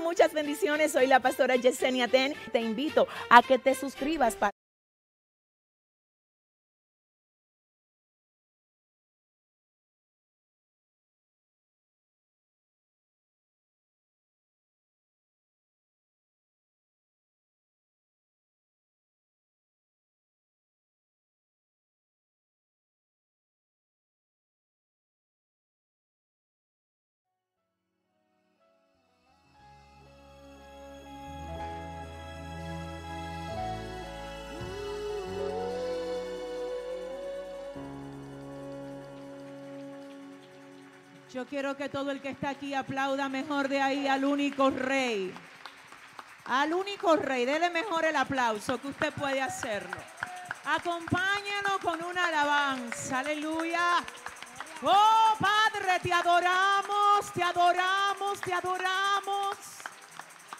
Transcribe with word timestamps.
Muchas 0.00 0.32
bendiciones. 0.32 0.92
Soy 0.92 1.06
la 1.06 1.20
pastora 1.20 1.56
Yesenia 1.56 2.08
Ten. 2.08 2.34
Te 2.52 2.60
invito 2.60 3.06
a 3.28 3.42
que 3.42 3.58
te 3.58 3.74
suscribas 3.74 4.34
para 4.36 4.50
Yo 41.40 41.46
quiero 41.46 41.74
que 41.74 41.88
todo 41.88 42.10
el 42.10 42.20
que 42.20 42.28
está 42.28 42.50
aquí 42.50 42.74
aplauda 42.74 43.30
mejor 43.30 43.66
de 43.66 43.80
ahí 43.80 44.06
al 44.06 44.26
único 44.26 44.68
rey. 44.68 45.32
Al 46.44 46.74
único 46.74 47.16
rey, 47.16 47.46
dele 47.46 47.70
mejor 47.70 48.04
el 48.04 48.14
aplauso 48.14 48.78
que 48.78 48.88
usted 48.88 49.10
puede 49.14 49.40
hacerlo. 49.40 49.96
Acompáñanos 50.66 51.78
con 51.82 52.04
una 52.04 52.26
alabanza, 52.26 53.20
aleluya. 53.20 54.04
Oh 54.82 55.34
Padre, 55.40 55.98
te 56.02 56.12
adoramos, 56.12 57.32
te 57.32 57.42
adoramos, 57.42 58.40
te 58.42 58.52
adoramos. 58.52 59.56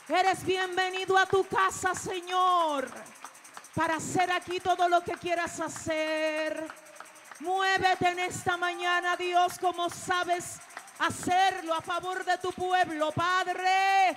Eres 0.08 0.42
bienvenido 0.46 1.18
a 1.18 1.26
tu 1.26 1.44
casa, 1.44 1.94
Señor, 1.94 2.88
para 3.74 3.96
hacer 3.96 4.32
aquí 4.32 4.60
todo 4.60 4.88
lo 4.88 5.04
que 5.04 5.12
quieras 5.12 5.60
hacer. 5.60 6.66
Muévete 7.40 8.08
en 8.08 8.18
esta 8.20 8.56
mañana, 8.56 9.14
Dios, 9.16 9.58
como 9.58 9.90
sabes 9.90 10.58
hacerlo 11.00 11.74
a 11.74 11.80
favor 11.80 12.24
de 12.24 12.36
tu 12.38 12.52
pueblo, 12.52 13.10
Padre, 13.12 14.16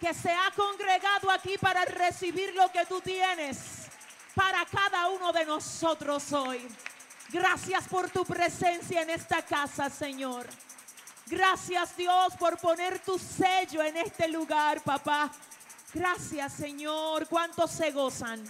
que 0.00 0.14
se 0.14 0.30
ha 0.30 0.50
congregado 0.56 1.30
aquí 1.30 1.56
para 1.58 1.84
recibir 1.84 2.54
lo 2.54 2.70
que 2.72 2.86
tú 2.86 3.00
tienes 3.00 3.88
para 4.34 4.64
cada 4.66 5.08
uno 5.10 5.32
de 5.32 5.44
nosotros 5.44 6.32
hoy. 6.32 6.66
Gracias 7.30 7.86
por 7.88 8.10
tu 8.10 8.24
presencia 8.24 9.02
en 9.02 9.10
esta 9.10 9.42
casa, 9.42 9.90
Señor. 9.90 10.46
Gracias, 11.26 11.96
Dios, 11.96 12.34
por 12.38 12.58
poner 12.58 12.98
tu 13.00 13.18
sello 13.18 13.82
en 13.82 13.96
este 13.96 14.28
lugar, 14.28 14.82
papá. 14.82 15.30
Gracias, 15.92 16.54
Señor. 16.54 17.28
¿Cuántos 17.28 17.70
se 17.70 17.90
gozan? 17.90 18.42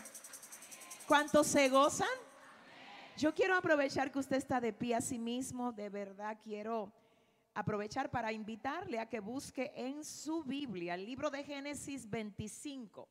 ¿Cuántos 1.07 1.47
se 1.47 1.69
gozan? 1.69 2.09
Yo 3.17 3.35
quiero 3.35 3.57
aprovechar 3.57 4.11
que 4.11 4.19
usted 4.19 4.37
está 4.37 4.61
de 4.61 4.73
pie 4.73 4.97
a 4.97 5.01
sí 5.01 5.19
mismo, 5.19 5.73
de 5.73 5.89
verdad 5.89 6.37
quiero 6.43 6.93
aprovechar 7.55 8.11
para 8.11 8.33
invitarle 8.33 8.99
a 8.99 9.09
que 9.09 9.21
busque 9.21 9.73
en 9.77 10.05
su 10.05 10.43
Biblia 10.43 10.95
el 10.95 11.07
libro 11.07 11.31
de 11.31 11.45
Génesis 11.45 12.11
25, 12.11 13.09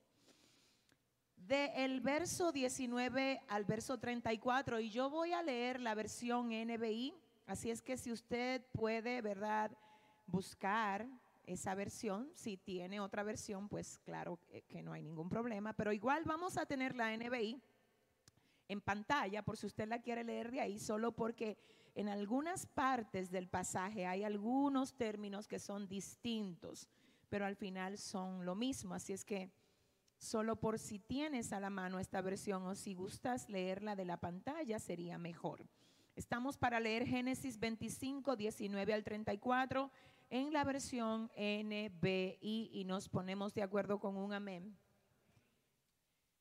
del 1.38 2.02
verso 2.02 2.52
19 2.52 3.42
al 3.48 3.66
verso 3.66 3.98
34, 3.98 4.80
y 4.80 4.90
yo 4.90 5.10
voy 5.10 5.32
a 5.32 5.42
leer 5.42 5.80
la 5.80 5.96
versión 5.96 6.50
NBI, 6.50 7.14
así 7.48 7.72
es 7.72 7.82
que 7.82 7.98
si 7.98 8.12
usted 8.12 8.66
puede, 8.74 9.22
¿verdad?, 9.22 9.72
buscar 10.28 11.08
esa 11.46 11.76
versión, 11.76 12.30
si 12.36 12.56
tiene 12.56 13.02
otra 13.02 13.24
versión, 13.24 13.68
pues 13.68 14.00
claro 14.00 14.40
que 14.68 14.82
no 14.82 14.94
hay 14.94 15.04
ningún 15.04 15.30
problema, 15.30 15.74
pero 15.74 15.92
igual 15.92 16.24
vamos 16.26 16.58
a 16.58 16.66
tener 16.66 16.96
la 16.96 17.16
NBI 17.16 17.62
en 18.70 18.82
pantalla 18.82 19.44
por 19.44 19.58
si 19.58 19.66
usted 19.66 19.88
la 19.88 20.02
quiere 20.02 20.24
leer 20.24 20.52
de 20.52 20.62
ahí, 20.62 20.80
solo 20.80 21.12
porque 21.12 21.58
en 21.96 22.10
algunas 22.10 22.66
partes 22.66 23.30
del 23.30 23.48
pasaje 23.48 24.06
hay 24.06 24.24
algunos 24.24 24.96
términos 24.96 25.48
que 25.48 25.60
son 25.60 25.88
distintos, 25.88 26.90
pero 27.30 27.46
al 27.46 27.56
final 27.56 27.98
son 27.98 28.46
lo 28.46 28.56
mismo. 28.56 28.96
Así 28.96 29.14
es 29.14 29.24
que 29.24 29.52
solo 30.18 30.56
por 30.56 30.80
si 30.80 31.00
tienes 31.00 31.54
a 31.54 31.60
la 31.60 31.70
mano 31.70 32.00
esta 32.00 32.22
versión 32.22 32.64
o 32.64 32.76
si 32.76 32.94
gustas 32.94 33.50
leerla 33.50 33.96
de 33.96 34.06
la 34.06 34.18
pantalla 34.18 34.80
sería 34.80 35.18
mejor. 35.18 35.68
Estamos 36.16 36.58
para 36.58 36.80
leer 36.80 37.06
Génesis 37.06 37.60
25, 37.60 38.36
19 38.36 38.94
al 38.94 39.04
34 39.04 39.92
en 40.30 40.54
la 40.54 40.64
versión 40.64 41.32
NBI 41.36 42.70
y 42.74 42.84
nos 42.86 43.10
ponemos 43.10 43.54
de 43.54 43.64
acuerdo 43.64 44.00
con 44.00 44.18
un 44.18 44.34
amén. 44.34 44.78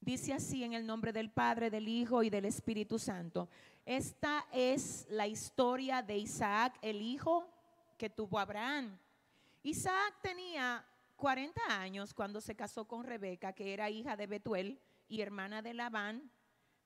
Dice 0.03 0.33
así 0.33 0.65
en 0.65 0.73
el 0.73 0.85
nombre 0.85 1.13
del 1.13 1.31
Padre, 1.31 1.71
del 1.71 1.87
Hijo 1.87 2.25
y 2.25 2.29
del 2.29 2.45
Espíritu 2.45 2.99
Santo. 2.99 3.49
Esta 3.87 4.45
es 4.53 5.07
la 5.09 5.29
historia 5.29 6.03
de 6.03 6.19
Isaac, 6.19 6.77
el 6.83 7.01
hijo 7.01 7.49
que 7.97 8.11
tuvo 8.11 8.41
Abraham. 8.41 8.99
Isaac 9.63 10.17
tenía 10.21 10.85
40 11.15 11.61
años 11.69 12.15
cuando 12.15 12.41
se 12.41 12.57
casó 12.57 12.85
con 12.85 13.05
Rebeca, 13.05 13.53
que 13.53 13.73
era 13.73 13.91
hija 13.91 14.17
de 14.17 14.27
Betuel 14.27 14.81
y 15.07 15.21
hermana 15.21 15.63
de 15.63 15.73
Labán. 15.73 16.33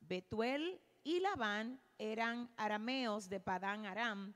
Betuel 0.00 0.78
y 1.03 1.21
Labán 1.21 1.81
eran 1.97 2.50
arameos 2.59 3.31
de 3.31 3.41
Padán 3.41 3.87
Aram. 3.87 4.34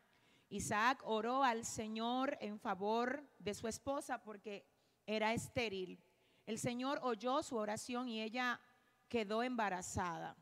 Isaac 0.48 1.02
oró 1.04 1.44
al 1.44 1.66
Señor 1.66 2.38
en 2.40 2.58
favor 2.58 3.28
de 3.38 3.52
su 3.52 3.68
esposa 3.68 4.22
porque 4.22 4.64
era 5.06 5.34
estéril. 5.34 6.02
El 6.46 6.58
Señor 6.58 6.98
oyó 7.02 7.42
su 7.42 7.56
oración 7.56 8.08
y 8.08 8.22
ella 8.22 8.58
quedó 9.10 9.42
embarazada. 9.42 10.34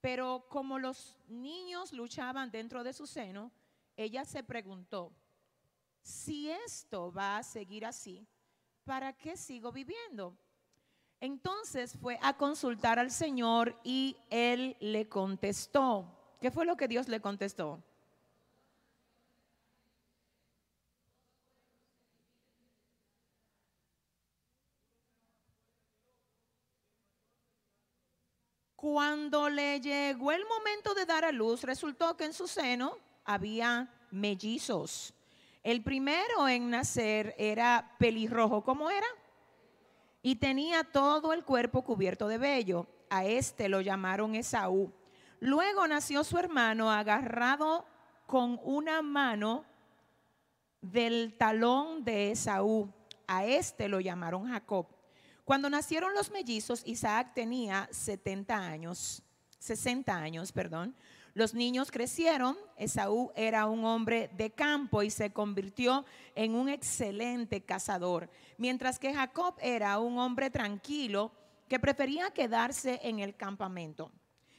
Pero 0.00 0.46
como 0.48 0.80
los 0.80 1.16
niños 1.28 1.92
luchaban 1.92 2.50
dentro 2.50 2.82
de 2.82 2.92
su 2.92 3.06
seno, 3.06 3.52
ella 3.96 4.24
se 4.24 4.42
preguntó, 4.42 5.12
si 6.02 6.50
esto 6.50 7.12
va 7.12 7.38
a 7.38 7.42
seguir 7.42 7.86
así, 7.86 8.26
¿para 8.84 9.12
qué 9.12 9.36
sigo 9.36 9.70
viviendo? 9.70 10.36
Entonces 11.20 11.96
fue 11.96 12.18
a 12.22 12.36
consultar 12.36 12.98
al 12.98 13.10
Señor 13.10 13.78
y 13.84 14.16
él 14.30 14.76
le 14.80 15.08
contestó. 15.08 16.36
¿Qué 16.40 16.50
fue 16.50 16.66
lo 16.66 16.76
que 16.76 16.88
Dios 16.88 17.08
le 17.08 17.20
contestó? 17.20 17.82
Cuando 28.88 29.50
le 29.50 29.80
llegó 29.80 30.30
el 30.30 30.44
momento 30.46 30.94
de 30.94 31.06
dar 31.06 31.24
a 31.24 31.32
luz, 31.32 31.64
resultó 31.64 32.16
que 32.16 32.24
en 32.24 32.32
su 32.32 32.46
seno 32.46 32.96
había 33.24 33.92
mellizos. 34.12 35.12
El 35.64 35.82
primero 35.82 36.46
en 36.46 36.70
nacer 36.70 37.34
era 37.36 37.96
pelirrojo, 37.98 38.62
¿cómo 38.62 38.88
era? 38.88 39.08
Y 40.22 40.36
tenía 40.36 40.84
todo 40.84 41.32
el 41.32 41.44
cuerpo 41.44 41.82
cubierto 41.82 42.28
de 42.28 42.38
vello. 42.38 42.86
A 43.10 43.24
este 43.24 43.68
lo 43.68 43.80
llamaron 43.80 44.36
Esaú. 44.36 44.92
Luego 45.40 45.88
nació 45.88 46.22
su 46.22 46.38
hermano 46.38 46.88
agarrado 46.88 47.86
con 48.24 48.60
una 48.62 49.02
mano 49.02 49.64
del 50.80 51.34
talón 51.36 52.04
de 52.04 52.30
Esaú. 52.30 52.88
A 53.26 53.46
este 53.46 53.88
lo 53.88 53.98
llamaron 53.98 54.46
Jacob. 54.46 54.95
Cuando 55.46 55.70
nacieron 55.70 56.12
los 56.12 56.32
mellizos, 56.32 56.82
Isaac 56.84 57.30
tenía 57.32 57.88
70 57.92 58.52
años, 58.58 59.22
60 59.60 60.12
años, 60.12 60.50
perdón. 60.50 60.96
Los 61.34 61.54
niños 61.54 61.92
crecieron, 61.92 62.58
Esaú 62.76 63.30
era 63.36 63.66
un 63.66 63.84
hombre 63.84 64.28
de 64.36 64.50
campo 64.50 65.04
y 65.04 65.10
se 65.10 65.32
convirtió 65.32 66.04
en 66.34 66.56
un 66.56 66.68
excelente 66.68 67.64
cazador, 67.64 68.28
mientras 68.58 68.98
que 68.98 69.14
Jacob 69.14 69.54
era 69.60 70.00
un 70.00 70.18
hombre 70.18 70.50
tranquilo 70.50 71.30
que 71.68 71.78
prefería 71.78 72.32
quedarse 72.32 72.98
en 73.04 73.20
el 73.20 73.36
campamento. 73.36 74.10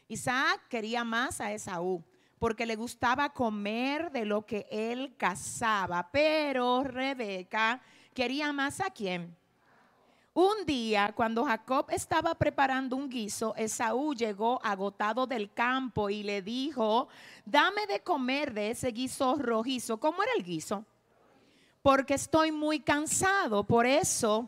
Isaac 0.08 0.70
quería 0.70 1.04
más 1.04 1.42
a 1.42 1.52
Esaú, 1.52 2.02
porque 2.40 2.66
le 2.66 2.78
gustaba 2.78 3.34
comer 3.34 4.10
de 4.10 4.24
lo 4.24 4.46
que 4.46 4.66
él 4.72 5.18
cazaba, 5.18 6.10
pero 6.14 6.82
Rebeca 6.86 7.82
quería 8.14 8.54
más 8.54 8.80
a 8.80 8.90
quién. 8.90 9.36
Un 10.40 10.68
día, 10.68 11.14
cuando 11.16 11.46
Jacob 11.46 11.88
estaba 11.90 12.36
preparando 12.36 12.96
un 12.96 13.10
guiso, 13.10 13.56
Esaú 13.56 14.14
llegó 14.14 14.64
agotado 14.64 15.26
del 15.26 15.52
campo 15.52 16.12
y 16.12 16.22
le 16.22 16.44
dijo, 16.44 17.08
dame 17.44 17.88
de 17.88 18.02
comer 18.02 18.54
de 18.54 18.70
ese 18.70 18.92
guiso 18.92 19.34
rojizo. 19.38 20.00
¿Cómo 20.00 20.22
era 20.22 20.32
el 20.38 20.44
guiso? 20.44 20.86
Porque 21.82 22.14
estoy 22.14 22.52
muy 22.52 22.82
cansado. 22.82 23.64
Por 23.64 23.88
eso 23.88 24.48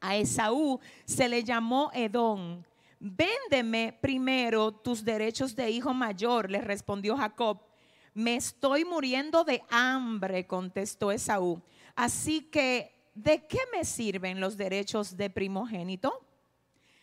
a 0.00 0.16
Esaú 0.16 0.80
se 1.04 1.28
le 1.28 1.44
llamó 1.44 1.92
Edom. 1.94 2.64
Véndeme 2.98 3.96
primero 4.00 4.72
tus 4.72 5.04
derechos 5.04 5.54
de 5.54 5.70
hijo 5.70 5.94
mayor, 5.94 6.50
le 6.50 6.60
respondió 6.60 7.16
Jacob. 7.16 7.60
Me 8.12 8.34
estoy 8.34 8.84
muriendo 8.84 9.44
de 9.44 9.62
hambre, 9.70 10.48
contestó 10.48 11.12
Esaú. 11.12 11.62
Así 11.94 12.42
que 12.42 12.95
¿de 13.16 13.46
qué 13.46 13.58
me 13.72 13.84
sirven 13.84 14.40
los 14.40 14.56
derechos 14.56 15.16
de 15.16 15.30
primogénito? 15.30 16.22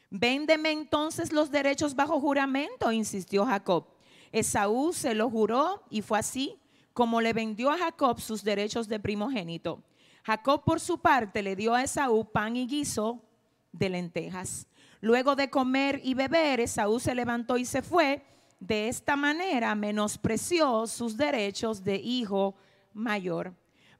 Véndeme 0.09 0.71
entonces 0.71 1.33
los 1.33 1.49
derechos 1.49 1.95
bajo 1.95 2.21
juramento, 2.21 2.91
insistió 2.91 3.45
Jacob. 3.45 3.87
Esaú 4.31 4.93
se 4.93 5.15
lo 5.15 5.29
juró 5.29 5.83
y 5.89 6.01
fue 6.01 6.19
así 6.19 6.59
como 6.93 7.19
le 7.19 7.33
vendió 7.33 7.71
a 7.71 7.77
Jacob 7.77 8.21
sus 8.21 8.43
derechos 8.43 8.87
de 8.87 8.99
primogénito. 8.99 9.83
Jacob 10.23 10.63
por 10.63 10.79
su 10.79 10.99
parte 10.99 11.41
le 11.41 11.55
dio 11.55 11.73
a 11.73 11.83
Esaú 11.83 12.31
pan 12.31 12.55
y 12.55 12.67
guiso 12.67 13.25
de 13.71 13.89
lentejas. 13.89 14.67
Luego 15.01 15.35
de 15.35 15.49
comer 15.49 15.99
y 16.03 16.13
beber, 16.13 16.59
Esaú 16.59 16.99
se 16.99 17.15
levantó 17.15 17.57
y 17.57 17.65
se 17.65 17.81
fue. 17.81 18.23
De 18.59 18.87
esta 18.87 19.15
manera 19.15 19.73
menospreció 19.73 20.85
sus 20.85 21.17
derechos 21.17 21.83
de 21.83 21.95
hijo 21.95 22.55
mayor. 22.93 23.53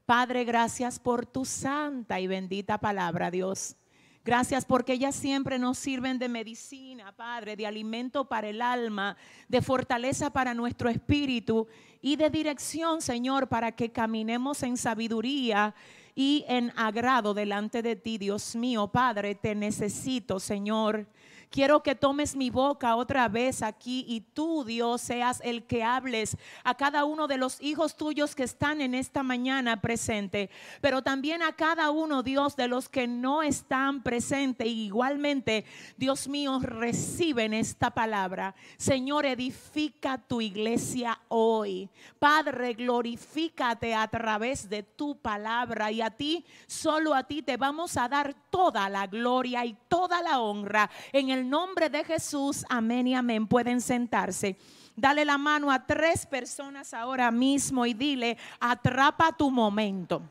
Padre, 0.06 0.44
gracias 0.44 0.98
por 0.98 1.24
tu 1.24 1.46
santa 1.46 2.20
y 2.20 2.26
bendita 2.26 2.76
palabra, 2.76 3.30
Dios. 3.30 3.76
Gracias 4.22 4.66
porque 4.66 4.94
ellas 4.94 5.14
siempre 5.14 5.58
nos 5.58 5.78
sirven 5.78 6.18
de 6.18 6.28
medicina, 6.28 7.12
Padre, 7.12 7.56
de 7.56 7.66
alimento 7.66 8.26
para 8.26 8.48
el 8.48 8.60
alma, 8.60 9.16
de 9.48 9.62
fortaleza 9.62 10.30
para 10.30 10.52
nuestro 10.52 10.90
espíritu 10.90 11.68
y 12.02 12.16
de 12.16 12.28
dirección, 12.28 13.00
Señor, 13.00 13.48
para 13.48 13.72
que 13.72 13.92
caminemos 13.92 14.62
en 14.62 14.76
sabiduría 14.76 15.74
y 16.14 16.44
en 16.48 16.70
agrado 16.76 17.32
delante 17.32 17.80
de 17.80 17.96
ti, 17.96 18.18
Dios 18.18 18.54
mío, 18.56 18.88
Padre, 18.88 19.34
te 19.34 19.54
necesito, 19.54 20.38
Señor. 20.38 21.06
Quiero 21.54 21.84
que 21.84 21.94
tomes 21.94 22.34
mi 22.34 22.50
boca 22.50 22.96
otra 22.96 23.28
vez 23.28 23.62
aquí 23.62 24.04
y 24.08 24.22
tú, 24.22 24.64
Dios, 24.64 25.00
seas 25.00 25.40
el 25.44 25.62
que 25.62 25.84
hables 25.84 26.36
a 26.64 26.74
cada 26.74 27.04
uno 27.04 27.28
de 27.28 27.36
los 27.36 27.62
hijos 27.62 27.96
tuyos 27.96 28.34
que 28.34 28.42
están 28.42 28.80
en 28.80 28.92
esta 28.92 29.22
mañana 29.22 29.80
presente, 29.80 30.50
pero 30.80 31.02
también 31.02 31.42
a 31.44 31.52
cada 31.52 31.92
uno, 31.92 32.24
Dios, 32.24 32.56
de 32.56 32.66
los 32.66 32.88
que 32.88 33.06
no 33.06 33.40
están 33.40 34.02
presentes. 34.02 34.66
igualmente, 34.66 35.64
Dios 35.96 36.26
mío, 36.26 36.58
reciben 36.58 37.54
esta 37.54 37.92
palabra. 37.92 38.56
Señor, 38.76 39.24
edifica 39.24 40.18
tu 40.18 40.40
iglesia 40.40 41.20
hoy. 41.28 41.88
Padre, 42.18 42.74
glorifícate 42.74 43.94
a 43.94 44.08
través 44.08 44.68
de 44.68 44.82
tu 44.82 45.18
palabra 45.18 45.92
y 45.92 46.02
a 46.02 46.10
ti, 46.10 46.44
solo 46.66 47.14
a 47.14 47.22
ti 47.22 47.42
te 47.42 47.56
vamos 47.56 47.96
a 47.96 48.08
dar 48.08 48.34
toda 48.50 48.88
la 48.88 49.06
gloria 49.06 49.64
y 49.64 49.76
toda 49.86 50.20
la 50.20 50.40
honra 50.40 50.90
en 51.12 51.30
el 51.30 51.43
nombre 51.48 51.88
de 51.88 52.04
Jesús, 52.04 52.64
amén 52.68 53.06
y 53.06 53.14
amén. 53.14 53.46
Pueden 53.46 53.80
sentarse. 53.80 54.56
Dale 54.96 55.24
la 55.24 55.38
mano 55.38 55.70
a 55.70 55.84
tres 55.84 56.24
personas 56.24 56.94
ahora 56.94 57.30
mismo 57.30 57.84
y 57.84 57.94
dile, 57.94 58.38
atrapa 58.60 59.32
tu 59.32 59.50
momento. 59.50 60.22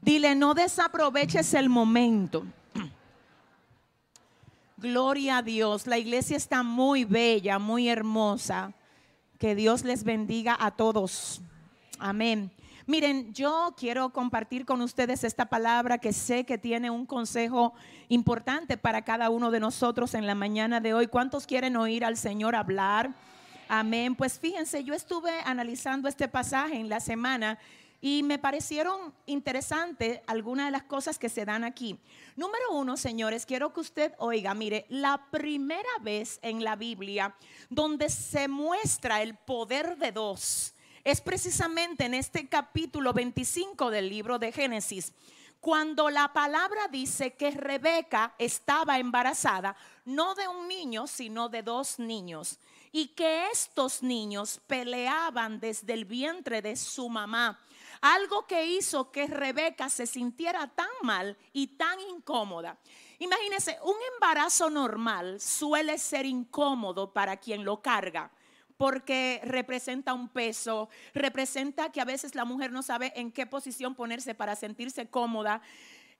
Dile, 0.00 0.34
no 0.34 0.54
desaproveches 0.54 1.52
el 1.54 1.68
momento. 1.68 2.46
Gloria 4.76 5.38
a 5.38 5.42
Dios. 5.42 5.86
La 5.86 5.98
iglesia 5.98 6.36
está 6.36 6.62
muy 6.62 7.04
bella, 7.04 7.58
muy 7.58 7.88
hermosa. 7.88 8.72
Que 9.38 9.54
Dios 9.54 9.84
les 9.84 10.04
bendiga 10.04 10.56
a 10.58 10.70
todos. 10.70 11.42
Amén. 11.98 12.50
Miren, 12.88 13.34
yo 13.34 13.74
quiero 13.76 14.14
compartir 14.14 14.64
con 14.64 14.80
ustedes 14.80 15.22
esta 15.22 15.44
palabra 15.44 15.98
que 15.98 16.14
sé 16.14 16.46
que 16.46 16.56
tiene 16.56 16.88
un 16.88 17.04
consejo 17.04 17.74
importante 18.08 18.78
para 18.78 19.02
cada 19.02 19.28
uno 19.28 19.50
de 19.50 19.60
nosotros 19.60 20.14
en 20.14 20.26
la 20.26 20.34
mañana 20.34 20.80
de 20.80 20.94
hoy. 20.94 21.06
¿Cuántos 21.06 21.46
quieren 21.46 21.76
oír 21.76 22.02
al 22.02 22.16
Señor 22.16 22.56
hablar? 22.56 23.14
Amén. 23.68 24.16
Pues 24.16 24.38
fíjense, 24.38 24.84
yo 24.84 24.94
estuve 24.94 25.30
analizando 25.44 26.08
este 26.08 26.28
pasaje 26.28 26.76
en 26.76 26.88
la 26.88 27.00
semana 27.00 27.58
y 28.00 28.22
me 28.22 28.38
parecieron 28.38 29.12
interesantes 29.26 30.22
algunas 30.26 30.68
de 30.68 30.72
las 30.72 30.84
cosas 30.84 31.18
que 31.18 31.28
se 31.28 31.44
dan 31.44 31.64
aquí. 31.64 31.98
Número 32.36 32.72
uno, 32.72 32.96
señores, 32.96 33.44
quiero 33.44 33.70
que 33.74 33.80
usted 33.80 34.14
oiga, 34.16 34.54
mire, 34.54 34.86
la 34.88 35.26
primera 35.30 35.90
vez 36.00 36.38
en 36.40 36.64
la 36.64 36.74
Biblia 36.74 37.34
donde 37.68 38.08
se 38.08 38.48
muestra 38.48 39.20
el 39.20 39.34
poder 39.34 39.98
de 39.98 40.10
dos 40.10 40.72
es 41.04 41.20
precisamente 41.20 42.04
en 42.04 42.14
este 42.14 42.48
capítulo 42.48 43.12
25 43.12 43.90
del 43.90 44.08
libro 44.08 44.38
de 44.38 44.52
Génesis, 44.52 45.12
cuando 45.60 46.08
la 46.10 46.32
palabra 46.32 46.88
dice 46.88 47.34
que 47.34 47.50
Rebeca 47.50 48.34
estaba 48.38 48.98
embarazada, 48.98 49.76
no 50.04 50.34
de 50.34 50.46
un 50.46 50.68
niño, 50.68 51.06
sino 51.06 51.48
de 51.48 51.62
dos 51.62 51.98
niños, 51.98 52.58
y 52.92 53.08
que 53.08 53.50
estos 53.50 54.02
niños 54.02 54.60
peleaban 54.66 55.60
desde 55.60 55.92
el 55.94 56.04
vientre 56.04 56.62
de 56.62 56.76
su 56.76 57.08
mamá. 57.08 57.58
Algo 58.00 58.46
que 58.46 58.64
hizo 58.66 59.10
que 59.10 59.26
Rebeca 59.26 59.90
se 59.90 60.06
sintiera 60.06 60.68
tan 60.68 60.86
mal 61.02 61.36
y 61.52 61.66
tan 61.66 61.98
incómoda. 62.00 62.78
Imagínense, 63.18 63.76
un 63.82 63.96
embarazo 64.14 64.70
normal 64.70 65.40
suele 65.40 65.98
ser 65.98 66.24
incómodo 66.24 67.12
para 67.12 67.36
quien 67.36 67.64
lo 67.64 67.82
carga 67.82 68.30
porque 68.78 69.40
representa 69.44 70.14
un 70.14 70.28
peso, 70.28 70.88
representa 71.12 71.90
que 71.90 72.00
a 72.00 72.06
veces 72.06 72.34
la 72.34 72.46
mujer 72.46 72.72
no 72.72 72.82
sabe 72.82 73.12
en 73.16 73.32
qué 73.32 73.44
posición 73.44 73.94
ponerse 73.94 74.34
para 74.34 74.56
sentirse 74.56 75.08
cómoda. 75.08 75.60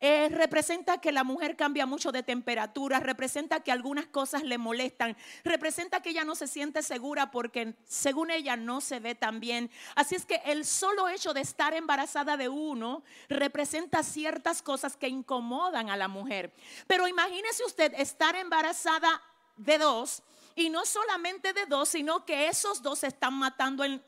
Eh, 0.00 0.28
representa 0.28 0.98
que 0.98 1.10
la 1.10 1.24
mujer 1.24 1.56
cambia 1.56 1.84
mucho 1.84 2.12
de 2.12 2.22
temperatura, 2.22 3.00
representa 3.00 3.60
que 3.60 3.72
algunas 3.72 4.06
cosas 4.06 4.44
le 4.44 4.56
molestan, 4.56 5.16
representa 5.42 6.00
que 6.00 6.10
ella 6.10 6.24
no 6.24 6.36
se 6.36 6.46
siente 6.46 6.82
segura 6.82 7.32
porque 7.32 7.74
según 7.84 8.30
ella 8.30 8.56
no 8.56 8.80
se 8.80 9.00
ve 9.00 9.16
tan 9.16 9.40
bien. 9.40 9.70
Así 9.96 10.14
es 10.14 10.24
que 10.24 10.40
el 10.46 10.64
solo 10.64 11.08
hecho 11.08 11.34
de 11.34 11.40
estar 11.40 11.74
embarazada 11.74 12.36
de 12.36 12.48
uno 12.48 13.02
representa 13.28 14.04
ciertas 14.04 14.62
cosas 14.62 14.96
que 14.96 15.08
incomodan 15.08 15.90
a 15.90 15.96
la 15.96 16.06
mujer. 16.06 16.52
Pero 16.86 17.08
imagínese 17.08 17.64
usted 17.64 17.92
estar 17.94 18.36
embarazada 18.36 19.20
de 19.56 19.78
dos 19.78 20.22
y 20.58 20.70
no 20.70 20.84
solamente 20.84 21.52
de 21.52 21.66
dos, 21.66 21.88
sino 21.88 22.24
que 22.24 22.48
esos 22.48 22.82
dos 22.82 22.98
se 22.98 23.06
están 23.06 23.34
matando 23.34 23.84
en, 23.84 24.02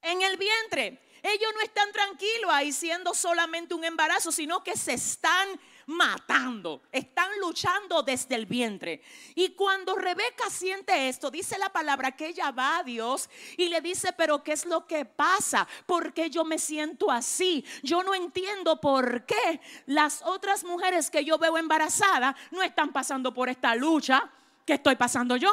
el 0.00 0.36
vientre. 0.36 1.02
Ellos 1.22 1.50
no 1.54 1.60
están 1.60 1.90
tranquilos 1.90 2.50
ahí 2.52 2.72
siendo 2.72 3.12
solamente 3.12 3.74
un 3.74 3.84
embarazo, 3.84 4.30
sino 4.30 4.62
que 4.62 4.76
se 4.76 4.92
están 4.94 5.60
matando, 5.86 6.82
están 6.92 7.28
luchando 7.40 8.02
desde 8.04 8.36
el 8.36 8.46
vientre. 8.46 9.02
Y 9.34 9.50
cuando 9.50 9.96
Rebeca 9.96 10.48
siente 10.48 11.08
esto, 11.08 11.32
dice 11.32 11.58
la 11.58 11.70
palabra 11.70 12.12
que 12.12 12.28
ella 12.28 12.52
va 12.52 12.78
a 12.78 12.82
Dios 12.84 13.28
y 13.56 13.68
le 13.68 13.80
dice, 13.80 14.12
pero 14.12 14.44
¿qué 14.44 14.52
es 14.52 14.66
lo 14.66 14.86
que 14.86 15.04
pasa? 15.04 15.66
¿Por 15.84 16.14
qué 16.14 16.30
yo 16.30 16.44
me 16.44 16.60
siento 16.60 17.10
así? 17.10 17.64
Yo 17.82 18.04
no 18.04 18.14
entiendo 18.14 18.80
por 18.80 19.26
qué 19.26 19.60
las 19.86 20.22
otras 20.22 20.62
mujeres 20.62 21.10
que 21.10 21.24
yo 21.24 21.38
veo 21.38 21.58
embarazadas 21.58 22.36
no 22.52 22.62
están 22.62 22.92
pasando 22.92 23.34
por 23.34 23.48
esta 23.48 23.74
lucha 23.74 24.30
que 24.66 24.74
estoy 24.74 24.96
pasando 24.96 25.36
yo. 25.36 25.50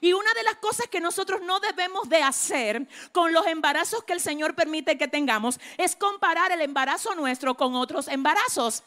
Y 0.00 0.12
una 0.12 0.32
de 0.34 0.42
las 0.42 0.56
cosas 0.56 0.86
que 0.88 1.00
nosotros 1.00 1.40
no 1.42 1.60
debemos 1.60 2.08
de 2.08 2.22
hacer 2.22 2.86
con 3.12 3.32
los 3.32 3.46
embarazos 3.46 4.04
que 4.04 4.12
el 4.12 4.20
Señor 4.20 4.54
permite 4.54 4.98
que 4.98 5.08
tengamos 5.08 5.58
es 5.76 5.96
comparar 5.96 6.52
el 6.52 6.60
embarazo 6.60 7.14
nuestro 7.14 7.56
con 7.56 7.74
otros 7.74 8.08
embarazos. 8.08 8.82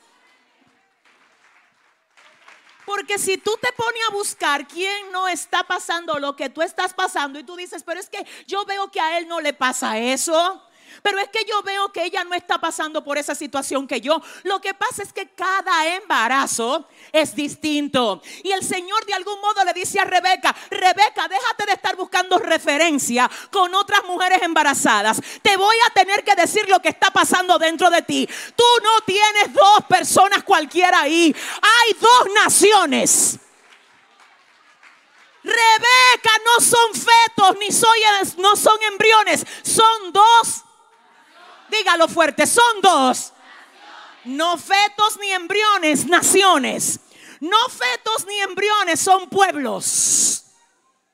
Porque 2.85 3.17
si 3.17 3.37
tú 3.37 3.51
te 3.61 3.71
pones 3.73 4.01
a 4.09 4.13
buscar 4.13 4.67
quién 4.67 5.11
no 5.11 5.27
está 5.27 5.63
pasando 5.63 6.19
lo 6.19 6.35
que 6.35 6.49
tú 6.49 6.61
estás 6.61 6.93
pasando 6.93 7.39
y 7.39 7.43
tú 7.43 7.55
dices, 7.55 7.83
pero 7.83 7.99
es 7.99 8.09
que 8.09 8.25
yo 8.47 8.65
veo 8.65 8.89
que 8.89 8.99
a 8.99 9.17
él 9.17 9.27
no 9.27 9.39
le 9.39 9.53
pasa 9.53 9.97
eso. 9.97 10.61
Pero 11.01 11.19
es 11.19 11.29
que 11.29 11.45
yo 11.45 11.61
veo 11.63 11.91
que 11.91 12.03
ella 12.03 12.23
no 12.23 12.33
está 12.33 12.59
pasando 12.59 13.03
por 13.03 13.17
esa 13.17 13.35
situación 13.35 13.87
que 13.87 14.01
yo. 14.01 14.21
Lo 14.43 14.59
que 14.61 14.73
pasa 14.73 15.03
es 15.03 15.13
que 15.13 15.29
cada 15.29 15.87
embarazo 15.95 16.87
es 17.11 17.35
distinto. 17.35 18.21
Y 18.43 18.51
el 18.51 18.63
Señor 18.63 19.05
de 19.05 19.13
algún 19.13 19.39
modo 19.41 19.63
le 19.63 19.73
dice 19.73 19.99
a 19.99 20.05
Rebeca, 20.05 20.55
Rebeca, 20.69 21.27
déjate 21.27 21.65
de 21.65 21.73
estar 21.73 21.95
buscando 21.95 22.37
referencia 22.37 23.29
con 23.51 23.73
otras 23.75 24.03
mujeres 24.05 24.41
embarazadas. 24.41 25.21
Te 25.41 25.57
voy 25.57 25.75
a 25.87 25.93
tener 25.93 26.23
que 26.23 26.35
decir 26.35 26.67
lo 26.69 26.79
que 26.79 26.89
está 26.89 27.11
pasando 27.11 27.57
dentro 27.57 27.89
de 27.89 28.01
ti. 28.01 28.27
Tú 28.55 28.63
no 28.83 29.01
tienes 29.05 29.53
dos 29.53 29.85
personas 29.87 30.43
cualquiera 30.43 31.01
ahí. 31.01 31.35
Hay 31.61 31.93
dos 31.99 32.33
naciones. 32.33 33.39
Rebeca 35.43 36.31
no 36.45 36.63
son 36.63 36.93
fetos 36.93 37.57
ni 37.59 37.69
no 38.41 38.55
son 38.55 38.77
embriones, 38.83 39.45
son 39.63 40.13
dos. 40.13 40.63
Dígalo 41.71 42.07
fuerte, 42.07 42.45
son 42.45 42.81
dos. 42.81 43.31
No 44.25 44.57
fetos 44.57 45.17
ni 45.19 45.31
embriones, 45.31 46.05
naciones. 46.05 46.99
No 47.39 47.57
fetos 47.69 48.25
ni 48.27 48.37
embriones 48.41 48.99
son 48.99 49.29
pueblos. 49.29 50.43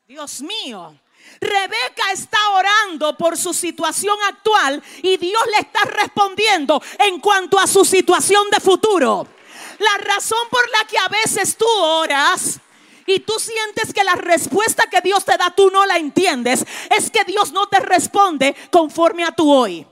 Dios 0.07 0.41
mío. 0.41 0.99
Rebeca 1.39 2.11
está 2.11 2.37
orando 2.49 3.15
por 3.15 3.37
su 3.37 3.53
situación 3.53 4.17
actual 4.27 4.81
y 5.03 5.17
Dios 5.17 5.43
le 5.53 5.59
está 5.59 5.81
respondiendo 5.83 6.81
en 6.97 7.19
cuanto 7.19 7.59
a 7.59 7.67
su 7.67 7.85
situación 7.85 8.49
de 8.49 8.59
futuro. 8.59 9.27
La 9.77 10.03
razón 10.03 10.47
por 10.49 10.67
la 10.71 10.87
que 10.87 10.97
a 10.97 11.07
veces 11.07 11.55
tú 11.55 11.67
oras 11.67 12.59
y 13.05 13.19
tú 13.19 13.33
sientes 13.39 13.93
que 13.93 14.03
la 14.03 14.15
respuesta 14.15 14.85
que 14.89 15.01
Dios 15.01 15.23
te 15.23 15.37
da 15.37 15.53
tú 15.55 15.69
no 15.69 15.85
la 15.85 15.97
entiendes, 15.97 16.65
es 16.89 17.09
que 17.11 17.23
Dios 17.23 17.51
no 17.51 17.67
te 17.67 17.79
responde 17.79 18.55
conforme 18.71 19.23
a 19.23 19.31
tu 19.31 19.49
hoy. 19.51 19.85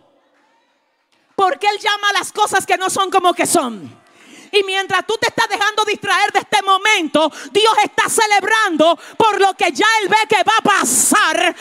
Porque 1.36 1.68
Él 1.68 1.80
llama 1.80 2.10
a 2.10 2.14
las 2.14 2.32
cosas 2.32 2.66
que 2.66 2.78
no 2.78 2.90
son 2.90 3.12
como 3.12 3.34
que 3.34 3.46
son. 3.46 4.06
Y 4.52 4.64
mientras 4.64 5.06
tú 5.06 5.18
te 5.20 5.28
estás 5.28 5.50
dejando 5.50 5.84
distraer 5.84 6.32
de 6.32 6.40
este 6.40 6.62
momento, 6.62 7.30
Dios 7.52 7.76
está 7.84 8.08
celebrando 8.08 8.98
por 9.18 9.40
lo 9.40 9.54
que 9.54 9.72
ya 9.72 9.86
Él 10.02 10.08
ve 10.08 10.28
que 10.30 10.44
va 10.44 10.54
a 10.58 10.62
pasar 10.62 11.56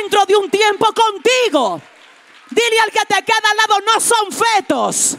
dentro 0.00 0.24
de 0.24 0.34
un 0.36 0.50
tiempo 0.50 0.86
contigo. 0.94 1.80
Dile 2.48 2.80
al 2.80 2.90
que 2.90 3.04
te 3.06 3.22
queda 3.22 3.50
al 3.50 3.56
lado, 3.56 3.80
no 3.80 4.00
son 4.00 4.32
fetos, 4.32 5.18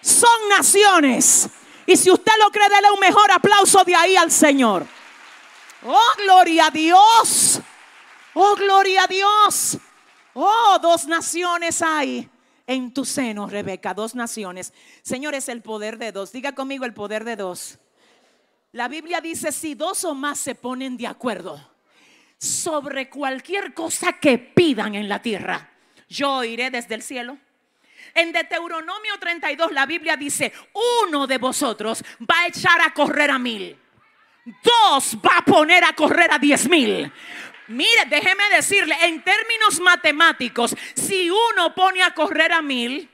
son 0.00 0.48
naciones. 0.48 1.48
Y 1.84 1.98
si 1.98 2.10
usted 2.10 2.32
lo 2.38 2.50
cree, 2.50 2.68
dele 2.70 2.90
un 2.90 3.00
mejor 3.00 3.30
aplauso 3.30 3.84
de 3.84 3.94
ahí 3.94 4.16
al 4.16 4.30
Señor. 4.30 4.86
Oh, 5.84 6.12
gloria 6.16 6.68
a 6.68 6.70
Dios. 6.70 7.60
Oh, 8.32 8.54
gloria 8.54 9.04
a 9.04 9.06
Dios. 9.06 9.76
Oh, 10.32 10.78
dos 10.80 11.06
naciones 11.06 11.82
hay 11.82 12.30
en 12.66 12.92
tu 12.94 13.04
seno, 13.04 13.46
Rebeca, 13.46 13.94
dos 13.94 14.14
naciones. 14.14 14.72
Señores, 15.02 15.48
el 15.48 15.62
poder 15.62 15.98
de 15.98 16.12
dos. 16.12 16.32
Diga 16.32 16.52
conmigo 16.52 16.84
el 16.84 16.94
poder 16.94 17.24
de 17.24 17.36
dos. 17.36 17.78
La 18.72 18.88
Biblia 18.88 19.20
dice, 19.20 19.52
si 19.52 19.74
dos 19.74 20.04
o 20.04 20.14
más 20.14 20.38
se 20.38 20.54
ponen 20.54 20.96
de 20.96 21.06
acuerdo 21.06 21.60
sobre 22.38 23.08
cualquier 23.08 23.72
cosa 23.72 24.14
que 24.14 24.38
pidan 24.38 24.94
en 24.94 25.08
la 25.08 25.22
tierra, 25.22 25.70
yo 26.08 26.42
iré 26.42 26.70
desde 26.70 26.94
el 26.94 27.02
cielo. 27.02 27.38
En 28.14 28.32
Deuteronomio 28.32 29.18
32 29.18 29.72
la 29.72 29.86
Biblia 29.86 30.16
dice, 30.16 30.52
uno 31.02 31.26
de 31.26 31.38
vosotros 31.38 32.02
va 32.22 32.42
a 32.42 32.46
echar 32.48 32.80
a 32.80 32.92
correr 32.92 33.30
a 33.30 33.38
mil. 33.38 33.78
Dos 34.44 35.16
va 35.24 35.38
a 35.38 35.44
poner 35.44 35.84
a 35.84 35.94
correr 35.94 36.30
a 36.32 36.38
diez 36.38 36.68
mil. 36.68 37.10
Mire, 37.68 38.04
déjeme 38.06 38.48
decirle, 38.50 38.96
en 39.02 39.22
términos 39.22 39.80
matemáticos, 39.80 40.74
si 40.94 41.30
uno 41.30 41.74
pone 41.74 42.02
a 42.02 42.12
correr 42.12 42.52
a 42.52 42.60
mil, 42.60 43.08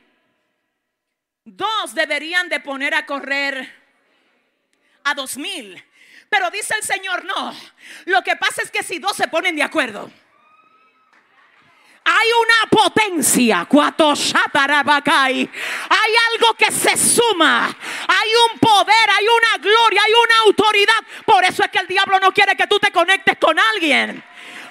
dos 1.45 1.95
deberían 1.95 2.49
de 2.49 2.61
poner 2.61 2.95
a 2.95 3.07
correr 3.07 3.73
a 5.04 5.14
dos 5.14 5.37
mil. 5.37 5.83
Pero 6.28 6.50
dice 6.50 6.75
el 6.76 6.83
Señor, 6.83 7.25
no. 7.25 7.54
Lo 8.07 8.23
que 8.23 8.37
pasa 8.37 8.62
es 8.62 8.71
que 8.71 8.83
si 8.83 8.99
dos 8.99 9.16
se 9.16 9.28
ponen 9.28 9.57
de 9.57 9.62
acuerdo, 9.62 10.11
hay 12.04 12.28
una 12.33 12.71
potencia, 12.71 13.66
hay 13.71 16.16
algo 16.33 16.54
que 16.54 16.73
se 16.73 16.97
suma, 16.97 17.66
hay 17.66 18.30
un 18.50 18.59
poder, 18.59 19.11
hay 19.16 19.26
una 19.26 19.62
gloria, 19.62 20.02
hay 20.04 20.12
una 20.12 20.38
autoridad. 20.47 21.04
Por 21.25 21.45
eso 21.45 21.62
es 21.62 21.71
que 21.71 21.78
el 21.78 21.87
diablo 21.87 22.19
no 22.19 22.33
quiere 22.33 22.57
que 22.57 22.66
tú 22.66 22.78
te 22.78 22.90
conectes 22.90 23.37
con 23.38 23.59
alguien. 23.59 24.25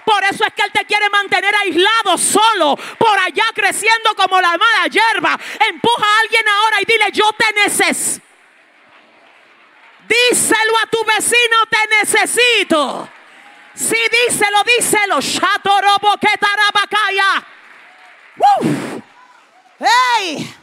Por 0.05 0.23
eso 0.23 0.45
es 0.45 0.53
que 0.53 0.63
Él 0.63 0.71
te 0.71 0.85
quiere 0.85 1.09
mantener 1.09 1.53
aislado, 1.55 2.17
solo, 2.17 2.77
por 2.97 3.19
allá 3.19 3.45
creciendo 3.53 4.15
como 4.15 4.39
la 4.41 4.57
mala 4.57 4.87
hierba. 4.89 5.39
Empuja 5.67 6.05
a 6.05 6.19
alguien 6.21 6.47
ahora 6.47 6.77
y 6.81 6.85
dile, 6.85 7.11
yo 7.11 7.31
te 7.33 7.53
necesito. 7.53 8.25
Díselo 10.07 10.77
a 10.83 10.87
tu 10.87 11.03
vecino, 11.05 11.57
te 11.69 11.97
necesito. 11.99 13.09
Si 13.75 13.95
díselo, 13.95 14.63
díselo. 14.63 15.21
Shatorobo 15.21 16.17
que 16.17 16.35
tarabacaya. 16.37 17.45
¡Hey! 19.79 20.55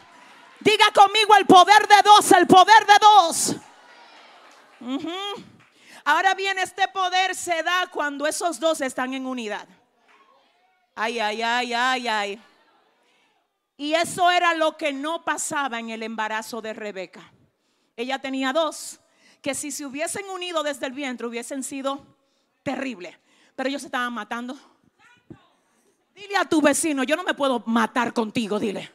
Diga 0.61 0.91
conmigo 0.93 1.37
el 1.37 1.47
poder 1.47 1.87
de 1.87 2.03
dos, 2.03 2.33
el 2.33 2.47
poder 2.49 2.87
de 2.87 2.95
dos. 3.01 3.57
Ahora 6.09 6.35
bien, 6.35 6.57
este 6.61 6.87
poder 6.87 7.35
se 7.35 7.65
da 7.65 7.89
cuando 7.91 8.29
esos 8.29 8.61
dos 8.61 8.81
están 8.81 9.13
en 9.13 9.27
unidad. 9.27 9.67
Ay, 10.95 11.19
ay, 11.19 11.43
ay, 11.43 11.73
ay, 11.75 12.07
ay. 12.07 12.41
Y 13.77 13.93
eso 13.93 14.31
era 14.31 14.55
lo 14.55 14.77
que 14.77 14.93
no 14.93 15.25
pasaba 15.25 15.81
en 15.81 15.91
el 15.91 16.05
embarazo 16.05 16.63
de 16.63 16.75
Rebeca. 16.75 17.33
Ella 17.97 18.21
tenía 18.21 18.53
dos, 18.53 19.01
que 19.43 19.53
si 19.53 19.73
se 19.73 19.85
hubiesen 19.85 20.31
unido 20.31 20.63
desde 20.63 20.87
el 20.87 20.93
vientre 20.93 21.27
hubiesen 21.27 21.65
sido 21.65 22.07
terribles. 22.63 23.17
Pero 23.57 23.69
ellos 23.69 23.83
se 23.83 23.89
estaban 23.89 24.13
matando. 24.13 24.57
Dile 26.15 26.37
a 26.37 26.45
tu 26.45 26.63
vecino, 26.63 27.03
yo 27.03 27.17
no 27.17 27.25
me 27.25 27.35
puedo 27.35 27.65
matar 27.67 28.13
contigo, 28.13 28.61
dile. 28.61 28.93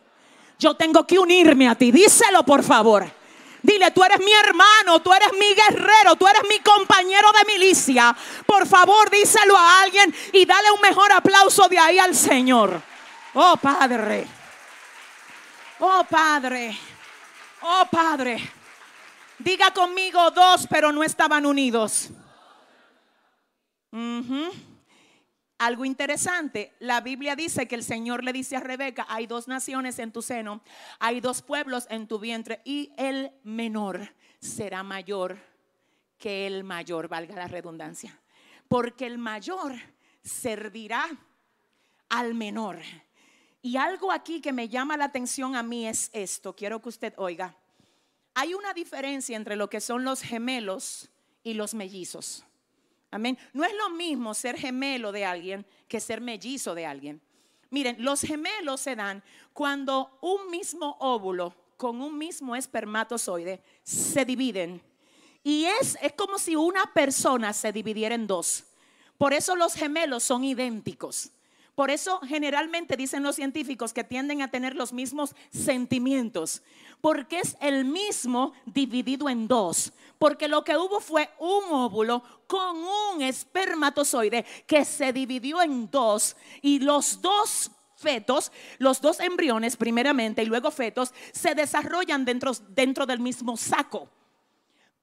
Yo 0.58 0.76
tengo 0.76 1.06
que 1.06 1.20
unirme 1.20 1.68
a 1.68 1.76
ti. 1.76 1.92
Díselo, 1.92 2.46
por 2.46 2.64
favor. 2.64 3.21
Dile, 3.64 3.92
tú 3.92 4.04
eres 4.04 4.20
mi 4.20 4.34
hermano, 4.34 5.02
tú 5.02 5.14
eres 5.14 5.32
mi 5.34 5.54
guerrero, 5.54 6.16
tú 6.16 6.28
eres 6.28 6.42
mi 6.50 6.60
compañero 6.60 7.28
de 7.38 7.54
milicia. 7.54 8.16
Por 8.46 8.68
favor, 8.68 9.10
díselo 9.10 9.56
a 9.56 9.82
alguien 9.82 10.14
y 10.34 10.46
dale 10.46 10.72
un 10.72 10.82
mejor 10.82 11.12
aplauso 11.12 11.68
de 11.68 11.78
ahí 11.78 12.00
al 12.00 12.16
Señor. 12.16 12.82
Oh 13.34 13.56
Padre. 13.58 14.28
Oh 15.80 16.04
Padre. 16.10 16.78
Oh 17.62 17.86
Padre. 17.90 18.52
Diga 19.38 19.72
conmigo 19.72 20.32
dos, 20.32 20.68
pero 20.70 20.92
no 20.92 21.04
estaban 21.04 21.46
unidos. 21.46 22.10
Algo 25.62 25.86
interesante, 25.86 26.74
la 26.80 27.02
Biblia 27.02 27.36
dice 27.36 27.68
que 27.68 27.76
el 27.76 27.84
Señor 27.84 28.24
le 28.24 28.34
dice 28.34 28.56
a 28.56 28.62
Rebeca, 28.62 29.06
hay 29.08 29.28
dos 29.28 29.48
naciones 29.48 30.00
en 30.00 30.12
tu 30.12 30.24
seno, 30.24 30.64
hay 30.98 31.22
dos 31.22 31.44
pueblos 31.44 31.86
en 31.92 32.08
tu 32.08 32.18
vientre 32.18 32.62
y 32.66 32.92
el 32.98 33.32
menor 33.44 34.12
será 34.40 34.82
mayor 34.82 35.38
que 36.18 36.48
el 36.48 36.64
mayor, 36.64 37.10
valga 37.10 37.36
la 37.36 37.48
redundancia, 37.48 38.20
porque 38.68 39.06
el 39.06 39.20
mayor 39.20 39.76
servirá 40.24 41.08
al 42.10 42.34
menor. 42.34 42.80
Y 43.62 43.78
algo 43.78 44.12
aquí 44.12 44.42
que 44.42 44.54
me 44.54 44.68
llama 44.68 44.98
la 44.98 45.06
atención 45.06 45.56
a 45.56 45.62
mí 45.62 45.88
es 45.88 46.10
esto, 46.12 46.56
quiero 46.56 46.82
que 46.82 46.90
usted 46.90 47.14
oiga. 47.18 47.56
Hay 48.34 48.56
una 48.56 48.74
diferencia 48.74 49.38
entre 49.38 49.56
lo 49.56 49.70
que 49.70 49.80
son 49.80 50.06
los 50.06 50.24
gemelos 50.24 51.12
y 51.44 51.54
los 51.54 51.76
mellizos. 51.76 52.48
Amén. 53.12 53.38
No 53.54 53.66
es 53.66 53.74
lo 53.76 53.90
mismo 53.90 54.34
ser 54.34 54.58
gemelo 54.58 55.12
de 55.12 55.26
alguien 55.26 55.66
que 55.88 56.00
ser 56.00 56.22
mellizo 56.22 56.74
de 56.74 56.86
alguien. 56.86 57.22
Miren, 57.70 57.98
los 58.00 58.22
gemelos 58.22 58.82
se 58.82 58.96
dan 58.96 59.22
cuando 59.54 60.18
un 60.22 60.50
mismo 60.50 60.98
óvulo 61.00 61.54
con 61.78 62.02
un 62.02 62.18
mismo 62.18 62.56
espermatozoide 62.56 63.62
se 63.84 64.24
dividen. 64.24 64.82
Y 65.44 65.66
es, 65.66 65.98
es 66.02 66.14
como 66.14 66.38
si 66.38 66.56
una 66.56 66.94
persona 66.94 67.54
se 67.54 67.72
dividiera 67.72 68.16
en 68.16 68.28
dos. 68.28 68.66
Por 69.18 69.34
eso 69.34 69.56
los 69.56 69.74
gemelos 69.74 70.24
son 70.24 70.44
idénticos. 70.44 71.32
Por 71.82 71.90
eso 71.90 72.20
generalmente 72.20 72.96
dicen 72.96 73.24
los 73.24 73.38
científicos 73.38 73.92
que 73.92 74.04
tienden 74.04 74.44
a 74.44 74.52
tener 74.52 74.76
los 74.76 74.94
mismos 74.94 75.34
sentimientos, 75.50 76.62
porque 77.02 77.40
es 77.40 77.58
el 77.60 77.86
mismo 77.86 78.54
dividido 78.68 79.28
en 79.28 79.48
dos. 79.48 79.92
Porque 80.20 80.48
lo 80.48 80.64
que 80.64 80.78
hubo 80.78 81.00
fue 81.00 81.32
un 81.40 81.64
óvulo 81.72 82.22
con 82.46 82.78
un 82.78 83.24
espermatozoide 83.24 84.46
que 84.68 84.86
se 84.86 85.12
dividió 85.12 85.60
en 85.60 85.90
dos 85.90 86.38
y 86.62 86.78
los 86.78 87.20
dos 87.20 87.72
fetos, 87.96 88.52
los 88.78 89.02
dos 89.02 89.20
embriones 89.20 89.76
primeramente 89.76 90.44
y 90.44 90.46
luego 90.46 90.70
fetos, 90.70 91.12
se 91.32 91.56
desarrollan 91.56 92.26
dentro, 92.26 92.52
dentro 92.76 93.08
del 93.08 93.22
mismo 93.22 93.58
saco. 93.58 94.08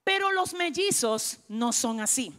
Pero 0.05 0.31
los 0.31 0.53
mellizos 0.53 1.39
no 1.49 1.73
son 1.73 1.99
así. 1.99 2.31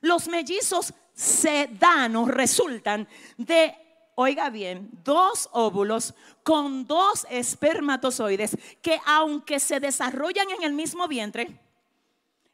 Los 0.00 0.28
mellizos 0.28 0.94
se 1.14 1.68
dan 1.78 2.16
o 2.16 2.24
resultan 2.26 3.08
de, 3.36 3.74
oiga 4.14 4.50
bien, 4.50 4.90
dos 5.04 5.48
óvulos 5.52 6.14
con 6.42 6.86
dos 6.86 7.26
espermatozoides 7.30 8.56
que 8.82 9.00
aunque 9.06 9.60
se 9.60 9.80
desarrollan 9.80 10.50
en 10.50 10.62
el 10.62 10.72
mismo 10.72 11.08
vientre, 11.08 11.60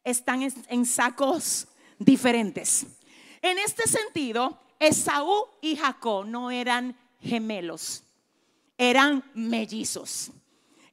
están 0.05 0.43
en 0.43 0.87
sacos 0.87 1.69
diferentes. 1.99 2.87
En 3.43 3.59
este 3.59 3.89
sentido, 3.89 4.59
Esaú 4.79 5.47
y 5.61 5.77
Jacob 5.77 6.27
no 6.27 6.51
eran 6.51 6.97
gemelos, 7.21 8.03
eran 8.77 9.25
mellizos. 9.35 10.31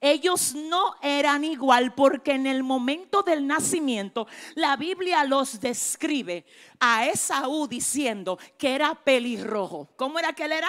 Ellos 0.04 0.54
no 0.54 0.96
eran 1.00 1.44
igual 1.44 1.94
porque 1.94 2.32
en 2.32 2.46
el 2.46 2.62
momento 2.62 3.22
del 3.22 3.46
nacimiento 3.46 4.26
la 4.54 4.76
Biblia 4.76 5.24
los 5.24 5.60
describe 5.60 6.44
a 6.78 7.06
Esaú 7.06 7.66
diciendo 7.66 8.38
que 8.58 8.74
era 8.74 8.94
pelirrojo. 8.94 9.88
¿Cómo 9.96 10.18
era 10.18 10.34
que 10.34 10.44
él 10.44 10.52
era? 10.52 10.68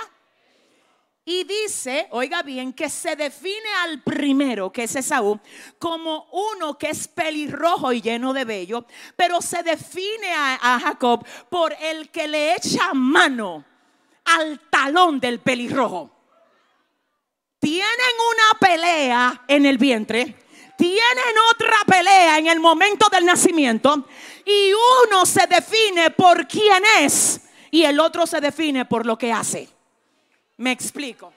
Y 1.25 1.43
dice, 1.43 2.07
oiga 2.11 2.43
bien, 2.43 2.71
que 2.71 2.89
se 2.89 3.17
define 3.17 3.67
al 3.83 4.01
primero, 4.03 4.71
que 4.71 4.83
es 4.83 4.95
Esaú, 4.95 5.39
como 5.79 6.29
uno 6.31 6.77
que 6.77 6.91
es 6.91 7.07
pelirrojo 7.07 7.91
y 7.91 8.01
lleno 8.01 8.31
de 8.31 8.45
vello, 8.45 8.85
pero 9.17 9.41
se 9.41 9.63
define 9.63 10.31
a, 10.31 10.75
a 10.75 10.79
Jacob 10.79 11.25
por 11.49 11.75
el 11.81 12.09
que 12.09 12.27
le 12.27 12.55
echa 12.55 12.93
mano 12.93 13.65
al 14.23 14.61
talón 14.69 15.19
del 15.19 15.39
pelirrojo. 15.41 16.14
Tienen 17.65 17.83
una 17.87 18.59
pelea 18.59 19.41
en 19.47 19.65
el 19.65 19.79
vientre, 19.79 20.35
tienen 20.77 21.35
otra 21.51 21.77
pelea 21.87 22.37
en 22.37 22.45
el 22.45 22.59
momento 22.59 23.09
del 23.09 23.25
nacimiento 23.25 24.07
y 24.45 24.71
uno 25.07 25.25
se 25.25 25.47
define 25.47 26.11
por 26.11 26.47
quién 26.47 26.83
es 26.99 27.41
y 27.71 27.81
el 27.81 27.99
otro 27.99 28.27
se 28.27 28.39
define 28.39 28.85
por 28.85 29.07
lo 29.07 29.17
que 29.17 29.33
hace. 29.33 29.67
Me 30.57 30.71
explico. 30.71 31.33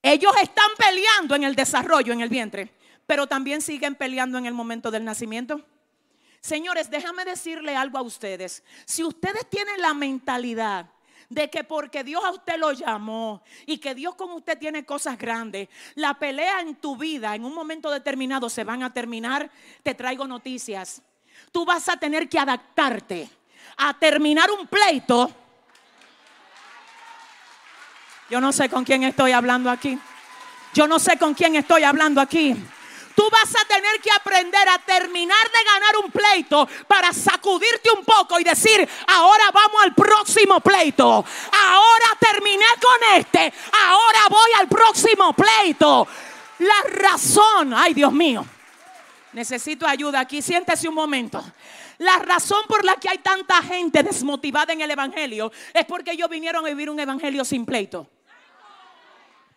Ellos 0.00 0.32
están 0.40 0.70
peleando 0.78 1.34
en 1.34 1.42
el 1.42 1.56
desarrollo, 1.56 2.12
en 2.12 2.20
el 2.20 2.28
vientre, 2.28 2.72
pero 3.04 3.26
también 3.26 3.62
siguen 3.62 3.96
peleando 3.96 4.38
en 4.38 4.46
el 4.46 4.54
momento 4.54 4.92
del 4.92 5.04
nacimiento. 5.04 5.60
Señores, 6.40 6.88
déjame 6.88 7.24
decirle 7.24 7.74
algo 7.74 7.98
a 7.98 8.02
ustedes. 8.02 8.62
Si 8.84 9.02
ustedes 9.02 9.50
tienen 9.50 9.82
la 9.82 9.92
mentalidad 9.92 10.86
de 11.28 11.50
que 11.50 11.64
porque 11.64 12.04
Dios 12.04 12.24
a 12.24 12.30
usted 12.30 12.58
lo 12.58 12.72
llamó 12.72 13.42
y 13.66 13.78
que 13.78 13.94
Dios 13.94 14.14
con 14.14 14.32
usted 14.32 14.58
tiene 14.58 14.84
cosas 14.84 15.18
grandes, 15.18 15.68
la 15.94 16.14
pelea 16.14 16.60
en 16.60 16.76
tu 16.76 16.96
vida 16.96 17.34
en 17.34 17.44
un 17.44 17.54
momento 17.54 17.90
determinado 17.90 18.48
se 18.48 18.64
van 18.64 18.82
a 18.82 18.92
terminar, 18.92 19.50
te 19.82 19.94
traigo 19.94 20.26
noticias. 20.26 21.02
Tú 21.52 21.64
vas 21.64 21.88
a 21.88 21.96
tener 21.96 22.28
que 22.28 22.38
adaptarte 22.38 23.28
a 23.76 23.94
terminar 23.98 24.50
un 24.50 24.66
pleito 24.66 25.30
yo 28.30 28.40
no 28.40 28.52
sé 28.52 28.68
con 28.68 28.84
quién 28.84 29.04
estoy 29.04 29.32
hablando 29.32 29.70
aquí. 29.70 29.98
Yo 30.72 30.88
no 30.88 30.98
sé 30.98 31.18
con 31.18 31.34
quién 31.34 31.56
estoy 31.56 31.84
hablando 31.84 32.20
aquí. 32.20 32.56
Tú 33.14 33.28
vas 33.30 33.54
a 33.54 33.64
tener 33.66 34.00
que 34.00 34.10
aprender 34.10 34.68
a 34.68 34.78
terminar 34.78 35.50
de 35.50 35.64
ganar 35.64 35.96
un 36.04 36.10
pleito 36.10 36.68
para 36.88 37.12
sacudirte 37.12 37.90
un 37.96 38.04
poco 38.04 38.40
y 38.40 38.44
decir, 38.44 38.88
ahora 39.06 39.50
vamos 39.52 39.82
al 39.82 39.94
próximo 39.94 40.60
pleito. 40.60 41.24
Ahora 41.52 42.06
terminé 42.18 42.64
con 42.80 43.18
este. 43.18 43.52
Ahora 43.86 44.20
voy 44.28 44.50
al 44.58 44.68
próximo 44.68 45.32
pleito. 45.32 46.08
La 46.58 46.82
razón, 46.90 47.74
ay 47.74 47.94
Dios 47.94 48.12
mío, 48.12 48.44
necesito 49.32 49.86
ayuda 49.86 50.20
aquí. 50.20 50.42
Siéntese 50.42 50.88
un 50.88 50.94
momento. 50.94 51.44
La 51.98 52.18
razón 52.18 52.62
por 52.66 52.84
la 52.84 52.96
que 52.96 53.08
hay 53.08 53.18
tanta 53.18 53.62
gente 53.62 54.02
desmotivada 54.02 54.72
en 54.72 54.80
el 54.80 54.90
Evangelio 54.90 55.52
es 55.72 55.84
porque 55.84 56.12
ellos 56.12 56.28
vinieron 56.28 56.64
a 56.64 56.68
vivir 56.68 56.90
un 56.90 56.98
Evangelio 56.98 57.44
sin 57.44 57.64
pleito. 57.64 58.08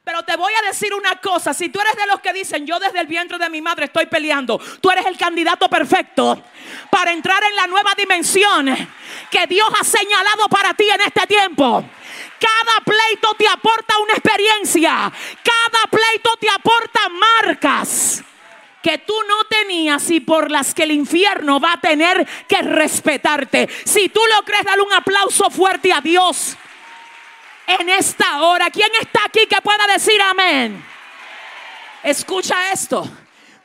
Pero 0.08 0.24
te 0.24 0.38
voy 0.38 0.54
a 0.54 0.66
decir 0.66 0.94
una 0.94 1.18
cosa, 1.18 1.54
si 1.54 1.68
tú 1.68 1.82
eres 1.82 1.98
de 1.98 2.08
los 2.08 2.22
que 2.22 2.32
dicen, 2.32 2.66
yo 2.66 2.80
desde 2.80 3.02
el 3.02 3.08
vientre 3.08 3.38
de 3.38 3.50
mi 3.50 3.62
madre 3.62 3.88
estoy 3.88 4.06
peleando, 4.06 4.58
tú 4.80 4.90
eres 4.90 5.06
el 5.06 5.18
candidato 5.18 5.68
perfecto 5.68 6.42
para 6.90 7.12
entrar 7.12 7.44
en 7.44 7.54
la 7.58 7.68
nueva 7.68 7.94
dimensión 7.94 8.74
que 9.30 9.48
Dios 9.48 9.68
ha 9.78 9.84
señalado 9.84 10.48
para 10.48 10.74
ti 10.76 10.90
en 10.90 11.02
este 11.02 11.28
tiempo. 11.28 11.84
Cada 12.40 12.86
pleito 12.86 13.34
te 13.38 13.50
aporta 13.50 14.00
una 14.00 14.14
experiencia, 14.14 15.12
cada 15.44 15.88
pleito 15.92 16.38
te 16.40 16.50
aporta 16.52 17.02
marcas 17.44 18.24
que 18.82 19.00
tú 19.00 19.16
no 19.28 19.44
tenías 19.50 20.10
y 20.10 20.22
por 20.22 20.50
las 20.50 20.74
que 20.74 20.84
el 20.84 20.92
infierno 20.92 21.60
va 21.60 21.74
a 21.74 21.82
tener 21.82 22.26
que 22.48 22.62
respetarte. 22.62 23.68
Si 23.84 24.08
tú 24.08 24.22
lo 24.34 24.46
crees, 24.46 24.64
dale 24.64 24.84
un 24.84 24.94
aplauso 24.94 25.50
fuerte 25.50 25.92
a 25.92 26.00
Dios 26.00 26.56
en 27.68 27.90
esta 27.90 28.42
hora. 28.44 28.70
¿Quién 28.72 28.90
está 29.00 29.26
aquí 29.26 29.46
que 29.46 29.62
pueda 29.62 29.86
decir 29.88 30.20
amén? 30.22 30.84
Escucha 32.02 32.72
esto. 32.72 33.08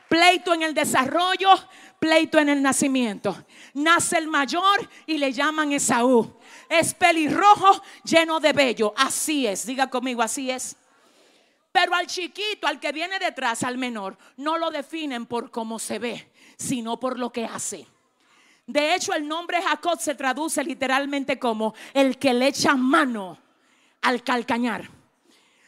Pleito 0.09 0.53
en 0.53 0.61
el 0.61 0.73
desarrollo, 0.73 1.49
pleito 1.97 2.37
en 2.37 2.49
el 2.49 2.61
nacimiento. 2.61 3.45
Nace 3.73 4.17
el 4.17 4.27
mayor 4.27 4.87
y 5.07 5.17
le 5.17 5.31
llaman 5.31 5.71
Esaú. 5.71 6.37
Es 6.69 6.93
pelirrojo, 6.93 7.81
lleno 8.03 8.39
de 8.39 8.53
vello. 8.53 8.93
Así 8.95 9.47
es, 9.47 9.65
diga 9.65 9.89
conmigo, 9.89 10.21
así 10.21 10.51
es. 10.51 10.75
Pero 11.71 11.95
al 11.95 12.05
chiquito, 12.05 12.67
al 12.67 12.79
que 12.79 12.91
viene 12.91 13.17
detrás, 13.17 13.63
al 13.63 13.79
menor, 13.79 14.15
no 14.37 14.59
lo 14.59 14.69
definen 14.69 15.25
por 15.25 15.49
cómo 15.49 15.79
se 15.79 15.97
ve, 15.97 16.31
sino 16.55 16.99
por 16.99 17.17
lo 17.17 17.31
que 17.31 17.45
hace. 17.45 17.87
De 18.67 18.93
hecho, 18.93 19.13
el 19.13 19.27
nombre 19.27 19.61
Jacob 19.61 19.99
se 19.99 20.13
traduce 20.13 20.63
literalmente 20.63 21.39
como 21.39 21.73
el 21.93 22.19
que 22.19 22.33
le 22.33 22.47
echa 22.47 22.75
mano 22.75 23.42
al 24.03 24.23
calcañar. 24.23 24.89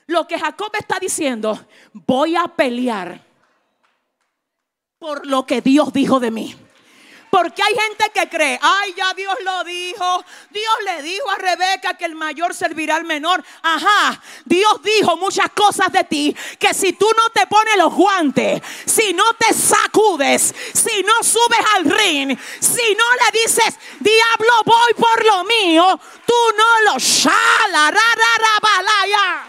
Lo 0.07 0.27
que 0.27 0.37
Jacob 0.37 0.71
está 0.77 0.99
diciendo, 0.99 1.65
voy 1.93 2.35
a 2.35 2.47
pelear 2.47 3.25
por 4.99 5.25
lo 5.25 5.45
que 5.45 5.61
Dios 5.61 5.91
dijo 5.91 6.19
de 6.19 6.31
mí. 6.31 6.55
Porque 7.35 7.61
hay 7.61 7.75
gente 7.75 8.09
que 8.13 8.29
cree, 8.29 8.57
ay, 8.61 8.93
ya 8.95 9.13
Dios 9.13 9.35
lo 9.43 9.65
dijo. 9.65 10.23
Dios 10.51 10.75
le 10.85 11.01
dijo 11.01 11.29
a 11.29 11.35
Rebeca 11.35 11.93
que 11.95 12.05
el 12.05 12.15
mayor 12.15 12.55
servirá 12.55 12.95
al 12.95 13.03
menor. 13.03 13.43
Ajá, 13.61 14.21
Dios 14.45 14.81
dijo 14.81 15.17
muchas 15.17 15.49
cosas 15.49 15.91
de 15.91 16.05
ti 16.05 16.33
que 16.57 16.73
si 16.73 16.93
tú 16.93 17.05
no 17.17 17.29
te 17.31 17.45
pones 17.47 17.75
los 17.75 17.93
guantes, 17.93 18.61
si 18.85 19.11
no 19.11 19.33
te 19.33 19.53
sacudes, 19.53 20.55
si 20.73 21.03
no 21.03 21.21
subes 21.23 21.59
al 21.75 21.83
ring, 21.83 22.39
si 22.61 22.95
no 22.95 23.03
le 23.15 23.41
dices, 23.41 23.79
diablo, 23.99 24.53
voy 24.63 24.93
por 24.93 25.25
lo 25.25 25.43
mío, 25.43 25.99
tú 26.25 26.33
no 26.57 26.93
lo 26.93 26.97
balaya. 28.61 29.43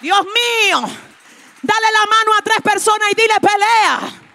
Dios 0.00 0.24
mío, 0.24 0.80
dale 1.62 1.92
la 1.92 2.06
mano 2.06 2.34
a 2.36 2.42
tres 2.42 2.60
personas 2.60 3.08
y 3.12 3.14
dile 3.14 3.34
pelea. 3.40 4.25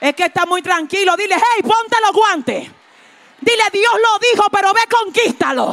Es 0.00 0.14
que 0.14 0.24
está 0.24 0.46
muy 0.46 0.62
tranquilo. 0.62 1.16
Dile, 1.16 1.36
hey, 1.36 1.62
ponte 1.62 1.96
los 2.00 2.12
guantes. 2.12 2.70
Dile, 3.40 3.64
Dios 3.72 3.92
lo 3.94 4.18
dijo, 4.18 4.48
pero 4.50 4.72
ve, 4.72 4.80
conquístalo. 4.90 5.72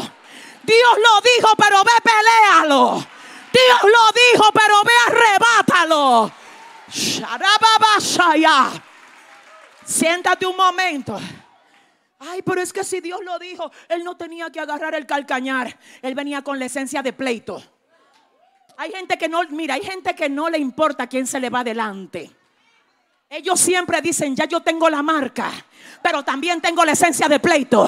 Dios 0.63 0.97
lo 0.97 1.21
dijo, 1.21 1.55
pero 1.57 1.83
ve, 1.83 1.91
pelealo. 2.03 3.05
Dios 3.53 3.83
lo 3.83 4.33
dijo, 4.33 4.51
pero 4.51 4.81
ve, 4.83 4.93
arrebátalo. 5.07 6.31
Siéntate 9.85 10.45
un 10.45 10.57
momento. 10.57 11.19
Ay, 12.19 12.41
pero 12.41 12.61
es 12.61 12.73
que 12.73 12.83
si 12.83 13.01
Dios 13.01 13.19
lo 13.23 13.37
dijo, 13.37 13.71
Él 13.87 14.03
no 14.03 14.17
tenía 14.17 14.49
que 14.49 14.59
agarrar 14.59 14.95
el 14.95 15.05
calcañar. 15.05 15.77
Él 16.01 16.15
venía 16.15 16.41
con 16.41 16.57
la 16.57 16.65
esencia 16.65 17.01
de 17.03 17.13
pleito. 17.13 17.61
Hay 18.77 18.91
gente 18.91 19.17
que 19.17 19.29
no, 19.29 19.43
mira, 19.49 19.75
hay 19.75 19.83
gente 19.83 20.15
que 20.15 20.27
no 20.27 20.49
le 20.49 20.57
importa 20.57 21.07
quién 21.07 21.27
se 21.27 21.39
le 21.39 21.49
va 21.49 21.63
delante. 21.63 22.31
Ellos 23.35 23.59
siempre 23.59 24.01
dicen, 24.01 24.33
ya 24.33 24.45
yo 24.45 24.61
tengo 24.61 24.89
la 24.89 25.03
marca, 25.03 25.51
pero 26.01 26.23
también 26.23 26.61
tengo 26.61 26.85
la 26.85 26.93
esencia 26.93 27.27
de 27.27 27.41
pleito. 27.41 27.85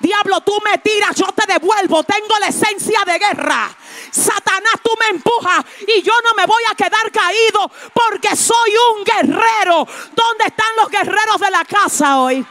Diablo, 0.00 0.40
tú 0.40 0.52
me 0.64 0.78
tiras, 0.78 1.14
yo 1.14 1.26
te 1.26 1.46
devuelvo. 1.46 2.02
Tengo 2.02 2.36
la 2.40 2.48
esencia 2.48 2.98
de 3.06 3.16
guerra. 3.16 3.70
Satanás, 4.10 4.74
tú 4.82 4.90
me 4.98 5.16
empujas 5.16 5.64
y 5.86 6.02
yo 6.02 6.12
no 6.24 6.34
me 6.36 6.44
voy 6.44 6.62
a 6.68 6.74
quedar 6.74 7.12
caído 7.12 7.70
porque 7.94 8.34
soy 8.34 8.72
un 8.96 9.04
guerrero. 9.04 9.86
¿Dónde 10.12 10.46
están 10.46 10.74
los 10.76 10.90
guerreros 10.90 11.38
de 11.38 11.50
la 11.52 11.64
casa 11.64 12.18
hoy? 12.18 12.44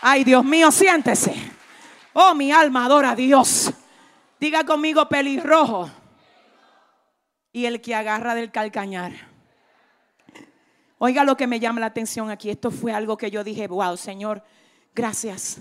Ay, 0.00 0.24
Dios 0.24 0.44
mío, 0.44 0.72
siéntese. 0.72 1.32
Oh, 2.14 2.34
mi 2.34 2.50
alma 2.50 2.86
adora 2.86 3.10
a 3.10 3.14
Dios. 3.14 3.72
Diga 4.40 4.64
conmigo 4.64 5.08
pelirrojo. 5.08 5.88
Y 7.52 7.66
el 7.66 7.80
que 7.80 7.94
agarra 7.94 8.34
del 8.34 8.50
calcañar. 8.50 9.33
Oiga 10.98 11.24
lo 11.24 11.36
que 11.36 11.46
me 11.46 11.60
llama 11.60 11.80
la 11.80 11.86
atención 11.86 12.30
aquí. 12.30 12.50
Esto 12.50 12.70
fue 12.70 12.92
algo 12.92 13.16
que 13.16 13.30
yo 13.30 13.42
dije, 13.42 13.66
wow, 13.66 13.96
Señor, 13.96 14.42
gracias. 14.94 15.60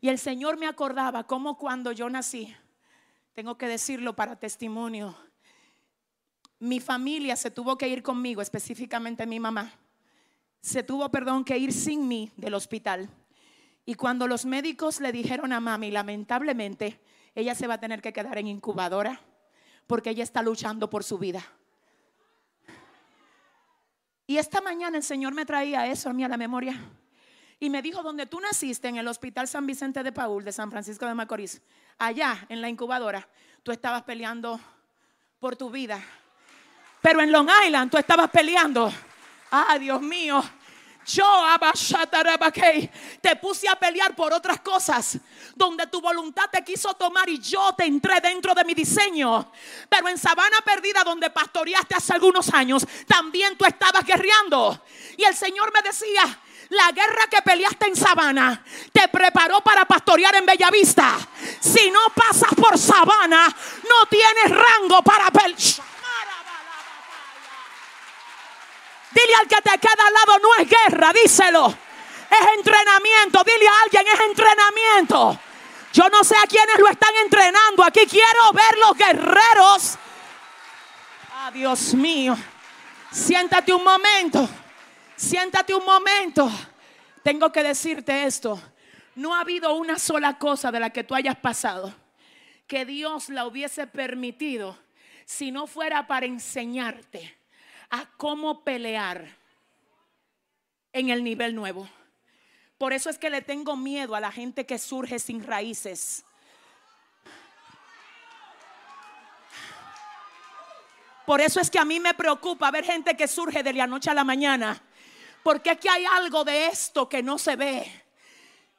Y 0.00 0.08
el 0.08 0.18
Señor 0.18 0.56
me 0.56 0.66
acordaba 0.66 1.24
cómo 1.24 1.58
cuando 1.58 1.92
yo 1.92 2.08
nací, 2.08 2.54
tengo 3.34 3.58
que 3.58 3.66
decirlo 3.66 4.14
para 4.14 4.36
testimonio, 4.36 5.16
mi 6.60 6.80
familia 6.80 7.36
se 7.36 7.50
tuvo 7.50 7.78
que 7.78 7.88
ir 7.88 8.02
conmigo, 8.02 8.42
específicamente 8.42 9.26
mi 9.26 9.38
mamá. 9.38 9.72
Se 10.60 10.82
tuvo, 10.82 11.08
perdón, 11.08 11.44
que 11.44 11.56
ir 11.56 11.72
sin 11.72 12.08
mí 12.08 12.32
del 12.36 12.54
hospital. 12.54 13.08
Y 13.84 13.94
cuando 13.94 14.26
los 14.26 14.44
médicos 14.44 15.00
le 15.00 15.12
dijeron 15.12 15.52
a 15.52 15.60
mami, 15.60 15.90
lamentablemente, 15.90 17.00
ella 17.34 17.54
se 17.54 17.66
va 17.66 17.74
a 17.74 17.80
tener 17.80 18.02
que 18.02 18.12
quedar 18.12 18.38
en 18.38 18.48
incubadora 18.48 19.20
porque 19.86 20.10
ella 20.10 20.24
está 20.24 20.42
luchando 20.42 20.90
por 20.90 21.04
su 21.04 21.18
vida. 21.18 21.42
Y 24.28 24.36
esta 24.36 24.60
mañana 24.60 24.98
el 24.98 25.02
Señor 25.02 25.32
me 25.32 25.46
traía 25.46 25.86
eso 25.86 26.10
a 26.10 26.12
mí 26.12 26.22
a 26.22 26.28
la 26.28 26.36
memoria. 26.36 26.78
Y 27.58 27.70
me 27.70 27.80
dijo, 27.80 28.02
donde 28.02 28.26
tú 28.26 28.38
naciste, 28.40 28.86
en 28.86 28.96
el 28.98 29.08
Hospital 29.08 29.48
San 29.48 29.66
Vicente 29.66 30.02
de 30.02 30.12
Paul 30.12 30.44
de 30.44 30.52
San 30.52 30.70
Francisco 30.70 31.06
de 31.06 31.14
Macorís, 31.14 31.62
allá 31.96 32.44
en 32.50 32.60
la 32.60 32.68
incubadora, 32.68 33.26
tú 33.62 33.72
estabas 33.72 34.02
peleando 34.02 34.60
por 35.40 35.56
tu 35.56 35.70
vida. 35.70 35.98
Pero 37.00 37.22
en 37.22 37.32
Long 37.32 37.48
Island 37.66 37.90
tú 37.90 37.96
estabas 37.96 38.28
peleando. 38.28 38.92
Ah, 39.50 39.78
Dios 39.80 40.02
mío. 40.02 40.44
Yo, 41.08 41.24
te 43.22 43.36
puse 43.36 43.66
a 43.66 43.76
pelear 43.76 44.14
por 44.14 44.32
otras 44.32 44.60
cosas 44.60 45.16
donde 45.54 45.86
tu 45.86 46.02
voluntad 46.02 46.44
te 46.52 46.62
quiso 46.62 46.92
tomar 46.94 47.28
y 47.30 47.38
yo 47.38 47.74
te 47.74 47.84
entré 47.84 48.20
dentro 48.20 48.54
de 48.54 48.62
mi 48.64 48.74
diseño. 48.74 49.50
Pero 49.88 50.08
en 50.08 50.18
Sabana 50.18 50.58
Perdida, 50.62 51.02
donde 51.04 51.30
pastoreaste 51.30 51.94
hace 51.94 52.12
algunos 52.12 52.52
años, 52.52 52.86
también 53.06 53.56
tú 53.56 53.64
estabas 53.64 54.04
guerreando. 54.04 54.84
Y 55.16 55.24
el 55.24 55.34
Señor 55.34 55.72
me 55.72 55.80
decía, 55.80 56.40
la 56.68 56.92
guerra 56.92 57.26
que 57.30 57.40
peleaste 57.40 57.86
en 57.86 57.96
Sabana 57.96 58.62
te 58.92 59.08
preparó 59.08 59.62
para 59.62 59.86
pastorear 59.86 60.34
en 60.34 60.44
Bellavista. 60.44 61.16
Si 61.58 61.90
no 61.90 62.00
pasas 62.14 62.54
por 62.54 62.76
Sabana, 62.76 63.46
no 63.46 64.06
tienes 64.10 64.50
rango 64.50 65.02
para 65.02 65.30
pelear. 65.30 65.97
Dile 69.12 69.34
al 69.40 69.48
que 69.48 69.60
te 69.62 69.78
queda 69.78 70.06
al 70.06 70.14
lado, 70.14 70.38
no 70.40 70.62
es 70.62 70.68
guerra, 70.68 71.12
díselo. 71.12 71.66
Es 72.30 72.48
entrenamiento. 72.56 73.42
Dile 73.44 73.68
a 73.68 73.82
alguien, 73.84 74.06
es 74.06 74.20
entrenamiento. 74.20 75.38
Yo 75.92 76.08
no 76.10 76.22
sé 76.22 76.36
a 76.36 76.46
quiénes 76.46 76.78
lo 76.78 76.88
están 76.88 77.14
entrenando. 77.22 77.82
Aquí 77.84 78.06
quiero 78.06 78.52
ver 78.52 78.78
los 78.78 78.96
guerreros. 78.96 79.98
Ah, 81.32 81.50
Dios 81.52 81.94
mío. 81.94 82.36
Siéntate 83.10 83.72
un 83.72 83.82
momento. 83.82 84.48
Siéntate 85.16 85.74
un 85.74 85.84
momento. 85.84 86.50
Tengo 87.22 87.50
que 87.50 87.62
decirte 87.62 88.24
esto. 88.24 88.60
No 89.14 89.34
ha 89.34 89.40
habido 89.40 89.74
una 89.74 89.98
sola 89.98 90.38
cosa 90.38 90.70
de 90.70 90.80
la 90.80 90.90
que 90.90 91.04
tú 91.04 91.14
hayas 91.14 91.36
pasado 91.36 91.92
que 92.68 92.84
Dios 92.84 93.30
la 93.30 93.46
hubiese 93.46 93.86
permitido 93.86 94.78
si 95.24 95.50
no 95.50 95.66
fuera 95.66 96.06
para 96.06 96.26
enseñarte 96.26 97.37
a 97.90 98.06
cómo 98.16 98.64
pelear 98.64 99.36
en 100.92 101.10
el 101.10 101.24
nivel 101.24 101.54
nuevo. 101.54 101.88
Por 102.76 102.92
eso 102.92 103.10
es 103.10 103.18
que 103.18 103.30
le 103.30 103.42
tengo 103.42 103.76
miedo 103.76 104.14
a 104.14 104.20
la 104.20 104.30
gente 104.30 104.66
que 104.66 104.78
surge 104.78 105.18
sin 105.18 105.44
raíces. 105.44 106.24
Por 111.26 111.40
eso 111.40 111.60
es 111.60 111.70
que 111.70 111.78
a 111.78 111.84
mí 111.84 112.00
me 112.00 112.14
preocupa 112.14 112.70
ver 112.70 112.84
gente 112.84 113.16
que 113.16 113.28
surge 113.28 113.62
de 113.62 113.72
la 113.72 113.86
noche 113.86 114.10
a 114.10 114.14
la 114.14 114.24
mañana. 114.24 114.80
Porque 115.42 115.70
aquí 115.70 115.88
hay 115.88 116.04
algo 116.04 116.44
de 116.44 116.66
esto 116.66 117.08
que 117.08 117.22
no 117.22 117.36
se 117.36 117.56
ve. 117.56 118.04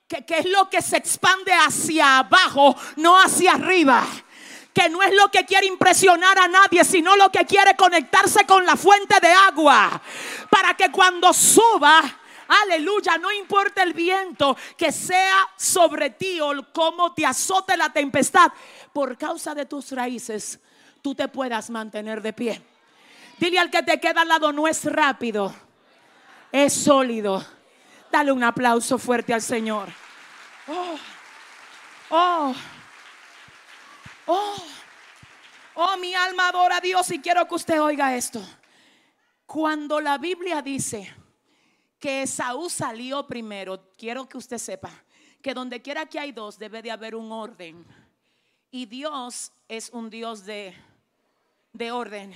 Que, 0.08 0.26
que 0.26 0.40
es 0.40 0.46
lo 0.46 0.70
que 0.70 0.82
se 0.82 0.98
expande 0.98 1.54
hacia 1.54 2.20
abajo, 2.20 2.76
no 2.96 3.20
hacia 3.20 3.54
arriba 3.54 4.08
que 4.74 4.90
no 4.90 5.02
es 5.02 5.14
lo 5.14 5.30
que 5.30 5.46
quiere 5.46 5.66
impresionar 5.66 6.38
a 6.38 6.48
nadie, 6.48 6.84
sino 6.84 7.16
lo 7.16 7.32
que 7.32 7.46
quiere 7.46 7.76
conectarse 7.76 8.46
con 8.46 8.66
la 8.66 8.76
fuente 8.76 9.20
de 9.20 9.32
agua. 9.32 10.02
Para 10.50 10.76
que 10.76 10.92
cuando 10.92 11.34
suba, 11.34 12.02
aleluya, 12.64 13.18
no 13.18 13.32
importa 13.32 13.84
el 13.84 13.94
viento 13.94 14.56
que 14.78 14.92
sea 14.92 15.48
sobre 15.58 16.12
ti 16.12 16.40
o 16.40 16.52
cómo 16.72 17.14
te 17.14 17.26
azote 17.26 17.76
la 17.76 17.92
tempestad, 17.92 18.52
por 18.94 19.18
causa 19.18 19.56
de 19.56 19.66
tus 19.66 19.92
raíces, 19.92 20.60
tú 21.02 21.16
te 21.16 21.28
puedas 21.28 21.70
mantener 21.70 22.22
de 22.22 22.34
pie. 22.34 22.62
Dile 23.38 23.60
al 23.60 23.72
que 23.72 23.84
te 23.84 24.00
queda 24.00 24.22
al 24.22 24.28
lado, 24.28 24.52
no 24.52 24.68
es 24.68 24.86
rápido, 24.86 25.54
es 26.52 26.74
sólido. 26.74 27.46
Dale 28.12 28.32
un 28.32 28.44
aplauso 28.44 28.98
fuerte 28.98 29.34
al 29.34 29.42
Señor. 29.42 29.88
Oh, 30.68 30.96
oh. 32.10 32.56
Oh, 34.32 34.56
oh, 35.74 35.98
mi 35.98 36.14
alma 36.14 36.50
adora 36.50 36.78
a 36.78 36.82
Dios 36.82 37.10
y 37.10 37.18
quiero 37.18 37.48
que 37.48 37.56
usted 37.56 37.82
oiga 37.82 38.16
esto. 38.16 38.40
Cuando 39.48 40.00
la 40.00 40.20
Biblia 40.20 40.62
dice 40.62 41.12
que 41.98 42.22
Esaú 42.22 42.70
salió 42.70 43.26
primero, 43.26 43.90
quiero 43.98 44.30
que 44.30 44.38
usted 44.38 44.60
sepa 44.60 44.92
que 45.42 45.56
donde 45.56 45.82
quiera 45.82 46.06
que 46.06 46.20
hay 46.20 46.32
dos 46.32 46.60
debe 46.60 46.84
de 46.84 46.92
haber 46.92 47.16
un 47.16 47.32
orden. 47.32 47.84
Y 48.70 48.86
Dios 48.86 49.52
es 49.68 49.90
un 49.90 50.12
Dios 50.12 50.46
de, 50.46 50.76
de 51.74 51.92
orden. 51.92 52.32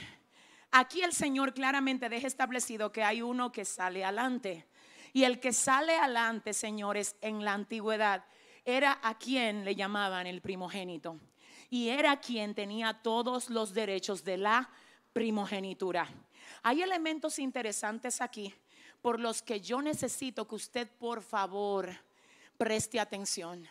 Aquí 0.71 1.03
el 1.03 1.13
Señor 1.13 1.53
claramente 1.53 2.09
deja 2.09 2.25
establecido 2.25 2.91
que 2.91 3.03
hay 3.03 3.21
uno 3.21 3.51
que 3.51 3.65
sale 3.65 4.03
adelante. 4.03 4.65
Y 5.13 5.25
el 5.25 5.39
que 5.39 5.53
sale 5.53 5.95
adelante, 5.95 6.53
señores, 6.53 7.15
en 7.21 7.45
la 7.45 7.53
antigüedad, 7.53 8.25
era 8.65 8.99
a 9.03 9.15
quien 9.19 9.63
le 9.63 9.75
llamaban 9.75 10.25
el 10.25 10.41
primogénito 10.41 11.19
y 11.73 11.89
era 11.89 12.17
quien 12.17 12.53
tenía 12.53 12.93
todos 12.93 13.49
los 13.49 13.73
derechos 13.73 14.23
de 14.23 14.37
la 14.37 14.69
primogenitura. 15.11 16.07
Hay 16.61 16.83
elementos 16.83 17.39
interesantes 17.39 18.21
aquí 18.21 18.53
por 19.01 19.19
los 19.19 19.41
que 19.41 19.59
yo 19.59 19.81
necesito 19.81 20.47
que 20.47 20.53
usted 20.53 20.87
por 20.99 21.23
favor 21.23 21.89
preste 22.59 22.99
atención. 22.99 23.67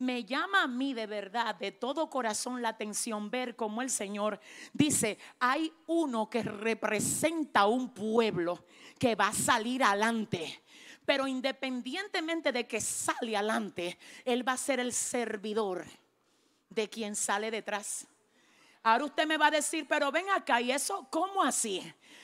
Me 0.00 0.22
llama 0.22 0.64
a 0.64 0.66
mí 0.66 0.92
de 0.92 1.06
verdad, 1.06 1.54
de 1.54 1.72
todo 1.72 2.10
corazón, 2.10 2.60
la 2.60 2.68
atención 2.68 3.30
ver 3.30 3.56
cómo 3.56 3.80
el 3.80 3.88
Señor 3.88 4.38
dice, 4.74 5.16
hay 5.38 5.72
uno 5.86 6.28
que 6.28 6.42
representa 6.42 7.64
un 7.64 7.94
pueblo 7.94 8.66
que 8.98 9.14
va 9.14 9.28
a 9.28 9.32
salir 9.32 9.82
adelante. 9.82 10.62
Pero 11.06 11.26
independientemente 11.26 12.52
de 12.52 12.66
que 12.66 12.82
sale 12.82 13.34
adelante, 13.34 13.98
Él 14.26 14.46
va 14.46 14.52
a 14.52 14.58
ser 14.58 14.78
el 14.78 14.92
servidor 14.92 15.86
de 16.70 16.88
quien 16.88 17.14
sale 17.14 17.50
detrás. 17.50 18.06
Ahora 18.82 19.04
usted 19.04 19.26
me 19.26 19.36
va 19.36 19.48
a 19.48 19.50
decir, 19.50 19.86
pero 19.86 20.10
ven 20.10 20.30
acá, 20.30 20.60
¿y 20.60 20.72
eso 20.72 21.06
cómo 21.10 21.42
así? 21.42 21.82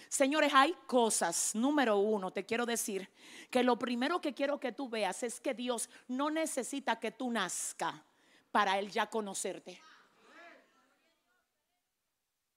Señores, 0.08 0.52
hay 0.54 0.74
cosas, 0.86 1.54
número 1.54 1.98
uno, 1.98 2.30
te 2.30 2.46
quiero 2.46 2.64
decir, 2.64 3.10
que 3.50 3.62
lo 3.62 3.78
primero 3.78 4.20
que 4.20 4.32
quiero 4.32 4.58
que 4.58 4.72
tú 4.72 4.88
veas 4.88 5.22
es 5.22 5.38
que 5.38 5.52
Dios 5.52 5.90
no 6.08 6.30
necesita 6.30 6.98
que 6.98 7.10
tú 7.10 7.30
nazca 7.30 8.02
para 8.50 8.78
Él 8.78 8.90
ya 8.90 9.10
conocerte. 9.10 9.78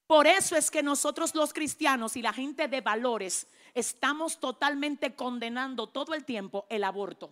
Por 0.08 0.26
eso 0.26 0.56
es 0.56 0.72
que 0.72 0.82
nosotros 0.82 1.36
los 1.36 1.54
cristianos 1.54 2.16
y 2.16 2.22
la 2.22 2.34
gente 2.34 2.68
de 2.68 2.82
valores 2.82 3.48
estamos 3.74 4.40
totalmente 4.40 5.14
condenando 5.14 5.88
todo 5.88 6.14
el 6.14 6.26
tiempo 6.26 6.66
el 6.70 6.84
aborto. 6.84 7.30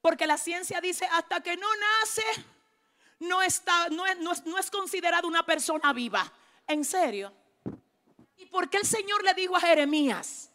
Porque 0.00 0.26
la 0.26 0.36
ciencia 0.36 0.80
dice, 0.80 1.06
hasta 1.10 1.40
que 1.40 1.56
no 1.56 1.66
nace, 2.00 2.22
no, 3.22 3.42
está, 3.42 3.88
no, 3.90 4.06
es, 4.06 4.18
no, 4.18 4.58
es, 4.58 4.70
considerado 4.70 5.26
una 5.26 5.44
persona 5.44 5.92
viva. 5.92 6.30
¿En 6.66 6.84
serio? 6.84 7.32
¿Y 8.36 8.46
por 8.46 8.68
qué 8.68 8.78
el 8.78 8.86
Señor 8.86 9.22
le 9.24 9.34
dijo 9.34 9.56
a 9.56 9.60
Jeremías, 9.60 10.50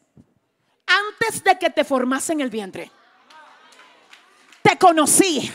antes 0.86 1.44
de 1.44 1.58
que 1.58 1.70
te 1.70 1.84
formase 1.84 2.34
en 2.34 2.42
el 2.42 2.50
vientre, 2.50 2.92
te 4.62 4.78
conocí, 4.78 5.52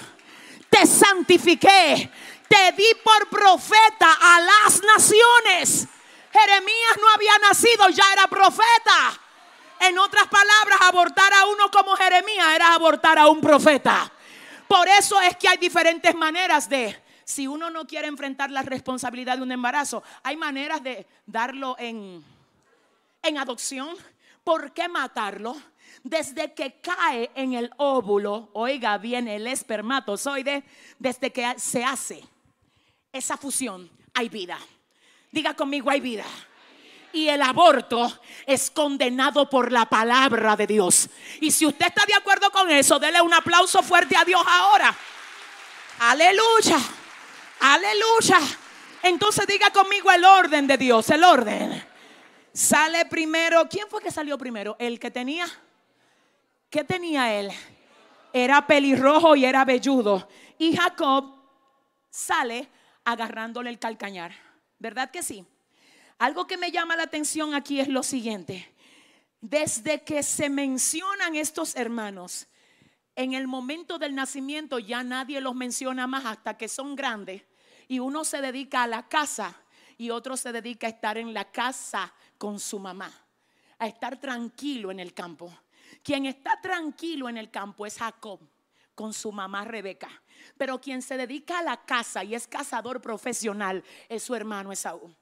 te 0.68 0.86
santifiqué, 0.86 2.10
te 2.48 2.72
di 2.72 2.94
por 3.02 3.28
profeta 3.28 4.18
a 4.20 4.40
las 4.40 4.82
naciones. 4.82 5.88
Jeremías 6.32 6.98
no 7.00 7.08
había 7.14 7.38
nacido, 7.38 7.88
ya 7.90 8.04
era 8.12 8.26
profeta. 8.28 9.20
En 9.80 9.98
otras 9.98 10.28
palabras, 10.28 10.80
abortar 10.82 11.32
a 11.34 11.46
uno 11.46 11.70
como 11.70 11.96
Jeremías 11.96 12.54
era 12.54 12.74
abortar 12.74 13.18
a 13.18 13.28
un 13.28 13.40
profeta. 13.40 14.11
Por 14.72 14.88
eso 14.88 15.20
es 15.20 15.36
que 15.36 15.48
hay 15.48 15.58
diferentes 15.58 16.14
maneras 16.14 16.66
de 16.66 16.96
si 17.24 17.46
uno 17.46 17.68
no 17.68 17.86
quiere 17.86 18.06
enfrentar 18.06 18.50
la 18.50 18.62
responsabilidad 18.62 19.36
de 19.36 19.42
un 19.42 19.52
embarazo, 19.52 20.02
hay 20.22 20.34
maneras 20.34 20.82
de 20.82 21.06
darlo 21.26 21.76
en, 21.78 22.24
en 23.22 23.36
adopción. 23.36 23.94
¿Por 24.42 24.72
qué 24.72 24.88
matarlo? 24.88 25.54
Desde 26.02 26.54
que 26.54 26.80
cae 26.80 27.30
en 27.34 27.52
el 27.52 27.70
óvulo, 27.76 28.48
oiga 28.54 28.96
bien, 28.96 29.28
el 29.28 29.46
espermatozoide, 29.46 30.64
desde 30.98 31.30
que 31.30 31.52
se 31.58 31.84
hace 31.84 32.24
esa 33.12 33.36
fusión, 33.36 33.90
hay 34.14 34.30
vida. 34.30 34.58
Diga 35.30 35.52
conmigo, 35.52 35.90
hay 35.90 36.00
vida. 36.00 36.24
Y 37.12 37.28
el 37.28 37.42
aborto 37.42 38.20
es 38.46 38.70
condenado 38.70 39.48
por 39.50 39.70
la 39.70 39.86
palabra 39.86 40.56
de 40.56 40.66
Dios. 40.66 41.08
Y 41.40 41.50
si 41.50 41.66
usted 41.66 41.86
está 41.86 42.04
de 42.06 42.14
acuerdo 42.14 42.50
con 42.50 42.70
eso, 42.70 42.98
dele 42.98 43.20
un 43.20 43.34
aplauso 43.34 43.82
fuerte 43.82 44.16
a 44.16 44.24
Dios 44.24 44.42
ahora. 44.46 44.96
Aleluya. 46.00 46.78
Aleluya. 47.60 48.38
Entonces 49.02 49.46
diga 49.46 49.70
conmigo 49.70 50.10
el 50.10 50.24
orden 50.24 50.66
de 50.66 50.76
Dios, 50.76 51.10
el 51.10 51.22
orden. 51.22 51.84
Sale 52.52 53.06
primero, 53.06 53.68
¿quién 53.68 53.88
fue 53.88 54.02
que 54.02 54.10
salió 54.10 54.36
primero? 54.36 54.76
El 54.78 54.98
que 54.98 55.10
tenía, 55.10 55.46
¿qué 56.68 56.84
tenía 56.84 57.32
él? 57.34 57.50
Era 58.32 58.66
pelirrojo 58.66 59.36
y 59.36 59.44
era 59.44 59.64
velludo. 59.64 60.28
Y 60.58 60.76
Jacob 60.76 61.34
sale 62.10 62.68
agarrándole 63.04 63.70
el 63.70 63.78
calcañar. 63.78 64.32
¿Verdad 64.78 65.10
que 65.10 65.22
sí? 65.22 65.46
Algo 66.22 66.46
que 66.46 66.56
me 66.56 66.70
llama 66.70 66.94
la 66.94 67.02
atención 67.02 67.52
aquí 67.52 67.80
es 67.80 67.88
lo 67.88 68.04
siguiente. 68.04 68.72
Desde 69.40 70.04
que 70.04 70.22
se 70.22 70.48
mencionan 70.50 71.34
estos 71.34 71.74
hermanos, 71.74 72.46
en 73.16 73.32
el 73.32 73.48
momento 73.48 73.98
del 73.98 74.14
nacimiento 74.14 74.78
ya 74.78 75.02
nadie 75.02 75.40
los 75.40 75.56
menciona 75.56 76.06
más 76.06 76.24
hasta 76.24 76.56
que 76.56 76.68
son 76.68 76.94
grandes 76.94 77.42
y 77.88 77.98
uno 77.98 78.22
se 78.22 78.40
dedica 78.40 78.84
a 78.84 78.86
la 78.86 79.08
casa 79.08 79.60
y 79.98 80.10
otro 80.10 80.36
se 80.36 80.52
dedica 80.52 80.86
a 80.86 80.90
estar 80.90 81.18
en 81.18 81.34
la 81.34 81.50
casa 81.50 82.14
con 82.38 82.60
su 82.60 82.78
mamá, 82.78 83.12
a 83.80 83.88
estar 83.88 84.20
tranquilo 84.20 84.92
en 84.92 85.00
el 85.00 85.14
campo. 85.14 85.52
Quien 86.04 86.26
está 86.26 86.60
tranquilo 86.60 87.28
en 87.28 87.36
el 87.36 87.50
campo 87.50 87.84
es 87.84 87.98
Jacob 87.98 88.38
con 88.94 89.12
su 89.12 89.32
mamá 89.32 89.64
Rebeca. 89.64 90.22
Pero 90.56 90.80
quien 90.80 91.02
se 91.02 91.16
dedica 91.16 91.58
a 91.58 91.62
la 91.62 91.84
casa 91.84 92.22
y 92.22 92.36
es 92.36 92.46
cazador 92.46 93.00
profesional 93.02 93.82
es 94.08 94.22
su 94.22 94.36
hermano 94.36 94.70
Esaú. 94.70 95.12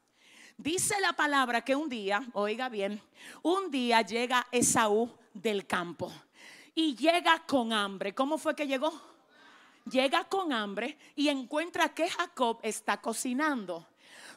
Dice 0.60 1.00
la 1.00 1.14
palabra 1.14 1.62
que 1.62 1.74
un 1.74 1.88
día, 1.88 2.22
oiga 2.34 2.68
bien, 2.68 3.00
un 3.40 3.70
día 3.70 4.02
llega 4.02 4.46
Esaú 4.52 5.10
del 5.32 5.66
campo 5.66 6.12
y 6.74 6.94
llega 6.94 7.42
con 7.46 7.72
hambre. 7.72 8.14
¿Cómo 8.14 8.36
fue 8.36 8.54
que 8.54 8.66
llegó? 8.66 8.92
Llega 9.90 10.24
con 10.24 10.52
hambre 10.52 10.98
y 11.16 11.28
encuentra 11.28 11.94
que 11.94 12.10
Jacob 12.10 12.58
está 12.62 13.00
cocinando. 13.00 13.86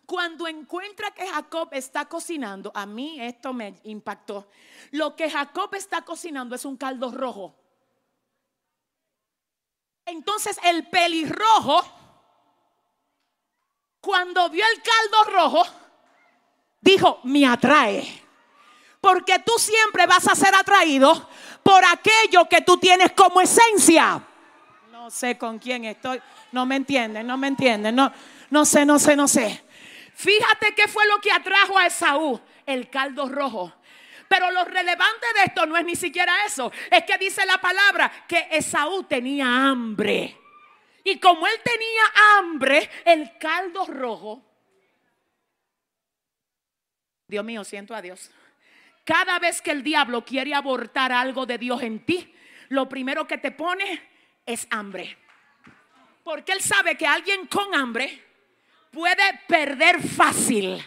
Cuando 0.06 0.48
encuentra 0.48 1.12
que 1.12 1.28
Jacob 1.28 1.68
está 1.74 2.06
cocinando, 2.06 2.72
a 2.74 2.86
mí 2.86 3.20
esto 3.20 3.52
me 3.52 3.82
impactó. 3.84 4.48
Lo 4.92 5.18
que 5.18 5.30
Jacob 5.30 5.76
está 5.76 6.06
cocinando 6.06 6.56
es 6.56 6.64
un 6.64 6.78
caldo 6.78 7.12
rojo. 7.12 7.54
Entonces 10.06 10.58
el 10.64 10.88
pelirrojo, 10.88 11.84
cuando 14.00 14.50
vio 14.50 14.64
el 14.66 14.82
caldo 14.82 15.38
rojo, 15.38 15.83
dijo, 16.84 17.20
me 17.24 17.46
atrae. 17.46 18.22
Porque 19.00 19.40
tú 19.40 19.54
siempre 19.58 20.06
vas 20.06 20.28
a 20.28 20.36
ser 20.36 20.54
atraído 20.54 21.30
por 21.62 21.84
aquello 21.86 22.48
que 22.48 22.62
tú 22.62 22.78
tienes 22.78 23.12
como 23.14 23.42
esencia. 23.42 24.22
No 24.92 25.10
sé 25.10 25.38
con 25.38 25.60
quién 25.60 25.86
estoy. 25.86 26.22
No 26.52 26.66
me 26.66 26.76
entienden, 26.76 27.26
no 27.28 27.38
me 27.38 27.48
entienden. 27.48 27.96
No, 27.96 28.12
no 28.50 28.66
sé, 28.66 28.86
no 28.86 29.00
sé, 29.00 29.16
no 29.16 29.28
sé. 29.28 29.64
Fíjate 30.16 30.74
qué 30.76 30.88
fue 30.88 31.06
lo 31.08 31.20
que 31.20 31.32
atrajo 31.32 31.78
a 31.78 31.88
Esaú, 31.88 32.40
el 32.66 32.90
caldo 32.90 33.28
rojo. 33.28 33.74
Pero 34.28 34.52
lo 34.52 34.64
relevante 34.64 35.28
de 35.36 35.44
esto 35.46 35.66
no 35.66 35.76
es 35.76 35.86
ni 35.86 35.96
siquiera 35.96 36.34
eso. 36.46 36.72
Es 36.90 37.04
que 37.04 37.18
dice 37.18 37.46
la 37.46 37.58
palabra 37.58 38.12
que 38.28 38.48
Esaú 38.52 39.04
tenía 39.04 39.46
hambre. 39.46 40.38
Y 41.04 41.20
como 41.20 41.46
él 41.46 41.60
tenía 41.64 42.40
hambre, 42.40 42.90
el 43.06 43.38
caldo 43.38 43.86
rojo. 43.86 44.53
Dios 47.34 47.44
mío, 47.44 47.64
siento 47.64 47.96
a 47.96 48.02
Dios. 48.04 48.30
Cada 49.04 49.40
vez 49.40 49.60
que 49.60 49.72
el 49.72 49.82
diablo 49.82 50.24
quiere 50.24 50.54
abortar 50.54 51.12
algo 51.12 51.48
de 51.48 51.58
Dios 51.58 51.82
en 51.82 52.06
ti, 52.06 52.32
lo 52.70 52.88
primero 52.88 53.26
que 53.26 53.40
te 53.40 53.50
pone 53.50 54.08
es 54.46 54.68
hambre. 54.70 55.18
Porque 56.24 56.52
él 56.52 56.62
sabe 56.62 56.96
que 56.96 57.08
alguien 57.08 57.48
con 57.48 57.74
hambre 57.74 58.24
puede 58.92 59.24
perder 59.48 60.00
fácil 60.00 60.78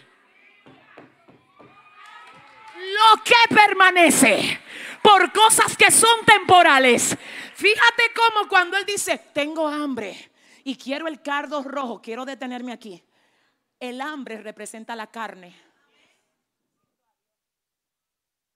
lo 2.77 3.23
que 3.25 3.53
permanece 3.53 4.61
por 5.01 5.33
cosas 5.33 5.75
que 5.75 5.91
son 5.91 6.23
temporales. 6.25 7.13
Fíjate 7.55 8.03
cómo 8.15 8.47
cuando 8.47 8.77
él 8.77 8.85
dice, 8.85 9.17
tengo 9.33 9.67
hambre 9.67 10.31
y 10.63 10.77
quiero 10.77 11.09
el 11.09 11.21
cardo 11.21 11.61
rojo, 11.61 12.01
quiero 12.01 12.23
detenerme 12.23 12.71
aquí. 12.71 13.03
El 13.81 13.99
hambre 13.99 14.37
representa 14.37 14.95
la 14.95 15.07
carne. 15.07 15.66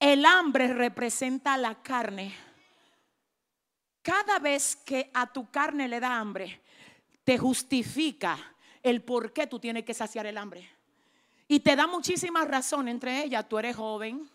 El 0.02 0.26
hambre 0.26 0.74
representa 0.74 1.56
la 1.56 1.80
carne. 1.80 2.34
Cada 4.02 4.40
vez 4.40 4.74
que 4.74 5.08
a 5.14 5.32
tu 5.32 5.48
carne 5.48 5.86
le 5.86 6.00
da 6.00 6.18
hambre, 6.18 6.60
te 7.22 7.38
justifica 7.38 8.36
el 8.82 9.04
por 9.04 9.32
qué 9.32 9.46
tú 9.46 9.60
tienes 9.60 9.84
que 9.84 9.94
saciar 9.94 10.26
el 10.26 10.38
hambre. 10.38 10.68
Y 11.46 11.60
te 11.60 11.76
da 11.76 11.86
muchísimas 11.86 12.48
razones, 12.48 12.90
entre 12.90 13.22
ellas 13.22 13.48
tú 13.48 13.60
eres 13.60 13.76
joven. 13.76 14.28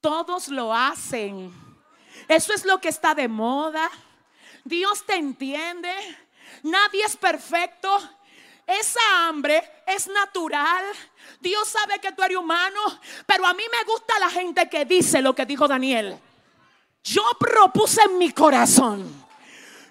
Todos 0.00 0.46
lo 0.46 0.72
hacen. 0.72 1.52
Eso 2.28 2.54
es 2.54 2.64
lo 2.64 2.80
que 2.80 2.90
está 2.90 3.16
de 3.16 3.26
moda. 3.26 3.90
Dios 4.62 5.04
te 5.04 5.16
entiende. 5.16 5.92
Nadie 6.62 7.02
es 7.06 7.16
perfecto. 7.16 7.90
Esa 8.68 9.26
hambre 9.26 9.68
es 9.84 10.06
natural. 10.06 10.84
Dios 11.42 11.68
sabe 11.68 11.98
que 11.98 12.12
tú 12.12 12.22
eres 12.22 12.36
humano. 12.36 12.80
Pero 13.26 13.44
a 13.46 13.52
mí 13.52 13.64
me 13.70 13.84
gusta 13.84 14.18
la 14.20 14.30
gente 14.30 14.68
que 14.68 14.84
dice 14.84 15.20
lo 15.20 15.34
que 15.34 15.44
dijo 15.44 15.66
Daniel. 15.68 16.18
Yo 17.04 17.22
propuse 17.38 18.00
en 18.02 18.16
mi 18.16 18.30
corazón 18.32 19.22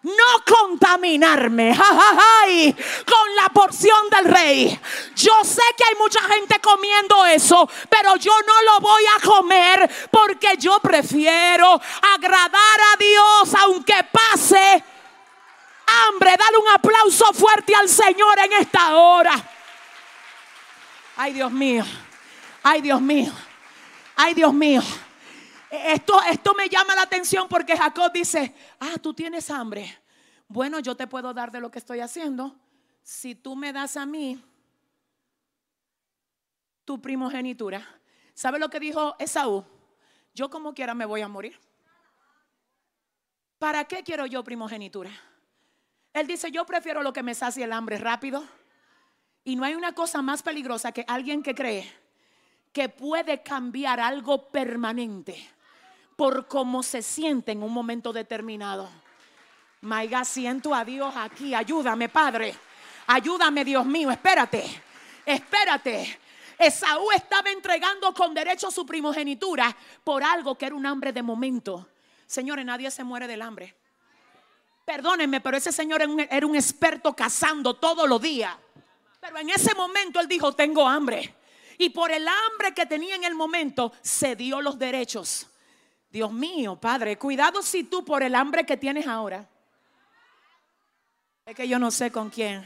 no 0.04 0.44
contaminarme 0.48 1.78
con 1.78 3.36
la 3.36 3.50
porción 3.54 4.10
del 4.10 4.26
rey. 4.26 4.80
Yo 5.16 5.44
sé 5.44 5.62
que 5.78 5.84
hay 5.84 5.96
mucha 6.00 6.22
gente 6.22 6.60
comiendo 6.60 7.26
eso, 7.26 7.70
pero 7.90 8.16
yo 8.16 8.34
no 8.48 8.62
lo 8.64 8.80
voy 8.80 9.04
a 9.18 9.28
comer 9.28 9.92
porque 10.10 10.56
yo 10.58 10.80
prefiero 10.80 11.80
agradar 12.16 12.82
a 12.94 12.98
Dios 12.98 13.54
aunque 13.60 14.04
pase 14.12 14.84
hambre. 16.08 16.36
Dale 16.38 16.58
un 16.58 16.70
aplauso 16.74 17.32
fuerte 17.34 17.76
al 17.76 17.90
Señor 17.90 18.40
en 18.40 18.54
esta 18.54 18.96
hora. 18.96 19.34
Ay, 21.24 21.34
Dios 21.34 21.52
mío. 21.52 21.84
Ay, 22.64 22.82
Dios 22.82 23.00
mío. 23.00 23.32
Ay, 24.16 24.34
Dios 24.34 24.52
mío. 24.52 24.82
Esto, 25.70 26.20
esto 26.24 26.56
me 26.56 26.68
llama 26.68 26.96
la 26.96 27.04
atención 27.04 27.48
porque 27.48 27.78
Jacob 27.78 28.12
dice, 28.12 28.56
ah, 28.80 28.96
tú 29.00 29.14
tienes 29.14 29.52
hambre. 29.52 30.00
Bueno, 30.48 30.80
yo 30.80 30.98
te 30.98 31.06
puedo 31.06 31.32
dar 31.32 31.52
de 31.52 31.62
lo 31.62 31.70
que 31.70 31.78
estoy 31.78 32.00
haciendo. 32.00 32.56
Si 33.04 33.36
tú 33.36 33.56
me 33.56 33.72
das 33.72 33.98
a 33.98 34.06
mí 34.08 34.44
tu 36.86 37.00
primogenitura. 37.00 37.88
¿Sabe 38.34 38.58
lo 38.58 38.72
que 38.72 38.80
dijo 38.80 39.16
Esaú? 39.20 39.64
Yo 40.34 40.50
como 40.50 40.74
quiera 40.74 40.96
me 40.96 41.06
voy 41.06 41.22
a 41.22 41.28
morir. 41.28 41.60
¿Para 43.60 43.86
qué 43.86 44.02
quiero 44.02 44.26
yo 44.26 44.44
primogenitura? 44.44 45.12
Él 46.14 46.26
dice, 46.26 46.50
yo 46.50 46.66
prefiero 46.66 47.04
lo 47.04 47.14
que 47.14 47.22
me 47.22 47.36
sacie 47.36 47.64
el 47.64 47.74
hambre 47.74 48.00
rápido. 48.00 48.44
Y 49.44 49.56
no 49.56 49.64
hay 49.64 49.76
una 49.76 49.94
cosa 49.94 50.22
más 50.22 50.44
peligrosa 50.44 50.92
que 50.92 51.06
alguien 51.08 51.42
que 51.42 51.56
cree 51.56 52.02
que 52.72 52.90
puede 52.90 53.42
cambiar 53.42 54.00
algo 54.00 54.48
permanente 54.50 55.50
por 56.16 56.48
cómo 56.48 56.84
se 56.84 57.02
siente 57.02 57.52
en 57.52 57.64
un 57.64 57.74
momento 57.74 58.14
determinado. 58.14 58.90
Maiga, 59.82 60.24
siento 60.24 60.74
a 60.74 60.86
Dios 60.86 61.14
aquí. 61.18 61.54
Ayúdame, 61.54 62.08
Padre. 62.08 62.56
Ayúdame, 63.08 63.66
Dios 63.66 63.86
mío. 63.86 64.12
Espérate. 64.12 64.64
Espérate. 65.26 66.20
Esaú 66.58 67.12
estaba 67.12 67.50
entregando 67.50 68.14
con 68.14 68.34
derecho 68.36 68.70
su 68.70 68.86
primogenitura 68.86 69.76
por 70.04 70.24
algo 70.24 70.56
que 70.56 70.68
era 70.68 70.76
un 70.76 70.86
hambre 70.86 71.12
de 71.12 71.24
momento. 71.24 71.90
Señores, 72.28 72.64
nadie 72.64 72.92
se 72.92 73.04
muere 73.04 73.28
del 73.28 73.42
hambre. 73.42 73.76
Perdónenme, 74.86 75.42
pero 75.42 75.58
ese 75.58 75.72
señor 75.72 76.02
era 76.30 76.46
un 76.46 76.56
experto 76.56 77.16
cazando 77.16 77.76
todos 77.76 78.08
los 78.08 78.22
días. 78.22 78.56
Pero 79.22 79.38
en 79.38 79.52
ese 79.52 79.76
momento 79.76 80.20
él 80.20 80.28
dijo, 80.28 80.54
tengo 80.54 80.88
hambre. 80.88 81.36
Y 81.78 81.92
por 81.92 82.12
el 82.12 82.28
hambre 82.28 82.74
que 82.74 82.88
tenía 82.88 83.16
en 83.16 83.24
el 83.24 83.36
momento, 83.36 83.94
se 84.02 84.36
dio 84.36 84.62
los 84.62 84.78
derechos. 84.78 85.48
Dios 86.10 86.32
mío, 86.32 86.76
Padre, 86.76 87.18
cuidado 87.18 87.62
si 87.62 87.84
tú 87.84 88.04
por 88.04 88.24
el 88.24 88.36
hambre 88.36 88.66
que 88.66 88.78
tienes 88.78 89.08
ahora. 89.08 89.48
Es 91.46 91.56
que 91.56 91.68
yo 91.68 91.80
no 91.80 91.92
sé 91.92 92.12
con 92.12 92.30
quién. 92.30 92.66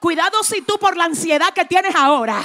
Cuidado 0.00 0.42
si 0.42 0.62
tú 0.62 0.78
por 0.78 0.96
la 0.96 1.04
ansiedad 1.04 1.52
que 1.52 1.64
tienes 1.64 1.94
ahora 1.94 2.42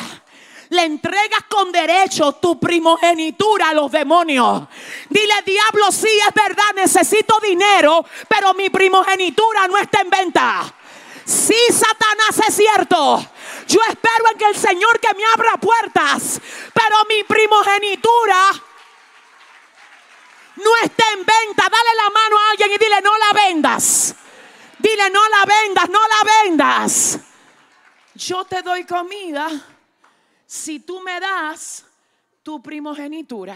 le 0.69 0.83
entregas 0.83 1.45
con 1.47 1.71
derecho 1.71 2.33
tu 2.33 2.59
primogenitura 2.59 3.69
a 3.69 3.73
los 3.73 3.91
demonios. 3.91 4.67
Dile, 5.09 5.33
diablo, 5.45 5.91
sí 5.91 6.09
es 6.27 6.33
verdad, 6.33 6.73
necesito 6.75 7.39
dinero, 7.39 8.05
pero 8.27 8.53
mi 8.53 8.69
primogenitura 8.69 9.67
no 9.67 9.77
está 9.77 10.01
en 10.01 10.09
venta. 10.09 10.75
Sí, 11.29 11.53
Satanás 11.69 12.41
es 12.47 12.55
cierto. 12.55 13.23
Yo 13.67 13.79
espero 13.87 14.31
en 14.31 14.37
que 14.39 14.45
el 14.45 14.55
Señor 14.55 14.99
que 14.99 15.13
me 15.13 15.23
abra 15.25 15.57
puertas, 15.57 16.41
pero 16.73 16.95
mi 17.07 17.23
primogenitura 17.23 18.49
no 20.55 20.75
está 20.83 21.03
en 21.13 21.19
venta. 21.19 21.69
Dale 21.69 21.95
la 21.95 22.09
mano 22.09 22.35
a 22.35 22.49
alguien 22.49 22.71
y 22.71 22.77
dile, 22.79 22.99
no 23.03 23.11
la 23.15 23.33
vendas. 23.33 24.15
Dile, 24.79 25.07
no 25.11 25.21
la 25.29 25.45
vendas, 25.45 25.89
no 25.89 25.99
la 25.99 26.43
vendas. 26.43 27.19
Yo 28.15 28.43
te 28.45 28.63
doy 28.63 28.83
comida 28.85 29.49
si 30.47 30.79
tú 30.79 30.99
me 30.99 31.19
das 31.19 31.85
tu 32.41 32.59
primogenitura. 32.59 33.55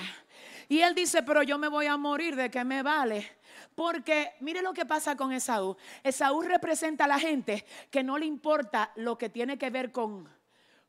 Y 0.69 0.79
él 0.79 0.93
dice, 0.93 1.23
pero 1.23 1.41
yo 1.41 1.57
me 1.57 1.69
voy 1.69 1.87
a 1.87 1.97
morir, 1.97 2.35
¿de 2.35 2.51
qué 2.51 2.63
me 2.63 2.83
vale? 2.83 3.37
Porque 3.75 4.33
mire 4.39 4.61
lo 4.61 4.73
que 4.73 4.85
pasa 4.85 5.15
con 5.15 5.31
Esaú. 5.31 5.75
Esaú 6.03 6.41
representa 6.41 7.05
a 7.05 7.07
la 7.07 7.19
gente 7.19 7.65
que 7.89 8.03
no 8.03 8.17
le 8.17 8.25
importa 8.25 8.91
lo 8.95 9.17
que 9.17 9.29
tiene 9.29 9.57
que 9.57 9.69
ver 9.69 9.91
con, 9.91 10.29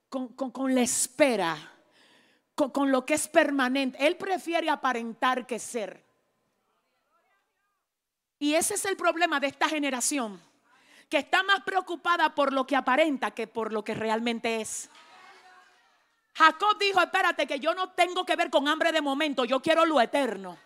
con, 0.09 0.75
la 0.75 0.83
espera, 0.83 1.57
con, 2.55 2.71
con 2.71 2.93
lo 2.93 3.07
que 3.07 3.15
es 3.15 3.29
permanente. 3.29 4.05
Él 4.07 4.17
prefiere 4.17 4.69
aparentar 4.69 5.47
que 5.47 5.59
ser. 5.59 6.05
Y 8.39 8.55
ese 8.55 8.75
es 8.75 8.85
el 8.85 8.97
problema 8.97 9.41
de 9.41 9.47
esta 9.47 9.69
generación 9.69 10.41
que 11.09 11.19
está 11.19 11.43
más 11.43 11.63
preocupada 11.63 12.35
por 12.35 12.53
lo 12.53 12.67
que 12.67 12.77
aparenta 12.77 13.31
que 13.31 13.47
por 13.47 13.73
lo 13.73 13.85
que 13.85 13.95
realmente 13.95 14.61
es. 14.61 14.91
Jacob 16.35 16.77
dijo, 16.79 17.01
espérate 17.01 17.47
que 17.47 17.61
yo 17.61 17.75
no 17.75 17.91
tengo 17.91 18.27
que 18.27 18.35
ver 18.35 18.51
con 18.51 18.67
hambre 18.67 18.91
de 18.91 19.01
momento, 19.01 19.45
yo 19.45 19.61
quiero 19.61 19.87
lo 19.87 20.01
eterno. 20.01 20.59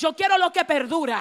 Yo 0.00 0.14
quiero 0.14 0.38
lo 0.38 0.50
que 0.50 0.64
perdura. 0.64 1.20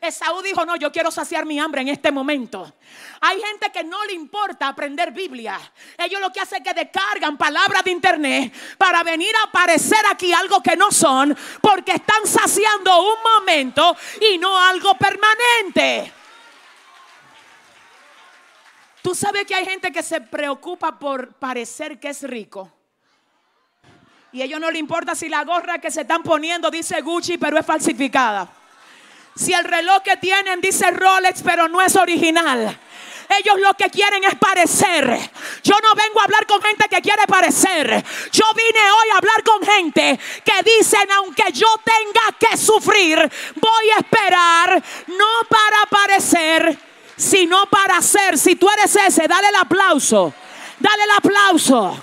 Esaú 0.00 0.42
dijo, 0.42 0.64
no, 0.64 0.76
yo 0.76 0.92
quiero 0.92 1.10
saciar 1.10 1.46
mi 1.46 1.58
hambre 1.58 1.80
en 1.80 1.88
este 1.88 2.12
momento. 2.12 2.74
Hay 3.20 3.40
gente 3.40 3.72
que 3.72 3.82
no 3.82 4.04
le 4.04 4.12
importa 4.12 4.68
aprender 4.68 5.12
Biblia. 5.12 5.58
Ellos 5.96 6.20
lo 6.20 6.30
que 6.30 6.40
hacen 6.40 6.62
es 6.62 6.68
que 6.68 6.78
descargan 6.78 7.36
palabras 7.38 7.82
de 7.82 7.90
internet 7.90 8.52
para 8.76 9.02
venir 9.02 9.34
a 9.36 9.48
aparecer 9.48 10.04
aquí 10.10 10.32
algo 10.32 10.62
que 10.62 10.76
no 10.76 10.92
son, 10.92 11.36
porque 11.60 11.92
están 11.92 12.26
saciando 12.26 13.00
un 13.00 13.16
momento 13.38 13.96
y 14.20 14.38
no 14.38 14.56
algo 14.58 14.94
permanente. 14.94 16.12
Tú 19.02 19.14
sabes 19.14 19.46
que 19.46 19.54
hay 19.54 19.64
gente 19.64 19.90
que 19.90 20.02
se 20.02 20.20
preocupa 20.20 20.98
por 20.98 21.32
parecer 21.34 21.98
que 21.98 22.10
es 22.10 22.22
rico. 22.22 22.77
Y 24.32 24.42
ellos 24.42 24.60
no 24.60 24.70
le 24.70 24.78
importa 24.78 25.14
si 25.14 25.28
la 25.28 25.44
gorra 25.44 25.78
que 25.78 25.90
se 25.90 26.02
están 26.02 26.22
poniendo 26.22 26.70
dice 26.70 27.00
Gucci, 27.00 27.38
pero 27.38 27.58
es 27.58 27.64
falsificada. 27.64 28.48
Si 29.34 29.52
el 29.52 29.64
reloj 29.64 30.02
que 30.02 30.16
tienen 30.16 30.60
dice 30.60 30.90
Rolex, 30.90 31.42
pero 31.42 31.68
no 31.68 31.80
es 31.80 31.96
original. 31.96 32.78
Ellos 33.28 33.60
lo 33.60 33.74
que 33.74 33.90
quieren 33.90 34.24
es 34.24 34.34
parecer. 34.36 35.30
Yo 35.62 35.74
no 35.82 35.94
vengo 35.94 36.20
a 36.20 36.24
hablar 36.24 36.46
con 36.46 36.60
gente 36.62 36.88
que 36.88 37.00
quiere 37.00 37.26
parecer. 37.26 38.04
Yo 38.32 38.44
vine 38.54 38.90
hoy 38.90 39.10
a 39.12 39.18
hablar 39.18 39.42
con 39.44 39.62
gente 39.62 40.18
que 40.44 40.62
dicen, 40.62 41.10
aunque 41.12 41.52
yo 41.52 41.68
tenga 41.84 42.38
que 42.38 42.56
sufrir, 42.56 43.18
voy 43.18 43.90
a 43.96 44.00
esperar, 44.00 44.82
no 45.08 45.48
para 45.48 45.86
parecer, 45.90 46.78
sino 47.16 47.66
para 47.66 48.00
ser. 48.00 48.38
Si 48.38 48.56
tú 48.56 48.68
eres 48.70 48.96
ese, 48.96 49.28
dale 49.28 49.48
el 49.48 49.56
aplauso. 49.56 50.34
Dale 50.78 51.04
el 51.04 51.10
aplauso. 51.10 52.00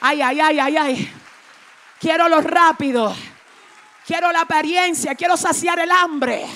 Ay, 0.00 0.22
ay, 0.22 0.40
ay, 0.40 0.58
ay, 0.60 0.76
ay. 0.76 1.17
Quiero 2.00 2.28
lo 2.28 2.40
rápido. 2.40 3.14
Quiero 4.06 4.32
la 4.32 4.42
apariencia, 4.42 5.14
quiero 5.14 5.36
saciar 5.36 5.78
el 5.80 5.90
hambre. 5.90 6.46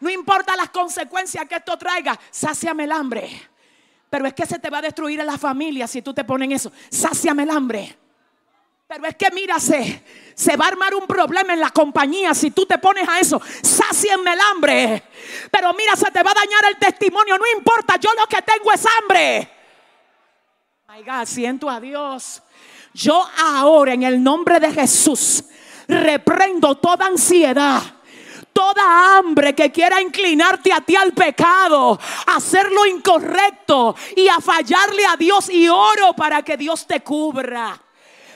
No 0.00 0.10
importa 0.10 0.56
las 0.56 0.70
consecuencias 0.70 1.46
que 1.46 1.54
esto 1.54 1.78
traiga, 1.78 2.18
sáciame 2.30 2.84
el 2.84 2.92
hambre. 2.92 3.48
Pero 4.10 4.26
es 4.26 4.34
que 4.34 4.44
se 4.44 4.58
te 4.58 4.68
va 4.68 4.78
a 4.78 4.82
destruir 4.82 5.20
en 5.20 5.26
la 5.26 5.38
familia 5.38 5.86
si 5.86 6.02
tú 6.02 6.12
te 6.12 6.24
pones 6.24 6.50
eso. 6.50 6.70
Sáciame 6.90 7.44
el 7.44 7.50
hambre. 7.50 7.96
Pero 8.86 9.06
es 9.06 9.16
que 9.16 9.30
mírase, 9.30 10.04
se 10.34 10.54
va 10.54 10.66
a 10.66 10.68
armar 10.68 10.94
un 10.94 11.06
problema 11.06 11.54
en 11.54 11.60
la 11.60 11.70
compañía 11.70 12.34
si 12.34 12.50
tú 12.50 12.66
te 12.66 12.76
pones 12.76 13.08
a 13.08 13.20
eso. 13.20 13.40
Sácienme 13.62 14.34
el 14.34 14.40
hambre. 14.40 15.02
Pero 15.50 15.72
mira, 15.72 15.96
se 15.96 16.10
te 16.10 16.22
va 16.22 16.32
a 16.32 16.34
dañar 16.34 16.64
el 16.68 16.76
testimonio. 16.76 17.38
No 17.38 17.44
importa, 17.56 17.96
yo 17.96 18.10
lo 18.12 18.26
que 18.26 18.42
tengo 18.42 18.70
es 18.70 18.84
hambre. 18.84 19.50
My 20.88 21.26
siento 21.26 21.70
a 21.70 21.80
Dios. 21.80 22.42
Yo 22.94 23.24
ahora 23.38 23.94
en 23.94 24.02
el 24.02 24.22
nombre 24.22 24.60
de 24.60 24.72
Jesús 24.72 25.44
reprendo 25.88 26.76
toda 26.76 27.06
ansiedad. 27.06 27.82
Toda 28.52 29.16
hambre 29.16 29.54
que 29.54 29.72
quiera 29.72 30.02
inclinarte 30.02 30.74
a 30.74 30.82
ti 30.82 30.94
al 30.94 31.12
pecado, 31.12 31.98
hacer 32.26 32.70
lo 32.70 32.84
incorrecto 32.84 33.96
y 34.14 34.28
a 34.28 34.40
fallarle 34.40 35.06
a 35.06 35.16
Dios 35.16 35.48
y 35.48 35.68
oro 35.68 36.12
para 36.14 36.42
que 36.42 36.58
Dios 36.58 36.86
te 36.86 37.00
cubra 37.00 37.80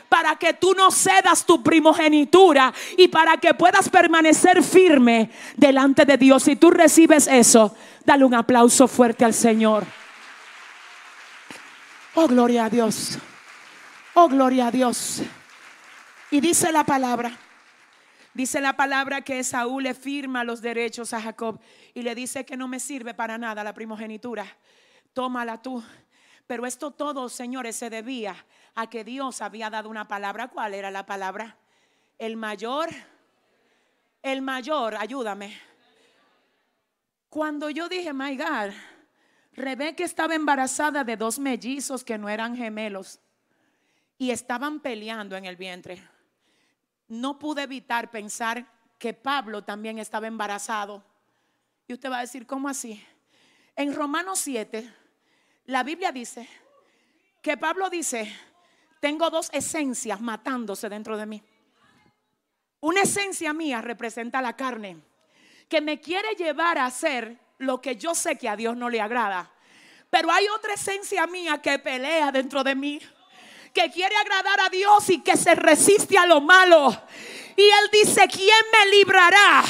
para 0.09 0.37
que 0.37 0.55
tú 0.55 0.73
no 0.75 0.91
cedas 0.91 1.45
tu 1.45 1.63
primogenitura 1.63 2.73
y 2.97 3.09
para 3.09 3.37
que 3.39 3.55
puedas 3.55 3.89
permanecer 3.89 4.63
firme 4.63 5.31
delante 5.57 6.05
de 6.05 6.17
Dios. 6.17 6.45
Si 6.45 6.57
tú 6.57 6.71
recibes 6.71 7.27
eso, 7.27 7.75
dale 8.05 8.25
un 8.25 8.35
aplauso 8.35 8.89
fuerte 8.89 9.25
al 9.25 9.35
Señor. 9.35 9.85
Oh, 12.15 12.29
gloria 12.29 12.67
a 12.67 12.71
Dios. 12.71 13.19
Oh, 14.19 14.29
gloria 14.29 14.69
a 14.69 14.71
Dios. 14.71 15.23
Y 16.31 16.41
dice 16.41 16.73
la 16.73 16.85
palabra 16.85 17.39
Dice 18.33 18.61
la 18.61 18.75
palabra 18.75 19.23
que 19.23 19.43
Saúl 19.45 19.83
le 19.83 19.95
firma 19.95 20.43
los 20.45 20.61
derechos 20.61 21.15
a 21.15 21.21
Jacob 21.23 21.59
y 21.95 22.03
le 22.03 22.15
dice 22.15 22.45
que 22.45 22.55
no 22.55 22.67
me 22.69 22.81
sirve 22.81 23.15
para 23.15 23.39
nada 23.39 23.65
la 23.65 23.73
primogenitura. 23.73 24.47
Tómala 25.15 25.61
tú. 25.63 25.83
Pero 26.47 26.67
esto 26.67 26.91
todo, 26.91 27.31
señores, 27.31 27.77
se 27.77 27.89
debía 27.89 28.37
a 28.75 28.91
que 28.91 29.05
Dios 29.05 29.41
había 29.41 29.71
dado 29.71 29.89
una 29.89 30.07
palabra. 30.07 30.49
¿Cuál 30.49 30.75
era 30.75 30.91
la 30.91 31.07
palabra? 31.07 31.57
El 32.19 32.37
mayor, 32.37 32.91
el 34.23 34.43
mayor, 34.43 34.97
ayúdame. 34.97 35.59
Cuando 37.31 37.71
yo 37.71 37.89
dije, 37.89 38.13
my 38.13 38.37
God, 38.37 38.73
Rebeca 39.53 40.05
estaba 40.05 40.35
embarazada 40.35 41.05
de 41.05 41.17
dos 41.17 41.39
mellizos 41.39 42.05
que 42.05 42.19
no 42.19 42.29
eran 42.29 42.55
gemelos 42.55 43.19
y 44.19 44.31
estaban 44.31 44.81
peleando 44.81 45.37
en 45.37 45.45
el 45.45 45.57
vientre 45.57 46.03
no 47.09 47.39
pude 47.39 47.63
evitar 47.63 48.11
pensar 48.11 48.67
que 48.99 49.15
Pablo 49.15 49.63
también 49.63 49.99
estaba 49.99 50.27
embarazado. 50.27 51.05
Y 51.87 51.93
usted 51.93 52.11
va 52.11 52.19
a 52.19 52.23
decir, 52.23 52.47
¿cómo 52.47 52.69
así? 52.69 53.05
En 53.77 53.95
Romanos 53.95 54.41
7, 54.41 54.93
la 55.67 55.83
Biblia 55.83 56.11
dice 56.11 56.49
que 57.43 57.57
Pablo 57.57 57.89
dice, 57.91 58.35
tengo 59.01 59.31
dos 59.31 59.51
esencias 59.53 60.21
matándose 60.21 60.89
dentro 60.89 61.17
de 61.17 61.27
mí. 61.27 61.43
Una 62.81 63.03
esencia 63.03 63.53
mía 63.53 63.81
representa 63.81 64.43
la 64.43 64.57
carne, 64.57 64.97
que 65.69 65.81
me 65.81 66.01
quiere 66.01 66.35
llevar 66.35 66.79
a 66.79 66.87
hacer 66.87 67.39
lo 67.59 67.81
que 67.81 67.97
yo 67.97 68.15
sé 68.15 68.37
que 68.37 68.49
a 68.49 68.57
Dios 68.57 68.77
no 68.77 68.89
le 68.89 69.01
agrada. 69.01 69.53
Pero 70.11 70.31
hay 70.31 70.47
otra 70.49 70.75
esencia 70.75 71.27
mía 71.27 71.61
que 71.61 71.79
pelea 71.79 72.33
dentro 72.33 72.65
de 72.65 72.75
mí 72.75 73.01
que 73.77 73.91
quiere 73.91 74.17
agradar 74.17 74.59
a 74.63 74.69
Dios 74.71 75.11
y 75.11 75.21
que 75.21 75.37
se 75.37 75.55
resiste 75.55 76.17
a 76.17 76.25
lo 76.25 76.41
malo. 76.41 76.99
Y 77.55 77.63
él 77.63 77.91
dice, 77.93 78.27
¿quién 78.27 78.65
me 78.73 78.91
librará? 78.91 79.63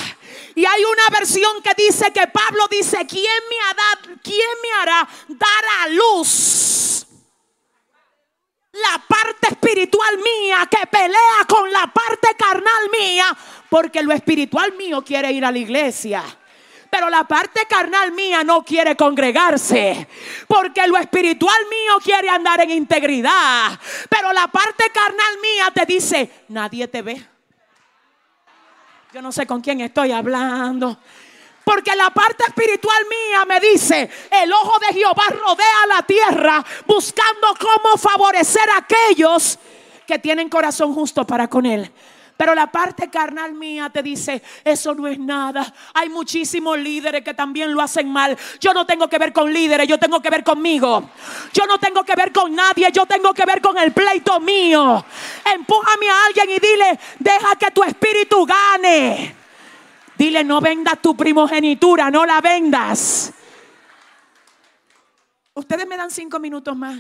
Y 0.54 0.64
hay 0.64 0.84
una 0.84 1.18
versión 1.18 1.60
que 1.60 1.72
dice 1.76 2.12
que 2.12 2.28
Pablo 2.28 2.68
dice, 2.70 3.04
¿quién 3.04 3.42
me 3.50 3.56
hará, 3.68 4.18
quién 4.22 4.48
me 4.62 4.72
hará 4.80 5.08
dar 5.26 5.64
a 5.80 5.88
luz? 5.88 7.04
La 8.72 9.02
parte 9.08 9.48
espiritual 9.50 10.18
mía 10.18 10.68
que 10.70 10.86
pelea 10.86 11.44
con 11.48 11.70
la 11.72 11.92
parte 11.92 12.28
carnal 12.38 12.90
mía, 12.96 13.36
porque 13.68 14.04
lo 14.04 14.12
espiritual 14.12 14.72
mío 14.74 15.02
quiere 15.02 15.32
ir 15.32 15.44
a 15.44 15.50
la 15.50 15.58
iglesia. 15.58 16.22
Pero 16.90 17.10
la 17.10 17.24
parte 17.24 17.66
carnal 17.68 18.12
mía 18.12 18.44
no 18.44 18.64
quiere 18.64 18.96
congregarse. 18.96 20.08
Porque 20.46 20.86
lo 20.86 20.96
espiritual 20.96 21.58
mío 21.68 21.98
quiere 22.02 22.28
andar 22.28 22.60
en 22.60 22.70
integridad. 22.70 23.78
Pero 24.08 24.32
la 24.32 24.46
parte 24.48 24.90
carnal 24.90 25.38
mía 25.40 25.70
te 25.74 25.86
dice, 25.86 26.44
nadie 26.48 26.88
te 26.88 27.02
ve. 27.02 27.26
Yo 29.12 29.22
no 29.22 29.32
sé 29.32 29.46
con 29.46 29.60
quién 29.60 29.80
estoy 29.80 30.12
hablando. 30.12 30.98
Porque 31.64 31.96
la 31.96 32.10
parte 32.10 32.44
espiritual 32.46 32.98
mía 33.08 33.44
me 33.44 33.58
dice, 33.58 34.08
el 34.30 34.52
ojo 34.52 34.78
de 34.78 34.94
Jehová 34.94 35.24
rodea 35.30 35.86
la 35.88 36.02
tierra 36.02 36.64
buscando 36.86 37.48
cómo 37.58 37.96
favorecer 37.96 38.70
a 38.70 38.78
aquellos 38.78 39.58
que 40.06 40.18
tienen 40.20 40.48
corazón 40.48 40.94
justo 40.94 41.26
para 41.26 41.48
con 41.48 41.66
él. 41.66 41.90
Pero 42.36 42.54
la 42.54 42.70
parte 42.70 43.08
carnal 43.08 43.54
mía 43.54 43.88
te 43.88 44.02
dice, 44.02 44.42
eso 44.62 44.94
no 44.94 45.06
es 45.06 45.18
nada. 45.18 45.72
Hay 45.94 46.10
muchísimos 46.10 46.78
líderes 46.78 47.24
que 47.24 47.32
también 47.32 47.72
lo 47.72 47.80
hacen 47.80 48.10
mal. 48.10 48.36
Yo 48.60 48.74
no 48.74 48.84
tengo 48.84 49.08
que 49.08 49.18
ver 49.18 49.32
con 49.32 49.50
líderes, 49.50 49.88
yo 49.88 49.98
tengo 49.98 50.20
que 50.20 50.28
ver 50.28 50.44
conmigo. 50.44 51.08
Yo 51.54 51.66
no 51.66 51.78
tengo 51.78 52.04
que 52.04 52.14
ver 52.14 52.32
con 52.32 52.54
nadie, 52.54 52.90
yo 52.92 53.06
tengo 53.06 53.32
que 53.32 53.46
ver 53.46 53.62
con 53.62 53.78
el 53.78 53.92
pleito 53.92 54.38
mío. 54.40 55.02
Empújame 55.44 56.08
a 56.10 56.26
alguien 56.26 56.50
y 56.50 56.58
dile, 56.58 57.00
deja 57.18 57.56
que 57.56 57.70
tu 57.70 57.82
espíritu 57.82 58.44
gane. 58.44 59.34
Dile, 60.18 60.44
no 60.44 60.60
vendas 60.60 61.00
tu 61.00 61.16
primogenitura, 61.16 62.10
no 62.10 62.26
la 62.26 62.42
vendas. 62.42 63.32
Ustedes 65.54 65.86
me 65.86 65.96
dan 65.96 66.10
cinco 66.10 66.38
minutos 66.38 66.76
más. 66.76 66.98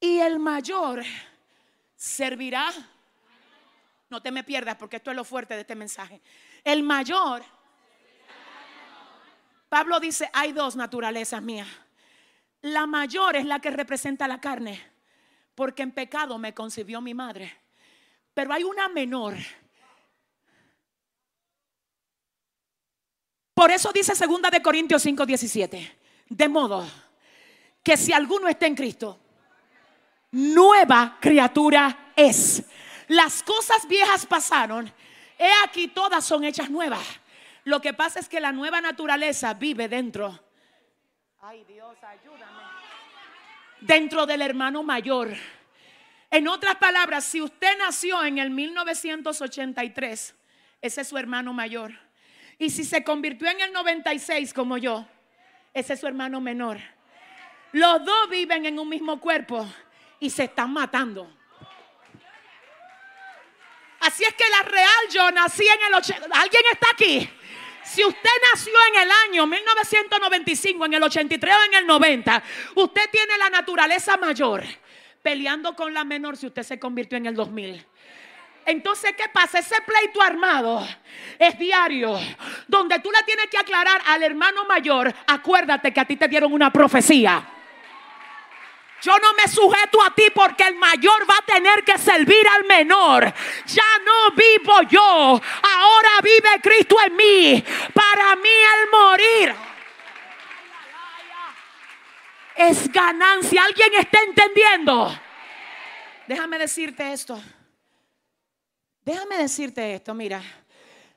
Y 0.00 0.18
el 0.18 0.40
mayor 0.40 1.04
servirá. 2.00 2.72
No 4.08 4.22
te 4.22 4.32
me 4.32 4.42
pierdas 4.42 4.76
porque 4.76 4.96
esto 4.96 5.10
es 5.10 5.16
lo 5.16 5.22
fuerte 5.22 5.54
de 5.54 5.60
este 5.60 5.74
mensaje. 5.74 6.22
El 6.64 6.82
mayor. 6.82 7.44
Pablo 9.68 10.00
dice, 10.00 10.28
hay 10.32 10.52
dos 10.52 10.76
naturalezas 10.76 11.42
mías. 11.42 11.68
La 12.62 12.86
mayor 12.86 13.36
es 13.36 13.44
la 13.44 13.60
que 13.60 13.70
representa 13.70 14.26
la 14.26 14.40
carne, 14.40 14.80
porque 15.54 15.82
en 15.82 15.92
pecado 15.92 16.38
me 16.38 16.54
concibió 16.54 17.00
mi 17.00 17.14
madre. 17.14 17.54
Pero 18.34 18.52
hay 18.52 18.64
una 18.64 18.88
menor. 18.88 19.36
Por 23.54 23.70
eso 23.70 23.92
dice 23.92 24.14
segunda 24.14 24.50
de 24.50 24.62
Corintios 24.62 25.04
5:17, 25.04 25.98
de 26.28 26.48
modo 26.48 26.86
que 27.82 27.96
si 27.96 28.12
alguno 28.12 28.48
está 28.48 28.66
en 28.66 28.74
Cristo, 28.74 29.18
nueva 30.30 31.18
criatura 31.20 32.12
es. 32.16 32.62
Las 33.08 33.42
cosas 33.42 33.86
viejas 33.88 34.26
pasaron, 34.26 34.92
he 35.38 35.50
aquí 35.64 35.88
todas 35.88 36.24
son 36.24 36.44
hechas 36.44 36.70
nuevas. 36.70 37.04
Lo 37.64 37.80
que 37.80 37.92
pasa 37.92 38.20
es 38.20 38.28
que 38.28 38.40
la 38.40 38.52
nueva 38.52 38.80
naturaleza 38.80 39.54
vive 39.54 39.88
dentro. 39.88 40.38
Ay 41.40 41.64
Dios, 41.64 41.96
ayúdame. 42.02 42.62
Dentro 43.80 44.26
del 44.26 44.42
hermano 44.42 44.82
mayor. 44.82 45.34
En 46.30 46.46
otras 46.46 46.76
palabras, 46.76 47.24
si 47.24 47.40
usted 47.42 47.76
nació 47.78 48.24
en 48.24 48.38
el 48.38 48.50
1983, 48.50 50.34
ese 50.80 51.00
es 51.00 51.08
su 51.08 51.18
hermano 51.18 51.52
mayor. 51.52 51.92
Y 52.58 52.70
si 52.70 52.84
se 52.84 53.02
convirtió 53.02 53.48
en 53.48 53.60
el 53.60 53.72
96 53.72 54.54
como 54.54 54.78
yo, 54.78 55.06
ese 55.74 55.94
es 55.94 56.00
su 56.00 56.06
hermano 56.06 56.40
menor. 56.40 56.78
Los 57.72 58.04
dos 58.04 58.30
viven 58.30 58.66
en 58.66 58.78
un 58.78 58.88
mismo 58.88 59.18
cuerpo 59.20 59.66
y 60.20 60.30
se 60.30 60.44
están 60.44 60.72
matando. 60.72 61.28
Así 64.00 64.24
es 64.24 64.34
que 64.34 64.48
la 64.48 64.62
real 64.62 65.08
yo 65.10 65.30
nací 65.30 65.66
en 65.66 65.86
el 65.88 65.94
80. 65.94 66.28
¿Alguien 66.32 66.62
está 66.72 66.86
aquí? 66.92 67.28
Si 67.82 68.04
usted 68.04 68.30
nació 68.52 68.72
en 68.92 69.02
el 69.02 69.10
año 69.28 69.46
1995, 69.46 70.84
en 70.84 70.94
el 70.94 71.02
83 71.02 71.54
o 71.54 71.64
en 71.64 71.74
el 71.74 71.86
90, 71.86 72.42
usted 72.76 73.10
tiene 73.10 73.36
la 73.38 73.50
naturaleza 73.50 74.16
mayor 74.16 74.62
peleando 75.22 75.74
con 75.74 75.92
la 75.92 76.04
menor 76.04 76.36
si 76.36 76.46
usted 76.46 76.62
se 76.62 76.78
convirtió 76.78 77.18
en 77.18 77.26
el 77.26 77.34
2000. 77.34 77.84
Entonces, 78.66 79.12
¿qué 79.16 79.28
pasa? 79.32 79.58
Ese 79.58 79.76
pleito 79.82 80.22
armado 80.22 80.86
es 81.38 81.58
diario, 81.58 82.18
donde 82.68 82.98
tú 83.00 83.10
le 83.10 83.22
tienes 83.24 83.46
que 83.46 83.58
aclarar 83.58 84.00
al 84.06 84.22
hermano 84.22 84.64
mayor, 84.66 85.12
acuérdate 85.26 85.92
que 85.92 86.00
a 86.00 86.04
ti 86.04 86.16
te 86.16 86.28
dieron 86.28 86.52
una 86.52 86.70
profecía. 86.70 87.59
Yo 89.02 89.18
no 89.18 89.32
me 89.34 89.48
sujeto 89.48 90.02
a 90.02 90.14
ti 90.14 90.24
porque 90.34 90.64
el 90.64 90.76
mayor 90.76 91.28
va 91.28 91.36
a 91.38 91.46
tener 91.46 91.84
que 91.84 91.98
servir 91.98 92.46
al 92.48 92.64
menor. 92.64 93.32
Ya 93.66 93.98
no 94.04 94.30
vivo 94.34 94.82
yo, 94.82 95.00
ahora 95.00 96.10
vive 96.22 96.60
Cristo 96.62 96.96
en 97.06 97.16
mí. 97.16 97.64
Para 97.94 98.36
mí 98.36 98.48
el 98.48 98.90
morir 98.90 99.70
es 102.60 102.92
ganancia. 102.92 103.64
¿Alguien 103.64 103.94
está 103.94 104.20
entendiendo? 104.22 105.10
Déjame 106.26 106.58
decirte 106.58 107.12
esto. 107.12 107.40
Déjame 109.04 109.38
decirte 109.38 109.94
esto, 109.94 110.14
mira. 110.14 110.42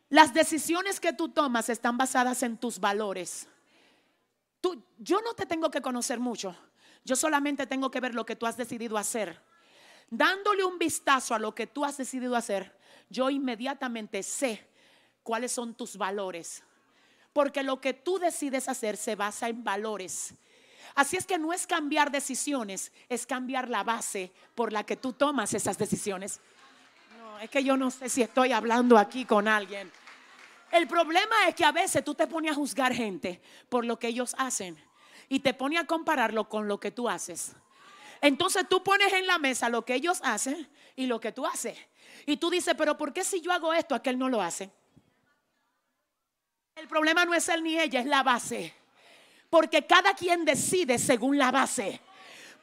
Las 0.10 0.34
decisiones 0.34 1.00
que 1.00 1.12
tú 1.12 1.30
tomas 1.30 1.70
están 1.70 1.98
basadas 1.98 2.44
en 2.44 2.58
tus 2.58 2.80
valores. 2.80 3.48
Tú, 4.62 4.82
yo 4.98 5.22
no 5.22 5.34
te 5.34 5.46
tengo 5.46 5.70
que 5.70 5.82
conocer 5.82 6.20
mucho. 6.20 6.56
Yo 7.06 7.16
solamente 7.16 7.68
tengo 7.68 7.92
que 7.92 8.00
ver 8.00 8.16
lo 8.16 8.26
que 8.26 8.36
tú 8.36 8.46
has 8.46 8.56
decidido 8.56 8.98
hacer. 8.98 9.42
Dándole 10.10 10.64
un 10.64 10.78
vistazo 10.78 11.36
a 11.36 11.40
lo 11.40 11.54
que 11.54 11.68
tú 11.68 11.84
has 11.84 11.98
decidido 11.98 12.36
hacer, 12.36 12.78
yo 13.10 13.30
inmediatamente 13.30 14.24
sé 14.24 14.68
cuáles 15.22 15.52
son 15.52 15.74
tus 15.74 15.98
valores. 15.98 16.64
Porque 17.34 17.64
lo 17.64 17.82
que 17.82 17.94
tú 17.94 18.20
decides 18.20 18.70
hacer 18.70 18.96
se 18.96 19.16
basa 19.16 19.50
en 19.50 19.64
valores. 19.64 20.34
Así 20.96 21.18
es 21.18 21.26
que 21.26 21.40
no 21.40 21.52
es 21.52 21.66
cambiar 21.66 22.12
decisiones, 22.12 22.92
es 23.10 23.26
cambiar 23.26 23.70
la 23.70 23.84
base 23.84 24.32
por 24.54 24.72
la 24.72 24.86
que 24.86 24.96
tú 24.96 25.14
tomas 25.14 25.54
esas 25.54 25.78
decisiones. 25.78 26.40
No, 27.18 27.40
es 27.40 27.50
que 27.50 27.64
yo 27.64 27.76
no 27.76 27.90
sé 27.90 28.10
si 28.10 28.22
estoy 28.22 28.52
hablando 28.52 28.98
aquí 28.98 29.26
con 29.26 29.48
alguien. 29.48 29.92
El 30.72 30.88
problema 30.88 31.48
es 31.48 31.56
que 31.56 31.66
a 31.66 31.72
veces 31.72 32.04
tú 32.04 32.14
te 32.14 32.28
pones 32.28 32.52
a 32.52 32.56
juzgar 32.56 32.94
gente 32.94 33.42
por 33.70 33.86
lo 33.86 33.98
que 33.98 34.08
ellos 34.08 34.36
hacen 34.38 34.78
y 35.34 35.40
te 35.40 35.56
pone 35.56 35.80
a 35.80 35.88
compararlo 35.88 36.48
con 36.48 36.68
lo 36.68 36.80
que 36.80 36.92
tú 36.92 37.10
haces. 37.10 37.54
Entonces 38.22 38.70
tú 38.70 38.84
pones 38.84 39.12
en 39.14 39.26
la 39.26 39.40
mesa 39.40 39.68
lo 39.68 39.84
que 39.84 39.96
ellos 39.96 40.22
hacen 40.24 40.70
y 40.96 41.08
lo 41.08 41.20
que 41.20 41.32
tú 41.32 41.44
haces. 41.44 41.76
Y 42.28 42.38
tú 42.38 42.52
dices, 42.52 42.76
pero 42.78 42.96
¿por 42.96 43.12
qué 43.12 43.24
si 43.24 43.42
yo 43.42 43.52
hago 43.52 43.74
esto, 43.74 43.96
aquel 43.96 44.20
no 44.20 44.30
lo 44.30 44.44
hace? 44.44 44.70
El 46.76 46.88
problema 46.88 47.26
no 47.26 47.34
es 47.34 47.50
él 47.50 47.64
ni 47.64 47.80
ella, 47.80 48.00
es 48.00 48.06
la 48.06 48.22
base. 48.22 48.76
Porque 49.50 49.88
cada 49.88 50.14
quien 50.14 50.46
decide 50.46 51.00
según 51.00 51.40
la 51.40 51.50
base. 51.50 52.00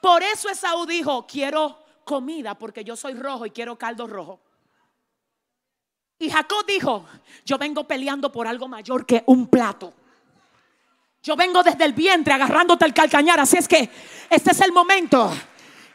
Por 0.01 0.23
eso 0.23 0.49
Esaú 0.49 0.87
dijo, 0.87 1.27
quiero 1.27 1.77
comida 2.05 2.57
porque 2.57 2.85
yo 2.85 2.95
soy 2.95 3.15
rojo 3.15 3.47
y 3.47 3.51
quiero 3.51 3.77
caldo 3.77 4.07
rojo. 4.07 4.39
Y 6.21 6.31
Jacob 6.31 6.65
dijo, 6.67 7.05
yo 7.45 7.59
vengo 7.59 7.83
peleando 7.89 8.31
por 8.31 8.47
algo 8.47 8.69
mayor 8.69 9.05
que 9.05 9.25
un 9.27 9.49
plato. 9.49 9.93
Yo 11.23 11.37
vengo 11.37 11.63
desde 11.63 11.85
el 11.85 11.93
vientre 11.93 12.33
agarrándote 12.33 12.85
el 12.87 12.95
calcañar, 12.95 13.39
así 13.41 13.59
es 13.59 13.69
que 13.69 13.91
este 14.31 14.53
es 14.53 14.61
el 14.61 14.73
momento. 14.73 15.31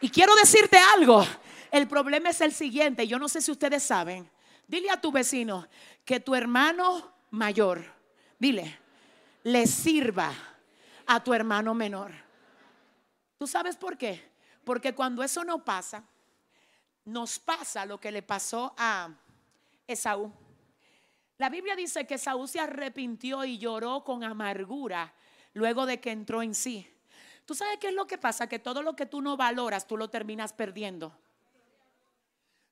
Y 0.02 0.10
quiero 0.10 0.36
decirte 0.36 0.78
algo, 0.96 1.26
el 1.72 1.88
problema 1.88 2.30
es 2.30 2.42
el 2.42 2.54
siguiente, 2.54 3.08
yo 3.08 3.18
no 3.18 3.28
sé 3.28 3.42
si 3.42 3.52
ustedes 3.52 3.82
saben, 3.82 4.30
dile 4.68 4.92
a 4.92 5.02
tu 5.02 5.12
vecino 5.12 5.68
que 6.04 6.20
tu 6.20 6.36
hermano 6.36 7.12
mayor, 7.32 7.84
dile, 8.38 8.80
le 9.44 9.66
sirva 9.66 10.32
a 11.08 11.24
tu 11.24 11.34
hermano 11.34 11.74
menor. 11.74 12.12
¿Tú 13.38 13.48
sabes 13.48 13.76
por 13.76 13.98
qué? 13.98 14.32
Porque 14.64 14.94
cuando 14.94 15.24
eso 15.24 15.44
no 15.44 15.64
pasa, 15.64 16.04
nos 17.04 17.40
pasa 17.40 17.86
lo 17.86 18.00
que 18.00 18.12
le 18.12 18.22
pasó 18.22 18.74
a 18.78 19.10
Esaú. 19.88 20.32
La 21.38 21.50
Biblia 21.50 21.76
dice 21.76 22.08
que 22.08 22.18
Saúl 22.18 22.48
se 22.48 22.60
arrepintió 22.60 23.44
y 23.44 23.58
lloró 23.58 24.04
con 24.04 24.24
amargura 24.24 25.14
luego 25.54 25.86
de 25.86 26.00
que 26.00 26.12
entró 26.12 26.42
en 26.42 26.56
sí. 26.56 26.90
¿Tú 27.46 27.54
sabes 27.54 27.78
qué 27.80 27.90
es 27.90 27.94
lo 27.94 28.08
que 28.08 28.18
pasa? 28.18 28.48
Que 28.48 28.60
todo 28.60 28.82
lo 28.82 28.96
que 28.96 29.06
tú 29.06 29.22
no 29.22 29.38
valoras, 29.38 29.86
tú 29.86 29.98
lo 29.98 30.10
terminas 30.10 30.54
perdiendo. 30.54 31.16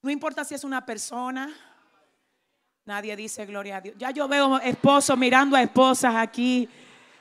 No 0.01 0.09
importa 0.09 0.43
si 0.43 0.55
es 0.55 0.63
una 0.63 0.85
persona. 0.85 1.53
Nadie 2.85 3.15
dice 3.15 3.45
gloria 3.45 3.77
a 3.77 3.81
Dios. 3.81 3.95
Ya 3.97 4.11
yo 4.11 4.27
veo 4.27 4.59
esposos 4.59 5.17
mirando 5.17 5.55
a 5.55 5.61
esposas 5.61 6.15
aquí. 6.15 6.67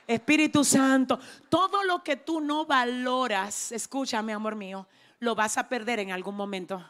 Espíritu 0.07 0.63
Santo. 0.63 1.19
Todo 1.49 1.83
lo 1.83 2.03
que 2.03 2.17
tú 2.17 2.41
no 2.41 2.65
valoras, 2.65 3.71
escúchame, 3.71 4.33
amor 4.33 4.55
mío, 4.55 4.87
lo 5.19 5.35
vas 5.35 5.57
a 5.57 5.69
perder 5.69 5.99
en 5.99 6.11
algún 6.11 6.35
momento. 6.35 6.83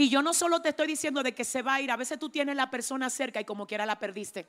Y 0.00 0.08
yo 0.08 0.22
no 0.22 0.32
solo 0.32 0.62
te 0.62 0.70
estoy 0.70 0.86
diciendo 0.86 1.22
de 1.22 1.34
que 1.34 1.44
se 1.44 1.60
va 1.60 1.74
a 1.74 1.80
ir, 1.82 1.90
a 1.90 1.96
veces 1.98 2.18
tú 2.18 2.30
tienes 2.30 2.56
la 2.56 2.70
persona 2.70 3.10
cerca 3.10 3.38
y 3.38 3.44
como 3.44 3.66
quiera 3.66 3.84
la 3.84 3.98
perdiste. 3.98 4.46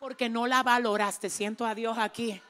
Porque 0.00 0.30
no 0.30 0.46
la 0.46 0.62
valoraste, 0.62 1.28
siento 1.28 1.66
a 1.66 1.74
Dios 1.74 1.98
aquí. 1.98 2.40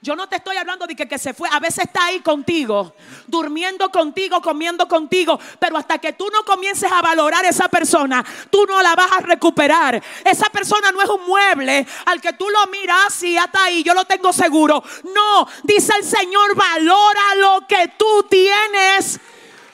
Yo 0.00 0.16
no 0.16 0.26
te 0.26 0.36
estoy 0.36 0.56
hablando 0.56 0.86
de 0.86 0.96
que, 0.96 1.06
que, 1.06 1.18
se 1.18 1.34
fue. 1.34 1.50
A 1.52 1.60
veces 1.60 1.84
está 1.84 2.06
ahí 2.06 2.20
contigo, 2.20 2.94
durmiendo 3.26 3.92
contigo, 3.92 4.40
comiendo 4.40 4.88
contigo. 4.88 5.38
Pero 5.58 5.76
hasta 5.76 5.98
que 5.98 6.14
tú 6.14 6.30
no 6.32 6.46
comiences 6.46 6.90
a 6.90 7.02
valorar 7.02 7.44
esa 7.44 7.68
persona, 7.68 8.24
tú 8.48 8.64
no 8.64 8.80
la 8.80 8.94
vas 8.94 9.12
a 9.12 9.20
recuperar. 9.20 10.02
Esa 10.24 10.48
persona 10.48 10.90
no 10.90 11.02
es 11.02 11.10
un 11.10 11.26
mueble 11.26 11.86
al 12.06 12.22
que 12.22 12.32
tú 12.32 12.48
lo 12.48 12.68
miras 12.68 13.22
y 13.22 13.36
hasta 13.36 13.64
ahí, 13.64 13.82
yo 13.82 13.92
lo 13.92 14.06
tengo 14.06 14.32
seguro. 14.32 14.82
No, 15.14 15.46
dice 15.64 15.92
el 15.98 16.06
Señor, 16.06 16.56
valora 16.56 17.34
lo 17.36 17.66
que 17.68 17.92
tú 17.98 18.26
tienes 18.30 19.20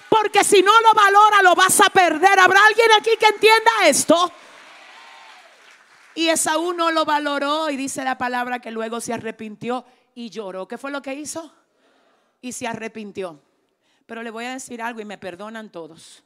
porque 0.09 0.45
si 0.45 0.63
no 0.63 0.73
lo 0.81 0.95
valora 0.95 1.43
lo 1.43 1.55
vas 1.55 1.81
a 1.81 1.91
perder. 1.91 2.39
¿Habrá 2.39 2.65
alguien 2.65 2.89
aquí 2.99 3.11
que 3.19 3.27
entienda 3.27 3.71
esto? 3.85 4.33
Y 6.15 6.29
Esaú 6.29 6.73
no 6.73 6.91
lo 6.91 7.05
valoró 7.05 7.69
y 7.71 7.77
dice 7.77 8.03
la 8.03 8.17
palabra 8.17 8.61
que 8.61 8.71
luego 8.71 9.01
se 9.01 9.13
arrepintió 9.13 9.85
y 10.15 10.31
lloró. 10.31 10.67
¿Qué 10.67 10.79
fue 10.79 10.91
lo 10.91 11.03
que 11.03 11.15
hizo? 11.15 11.53
Y 12.41 12.53
se 12.53 12.67
arrepintió. 12.67 13.41
Pero 14.07 14.23
le 14.23 14.31
voy 14.31 14.47
a 14.47 14.53
decir 14.53 14.81
algo 14.81 15.01
y 15.01 15.05
me 15.05 15.19
perdonan 15.19 15.71
todos. 15.71 16.25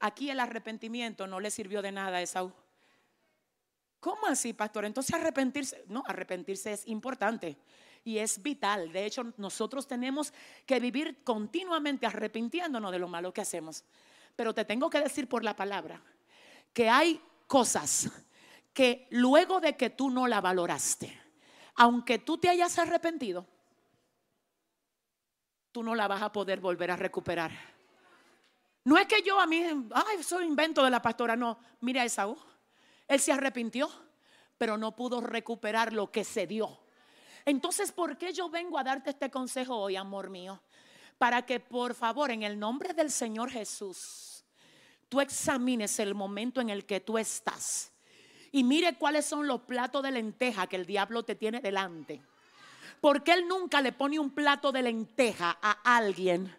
Aquí 0.00 0.30
el 0.30 0.40
arrepentimiento 0.40 1.26
no 1.26 1.40
le 1.40 1.50
sirvió 1.50 1.82
de 1.82 1.92
nada 1.92 2.18
a 2.18 2.22
Esaú. 2.22 2.52
¿Cómo 4.00 4.26
así, 4.26 4.52
pastor? 4.52 4.84
Entonces 4.84 5.14
arrepentirse, 5.14 5.84
no, 5.88 6.02
arrepentirse 6.06 6.72
es 6.72 6.86
importante 6.86 7.58
y 8.06 8.18
es 8.18 8.40
vital. 8.40 8.92
De 8.92 9.04
hecho, 9.04 9.34
nosotros 9.36 9.88
tenemos 9.88 10.32
que 10.64 10.78
vivir 10.78 11.24
continuamente 11.24 12.06
arrepintiéndonos 12.06 12.92
de 12.92 13.00
lo 13.00 13.08
malo 13.08 13.34
que 13.34 13.40
hacemos. 13.40 13.82
Pero 14.36 14.54
te 14.54 14.64
tengo 14.64 14.88
que 14.88 15.00
decir 15.00 15.28
por 15.28 15.42
la 15.42 15.56
palabra 15.56 16.00
que 16.72 16.88
hay 16.88 17.20
cosas 17.48 18.08
que 18.72 19.08
luego 19.10 19.58
de 19.58 19.76
que 19.76 19.90
tú 19.90 20.08
no 20.08 20.28
la 20.28 20.40
valoraste, 20.40 21.20
aunque 21.74 22.20
tú 22.20 22.38
te 22.38 22.48
hayas 22.48 22.78
arrepentido, 22.78 23.44
tú 25.72 25.82
no 25.82 25.96
la 25.96 26.06
vas 26.06 26.22
a 26.22 26.30
poder 26.30 26.60
volver 26.60 26.92
a 26.92 26.96
recuperar. 26.96 27.50
No 28.84 28.96
es 28.98 29.08
que 29.08 29.20
yo 29.20 29.40
a 29.40 29.48
mí, 29.48 29.64
ay, 29.92 30.22
soy 30.22 30.44
invento 30.44 30.84
de 30.84 30.90
la 30.90 31.02
pastora, 31.02 31.34
no. 31.34 31.58
Mira 31.80 32.02
a 32.02 32.04
Esaú, 32.04 32.38
él 33.08 33.18
se 33.18 33.32
arrepintió, 33.32 33.90
pero 34.56 34.78
no 34.78 34.94
pudo 34.94 35.20
recuperar 35.20 35.92
lo 35.92 36.12
que 36.12 36.22
se 36.22 36.46
dio. 36.46 36.85
Entonces, 37.46 37.92
¿por 37.92 38.18
qué 38.18 38.32
yo 38.32 38.50
vengo 38.50 38.76
a 38.76 38.82
darte 38.82 39.10
este 39.10 39.30
consejo 39.30 39.76
hoy, 39.76 39.94
amor 39.94 40.30
mío? 40.30 40.60
Para 41.16 41.46
que 41.46 41.60
por 41.60 41.94
favor, 41.94 42.32
en 42.32 42.42
el 42.42 42.58
nombre 42.58 42.92
del 42.92 43.08
Señor 43.08 43.50
Jesús, 43.50 44.44
tú 45.08 45.20
examines 45.20 46.00
el 46.00 46.16
momento 46.16 46.60
en 46.60 46.70
el 46.70 46.84
que 46.84 46.98
tú 46.98 47.18
estás 47.18 47.92
y 48.50 48.64
mire 48.64 48.96
cuáles 48.96 49.26
son 49.26 49.46
los 49.46 49.60
platos 49.60 50.02
de 50.02 50.10
lenteja 50.10 50.66
que 50.66 50.74
el 50.74 50.86
diablo 50.86 51.22
te 51.22 51.36
tiene 51.36 51.60
delante. 51.60 52.20
Porque 53.00 53.32
él 53.32 53.46
nunca 53.46 53.80
le 53.80 53.92
pone 53.92 54.18
un 54.18 54.30
plato 54.30 54.72
de 54.72 54.82
lenteja 54.82 55.56
a 55.62 55.96
alguien 55.96 56.52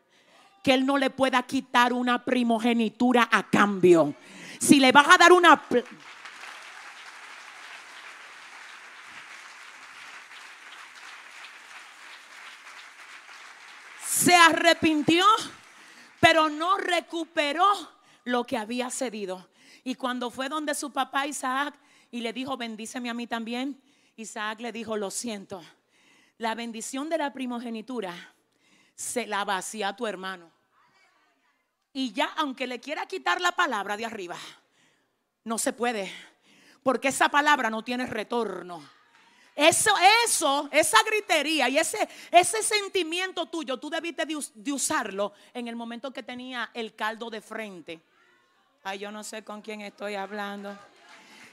que 0.63 0.73
él 0.73 0.85
no 0.85 0.97
le 0.97 1.09
pueda 1.09 1.43
quitar 1.43 1.91
una 1.91 2.23
primogenitura 2.23 3.27
a 3.31 3.49
cambio. 3.49 4.15
Si 4.59 4.79
le 4.79 4.91
vas 4.91 5.07
a 5.09 5.17
dar 5.17 5.33
una 5.33 5.61
se 14.28 14.36
arrepintió, 14.36 15.25
pero 16.19 16.49
no 16.49 16.75
recuperó 16.75 17.65
lo 18.25 18.43
que 18.43 18.57
había 18.57 18.89
cedido. 18.89 19.47
Y 19.86 19.95
cuando 19.95 20.30
fue 20.30 20.49
donde 20.49 20.75
su 20.75 20.91
papá 20.91 21.25
Isaac 21.28 21.73
y 22.11 22.19
le 22.19 22.34
dijo, 22.34 22.57
bendíceme 22.57 23.09
a 23.09 23.13
mí 23.13 23.25
también, 23.25 23.82
Isaac 24.17 24.59
le 24.59 24.73
dijo, 24.73 24.97
lo 24.97 25.11
siento, 25.11 25.63
la 26.39 26.55
bendición 26.55 27.07
de 27.07 27.19
la 27.19 27.32
primogenitura 27.32 28.13
se 28.95 29.28
la 29.28 29.45
vacía 29.45 29.88
a 29.88 29.95
tu 29.95 30.05
hermano. 30.05 30.51
Y 31.93 32.11
ya, 32.11 32.25
aunque 32.36 32.67
le 32.67 32.82
quiera 32.82 33.05
quitar 33.05 33.39
la 33.39 33.53
palabra 33.53 33.95
de 33.95 34.07
arriba, 34.07 34.36
no 35.45 35.57
se 35.57 35.71
puede, 35.71 36.11
porque 36.84 37.07
esa 37.07 37.30
palabra 37.30 37.69
no 37.69 37.82
tiene 37.82 38.05
retorno. 38.05 38.97
Eso, 39.58 39.89
eso, 40.24 40.70
esa 40.72 40.99
gritería 41.03 41.68
y 41.68 41.80
ese, 41.80 42.08
ese 42.30 42.62
sentimiento 42.62 43.47
tuyo, 43.47 43.78
tú 43.78 43.89
debiste 43.89 44.24
de, 44.24 44.72
usarlo 44.72 45.34
en 45.51 45.68
el 45.68 45.76
momento 45.76 46.14
que 46.14 46.22
tenía 46.22 46.70
el 46.76 46.93
caldo 46.93 47.32
de 47.32 47.41
frente. 47.41 47.99
Ay, 48.84 48.99
yo 48.99 49.12
no 49.12 49.24
sé 49.24 49.43
con 49.43 49.64
quién 49.64 49.82
estoy 49.82 50.14
hablando. 50.14 50.78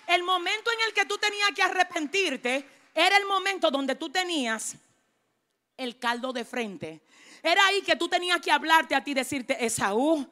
El 0.07 0.23
momento 0.23 0.71
en 0.71 0.87
el 0.87 0.93
que 0.93 1.07
tú 1.07 1.17
tenías 1.17 1.49
que 1.57 1.63
arrepentirte 1.63 2.69
era 2.95 3.17
el 3.17 3.25
momento 3.25 3.71
donde 3.71 3.95
tú 3.95 4.11
tenías 4.11 4.77
el 5.75 5.99
caldo 5.99 6.31
de 6.35 6.45
frente. 6.45 7.01
Era 7.43 7.67
ahí 7.69 7.81
que 7.81 7.97
tú 7.97 8.07
tenías 8.07 8.39
que 8.43 8.53
hablarte 8.53 8.95
a 8.95 9.03
ti, 9.03 9.15
decirte, 9.15 9.65
Esaú, 9.65 10.29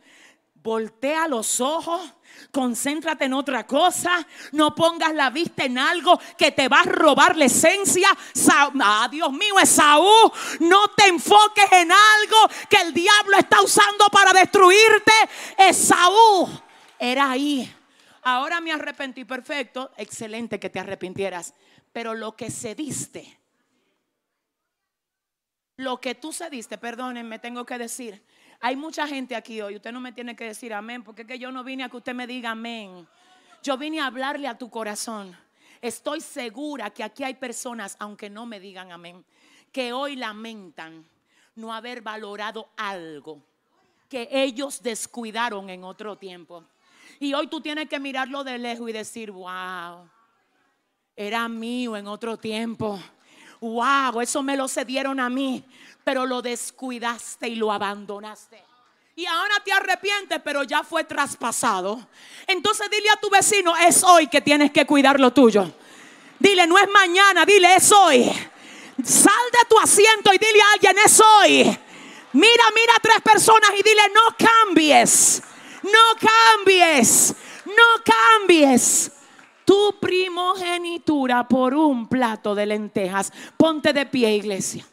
voltea 0.63 1.27
los 1.27 1.61
ojos, 1.61 2.01
concéntrate 2.51 3.25
en 3.25 3.33
otra 3.33 3.67
cosa, 3.67 4.27
no 4.53 4.75
pongas 4.75 5.13
la 5.15 5.31
vista 5.31 5.65
en 5.65 5.79
algo 5.79 6.19
que 6.39 6.53
te 6.53 6.69
va 6.69 6.81
a 6.81 6.85
robar 6.85 7.37
la 7.37 7.47
esencia. 7.47 8.09
Ah, 8.81 9.09
Dios 9.11 9.33
mío, 9.33 9.59
Esaú, 9.61 10.33
no 10.61 10.89
te 10.89 11.09
enfoques 11.09 11.71
en 11.73 11.91
algo 11.91 12.37
que 12.69 12.77
el 12.77 12.95
diablo 12.95 13.37
está 13.39 13.61
usando 13.61 14.07
para 14.13 14.33
destruirte. 14.33 15.13
Esaú, 15.59 16.49
era 16.99 17.31
ahí. 17.31 17.75
Ahora 18.23 18.61
me 18.61 18.73
arrepentí, 18.73 19.25
perfecto, 19.25 19.91
excelente 19.97 20.61
que 20.61 20.71
te 20.71 20.79
arrepintieras, 20.79 21.55
pero 21.93 22.15
lo 22.15 22.37
que 22.37 22.53
cediste, 22.53 23.41
lo 25.77 26.01
que 26.01 26.15
tú 26.15 26.33
cediste, 26.33 26.79
perdónenme, 26.79 27.41
tengo 27.41 27.67
que 27.67 27.79
decir, 27.79 28.23
hay 28.63 28.77
mucha 28.77 29.09
gente 29.09 29.35
aquí 29.35 29.61
hoy, 29.61 29.75
usted 29.75 29.91
no 29.91 30.01
me 30.01 30.13
tiene 30.13 30.37
que 30.37 30.45
decir 30.45 30.73
amén, 30.73 31.03
porque 31.03 31.23
es 31.23 31.29
que 31.29 31.39
yo 31.39 31.51
no 31.51 31.65
vine 31.65 31.83
a 31.83 31.89
que 31.89 31.97
usted 31.97 32.15
me 32.15 32.29
diga 32.29 32.53
amén. 32.53 33.09
Yo 33.61 33.77
vine 33.77 34.01
a 34.01 34.07
hablarle 34.07 34.47
a 34.47 34.57
tu 34.57 34.71
corazón. 34.71 35.37
Estoy 35.81 36.21
segura 36.21 36.89
que 36.91 37.03
aquí 37.03 37.25
hay 37.25 37.35
personas, 37.35 37.97
aunque 37.99 38.31
no 38.31 38.47
me 38.47 38.61
digan 38.61 38.93
amén, 38.93 39.25
que 39.73 39.93
hoy 39.93 40.15
lamentan 40.15 41.05
no 41.57 41.75
haber 41.75 42.03
valorado 42.03 42.69
algo 42.77 43.43
que 44.09 44.29
ellos 44.31 44.81
descuidaron 44.81 45.69
en 45.69 45.83
otro 45.83 46.17
tiempo. 46.17 46.65
Y 47.19 47.35
hoy 47.35 47.49
tú 47.49 47.61
tienes 47.61 47.89
que 47.89 47.99
mirarlo 47.99 48.45
de 48.45 48.59
lejos 48.59 48.89
y 48.89 48.93
decir, 48.93 49.33
wow, 49.33 50.09
era 51.17 51.49
mío 51.49 51.97
en 51.97 52.07
otro 52.07 52.37
tiempo. 52.37 53.01
Wow, 53.63 54.21
eso 54.21 54.43
me 54.43 54.57
lo 54.57 54.69
cedieron 54.69 55.19
a 55.19 55.31
mí 55.31 55.65
pero 56.05 56.27
lo 56.27 56.43
descuidaste 56.43 57.49
y 57.49 57.55
lo 57.57 57.73
abandonaste. 57.73 58.63
Y 59.15 59.27
ahora 59.27 59.63
te 59.65 59.73
arrepientes, 59.73 60.41
pero 60.43 60.63
ya 60.63 60.83
fue 60.83 61.05
traspasado. 61.05 62.07
Entonces 62.47 62.89
dile 62.91 63.11
a 63.11 63.17
tu 63.17 63.29
vecino, 63.31 63.77
es 63.77 64.03
hoy 64.03 64.27
que 64.27 64.41
tienes 64.41 64.73
que 64.73 64.87
cuidar 64.87 65.21
lo 65.21 65.33
tuyo. 65.33 65.71
Dile, 66.39 66.67
no 66.67 66.79
es 66.79 66.89
mañana, 66.89 67.45
dile, 67.45 67.77
es 67.77 67.93
hoy. 67.93 68.25
Sal 69.05 69.51
de 69.53 69.69
tu 69.69 69.79
asiento 69.79 70.33
y 70.33 70.39
dile 70.39 70.61
a 70.63 70.73
alguien, 70.73 70.97
es 71.05 71.21
hoy. 71.21 71.79
Mira, 72.33 72.65
mira 72.75 72.95
a 72.97 73.01
tres 73.01 73.21
personas 73.21 73.71
y 73.79 73.83
dile, 73.83 74.03
no 74.15 74.37
cambies. 74.37 75.43
No 75.83 76.17
cambies. 76.19 77.35
No 77.67 78.03
cambies 78.05 79.13
tu 79.65 79.99
primogenitura 80.01 81.47
por 81.47 81.75
un 81.75 82.09
plato 82.09 82.55
de 82.55 82.67
lentejas. 82.67 83.33
Ponte 83.57 83.93
de 83.93 84.07
pie, 84.07 84.37
iglesia. 84.37 84.87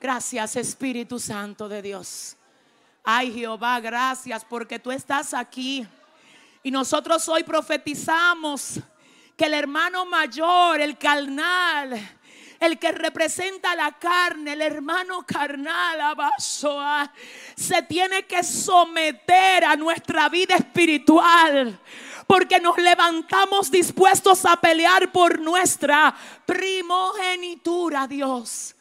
Gracias 0.00 0.56
Espíritu 0.56 1.18
Santo 1.18 1.68
de 1.68 1.82
Dios. 1.82 2.36
Ay 3.04 3.32
Jehová, 3.32 3.80
gracias 3.80 4.44
porque 4.44 4.78
tú 4.78 4.90
estás 4.90 5.34
aquí. 5.34 5.86
Y 6.62 6.70
nosotros 6.70 7.28
hoy 7.28 7.42
profetizamos 7.42 8.80
que 9.36 9.46
el 9.46 9.54
hermano 9.54 10.04
mayor, 10.04 10.80
el 10.80 10.98
carnal, 10.98 11.98
el 12.60 12.78
que 12.78 12.92
representa 12.92 13.74
la 13.74 13.92
carne, 13.92 14.52
el 14.52 14.60
hermano 14.60 15.24
carnal, 15.26 15.98
Abasoa, 15.98 17.10
se 17.56 17.82
tiene 17.82 18.24
que 18.26 18.42
someter 18.42 19.64
a 19.64 19.76
nuestra 19.76 20.28
vida 20.28 20.56
espiritual. 20.56 21.78
Porque 22.30 22.60
nos 22.60 22.78
levantamos 22.78 23.72
dispuestos 23.72 24.44
a 24.44 24.54
pelear 24.54 25.10
por 25.10 25.40
nuestra 25.40 26.14
primogenitura, 26.46 28.06
Dios. 28.06 28.76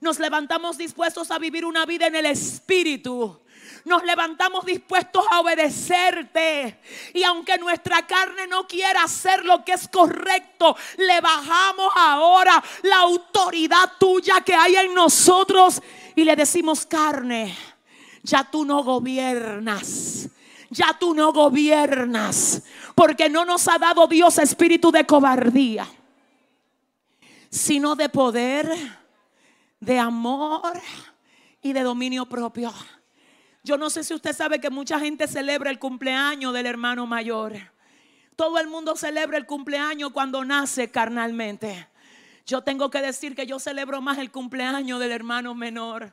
Nos 0.00 0.18
levantamos 0.18 0.76
dispuestos 0.76 1.30
a 1.30 1.38
vivir 1.38 1.64
una 1.64 1.86
vida 1.86 2.08
en 2.08 2.16
el 2.16 2.26
Espíritu. 2.26 3.40
Nos 3.86 4.04
levantamos 4.04 4.66
dispuestos 4.66 5.24
a 5.30 5.40
obedecerte. 5.40 6.78
Y 7.14 7.22
aunque 7.22 7.56
nuestra 7.56 8.06
carne 8.06 8.46
no 8.46 8.66
quiera 8.68 9.04
hacer 9.04 9.46
lo 9.46 9.64
que 9.64 9.72
es 9.72 9.88
correcto, 9.88 10.76
le 10.98 11.22
bajamos 11.22 11.90
ahora 11.96 12.62
la 12.82 12.96
autoridad 12.98 13.92
tuya 13.98 14.42
que 14.42 14.54
hay 14.54 14.76
en 14.76 14.92
nosotros 14.92 15.80
y 16.14 16.24
le 16.24 16.36
decimos 16.36 16.84
carne, 16.84 17.56
ya 18.22 18.44
tú 18.44 18.66
no 18.66 18.84
gobiernas. 18.84 20.28
Ya 20.70 20.96
tú 20.98 21.14
no 21.14 21.32
gobiernas. 21.32 22.59
Porque 23.00 23.30
no 23.30 23.46
nos 23.46 23.66
ha 23.66 23.78
dado 23.78 24.06
Dios 24.06 24.36
espíritu 24.36 24.92
de 24.92 25.06
cobardía, 25.06 25.88
sino 27.48 27.96
de 27.96 28.10
poder 28.10 28.70
de 29.80 29.98
amor 29.98 30.78
y 31.62 31.72
de 31.72 31.80
dominio 31.80 32.26
propio. 32.26 32.70
Yo 33.64 33.78
no 33.78 33.88
sé 33.88 34.04
si 34.04 34.12
usted 34.12 34.36
sabe 34.36 34.60
que 34.60 34.68
mucha 34.68 35.00
gente 35.00 35.26
celebra 35.28 35.70
el 35.70 35.78
cumpleaños 35.78 36.52
del 36.52 36.66
hermano 36.66 37.06
mayor. 37.06 37.54
Todo 38.36 38.58
el 38.58 38.66
mundo 38.66 38.94
celebra 38.96 39.38
el 39.38 39.46
cumpleaños 39.46 40.10
cuando 40.12 40.44
nace 40.44 40.90
carnalmente. 40.90 41.88
Yo 42.44 42.60
tengo 42.60 42.90
que 42.90 43.00
decir 43.00 43.34
que 43.34 43.46
yo 43.46 43.58
celebro 43.58 44.02
más 44.02 44.18
el 44.18 44.30
cumpleaños 44.30 45.00
del 45.00 45.12
hermano 45.12 45.54
menor. 45.54 46.12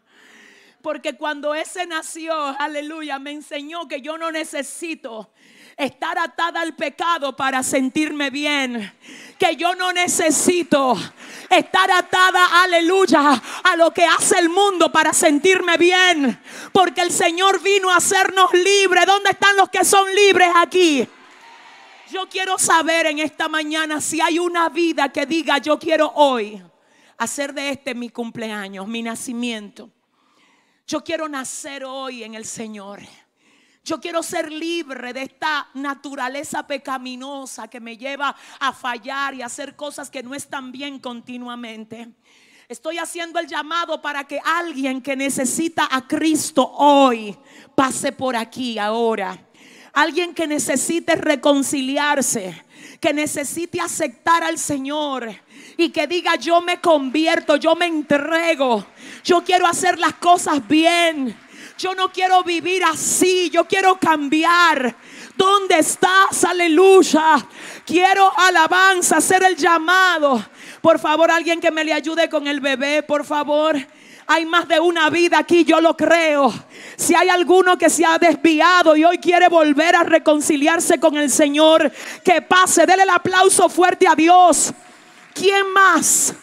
Porque 0.82 1.18
cuando 1.18 1.54
ese 1.54 1.86
nació, 1.86 2.34
aleluya, 2.58 3.20
me 3.20 3.32
enseñó 3.32 3.90
que 3.90 4.00
yo 4.00 4.18
no 4.18 4.32
necesito 4.32 5.34
estar 5.78 6.18
atada 6.18 6.62
al 6.62 6.76
pecado 6.76 7.36
para 7.36 7.62
sentirme 7.62 8.30
bien. 8.30 8.94
Que 9.38 9.56
yo 9.56 9.76
no 9.76 9.94
necesito 9.94 10.98
estar 11.50 11.92
atada, 11.92 12.64
aleluya, 12.64 13.42
a 13.64 13.76
lo 13.76 13.94
que 13.94 14.04
hace 14.04 14.40
el 14.40 14.50
mundo 14.50 14.92
para 14.92 15.14
sentirme 15.14 15.78
bien. 15.78 16.42
Porque 16.74 17.02
el 17.02 17.12
Señor 17.12 17.62
vino 17.62 17.92
a 17.92 17.98
hacernos 17.98 18.52
libres. 18.54 19.06
¿Dónde 19.06 19.30
están 19.30 19.56
los 19.56 19.70
que 19.70 19.86
son 19.86 20.14
libres 20.16 20.50
aquí? 20.56 21.08
Yo 22.12 22.28
quiero 22.28 22.58
saber 22.58 23.06
en 23.06 23.20
esta 23.20 23.48
mañana 23.48 24.02
si 24.02 24.20
hay 24.22 24.40
una 24.40 24.70
vida 24.70 25.10
que 25.10 25.26
diga, 25.26 25.60
yo 25.60 25.78
quiero 25.78 26.12
hoy 26.16 26.62
hacer 27.18 27.54
de 27.54 27.70
este 27.70 27.94
mi 27.94 28.10
cumpleaños, 28.10 28.88
mi 28.88 29.04
nacimiento. 29.04 29.90
Yo 30.88 31.04
quiero 31.04 31.28
nacer 31.28 31.84
hoy 31.84 32.24
en 32.24 32.36
el 32.36 32.46
Señor. 32.46 33.02
Yo 33.88 34.02
quiero 34.02 34.22
ser 34.22 34.52
libre 34.52 35.14
de 35.14 35.22
esta 35.22 35.70
naturaleza 35.74 36.68
pecaminosa 36.68 37.70
que 37.70 37.80
me 37.80 37.96
lleva 37.96 38.36
a 38.60 38.74
fallar 38.74 39.34
y 39.34 39.42
a 39.42 39.46
hacer 39.46 39.78
cosas 39.78 40.10
que 40.10 40.22
no 40.22 40.36
están 40.36 40.74
bien 40.74 41.00
continuamente. 41.00 42.10
Estoy 42.68 42.98
haciendo 42.98 43.40
el 43.40 43.48
llamado 43.48 44.02
para 44.02 44.26
que 44.26 44.42
alguien 44.44 45.02
que 45.02 45.16
necesita 45.16 45.88
a 45.90 46.06
Cristo 46.06 46.70
hoy 46.70 47.38
pase 47.76 48.12
por 48.12 48.36
aquí 48.36 48.78
ahora. 48.78 49.40
Alguien 49.94 50.34
que 50.34 50.48
necesite 50.48 51.16
reconciliarse, 51.16 52.66
que 53.00 53.14
necesite 53.14 53.80
aceptar 53.80 54.44
al 54.44 54.58
Señor 54.58 55.34
y 55.78 55.92
que 55.92 56.08
diga 56.08 56.36
yo 56.36 56.60
me 56.60 56.82
convierto, 56.82 57.56
yo 57.56 57.74
me 57.74 57.86
entrego, 57.86 58.86
yo 59.24 59.46
quiero 59.46 59.66
hacer 59.66 59.98
las 59.98 60.16
cosas 60.16 60.68
bien. 60.68 61.47
Yo 61.78 61.94
no 61.94 62.12
quiero 62.12 62.44
vivir 62.44 62.84
así, 62.84 63.50
yo 63.52 63.66
quiero 63.66 63.98
cambiar. 63.98 64.96
¿Dónde 65.36 65.78
estás? 65.78 66.44
Aleluya. 66.44 67.46
Quiero 67.86 68.32
alabanza, 68.36 69.18
hacer 69.18 69.44
el 69.44 69.56
llamado. 69.56 70.44
Por 70.82 70.98
favor, 70.98 71.30
alguien 71.30 71.62
que 71.62 71.70
me 71.70 71.84
le 71.84 71.94
ayude 71.94 72.30
con 72.30 72.48
el 72.48 72.60
bebé, 72.60 73.04
por 73.04 73.24
favor. 73.26 73.78
Hay 74.26 74.46
más 74.46 74.68
de 74.68 74.80
una 74.80 75.10
vida 75.12 75.38
aquí, 75.38 75.64
yo 75.64 75.80
lo 75.80 75.96
creo. 75.96 76.52
Si 76.96 77.14
hay 77.14 77.30
alguno 77.30 77.78
que 77.78 77.90
se 77.90 78.04
ha 78.04 78.18
desviado 78.18 78.96
y 78.96 79.06
hoy 79.06 79.20
quiere 79.20 79.48
volver 79.48 79.96
a 79.96 80.04
reconciliarse 80.04 81.00
con 81.00 81.16
el 81.16 81.30
Señor, 81.30 81.92
que 82.26 82.42
pase, 82.42 82.86
dele 82.88 83.04
el 83.04 83.10
aplauso 83.10 83.70
fuerte 83.70 84.08
a 84.08 84.16
Dios. 84.16 84.74
¿Quién 85.34 85.72
más? 85.72 86.34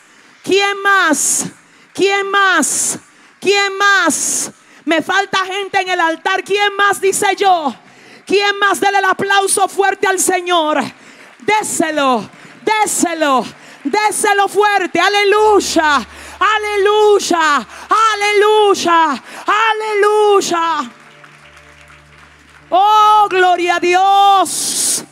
¿Quién 0.44 0.80
más? 0.80 1.46
¿Quién 1.92 2.30
más? 2.30 2.98
¿Quién 3.40 3.76
más? 3.76 4.52
Me 4.84 5.02
falta 5.02 5.38
gente 5.46 5.80
en 5.80 5.88
el 5.88 6.00
altar. 6.00 6.44
¿Quién 6.44 6.74
más 6.76 7.00
dice 7.00 7.34
yo? 7.36 7.74
¿Quién 8.26 8.58
más? 8.58 8.80
Dele 8.80 8.98
el 8.98 9.04
aplauso 9.04 9.68
fuerte 9.68 10.06
al 10.06 10.18
Señor. 10.18 10.82
Déselo, 11.40 12.28
déselo, 12.62 13.44
déselo 13.82 14.48
fuerte. 14.48 15.00
Aleluya, 15.00 16.06
aleluya, 16.38 17.66
aleluya, 18.12 19.22
aleluya. 19.46 20.90
Oh, 22.70 23.26
gloria 23.28 23.76
a 23.76 23.80
Dios. 23.80 25.04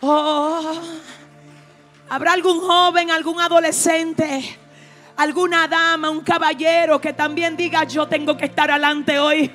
Oh. 0.00 0.80
¿Habrá 2.08 2.32
algún 2.32 2.60
joven, 2.60 3.10
algún 3.10 3.40
adolescente, 3.40 4.58
alguna 5.16 5.68
dama, 5.68 6.10
un 6.10 6.20
caballero 6.20 7.00
que 7.00 7.12
también 7.12 7.56
diga 7.56 7.84
yo 7.84 8.06
tengo 8.06 8.36
que 8.36 8.46
estar 8.46 8.70
adelante 8.70 9.18
hoy? 9.18 9.50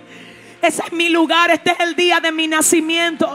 Ese 0.61 0.83
es 0.85 0.91
mi 0.91 1.09
lugar, 1.09 1.51
este 1.51 1.71
es 1.71 1.79
el 1.79 1.95
día 1.95 2.19
de 2.19 2.31
mi 2.31 2.47
nacimiento. 2.47 3.29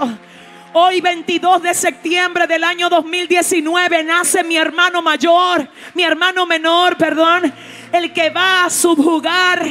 Hoy 0.74 1.00
22 1.00 1.62
de 1.62 1.72
septiembre 1.72 2.46
del 2.46 2.64
año 2.64 2.88
2019 2.88 4.02
nace 4.02 4.42
mi 4.42 4.56
hermano 4.56 5.02
mayor, 5.02 5.68
mi 5.94 6.02
hermano 6.02 6.46
menor, 6.46 6.96
perdón, 6.96 7.52
el 7.92 8.12
que 8.12 8.30
va 8.30 8.64
a 8.64 8.70
subjugar 8.70 9.62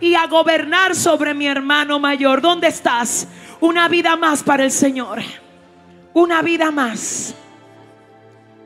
y 0.00 0.14
a 0.14 0.26
gobernar 0.26 0.94
sobre 0.94 1.32
mi 1.32 1.46
hermano 1.46 1.98
mayor. 1.98 2.42
¿Dónde 2.42 2.68
estás? 2.68 3.26
Una 3.60 3.88
vida 3.88 4.16
más 4.16 4.42
para 4.42 4.64
el 4.64 4.70
Señor. 4.70 5.22
Una 6.12 6.42
vida 6.42 6.70
más. 6.70 7.34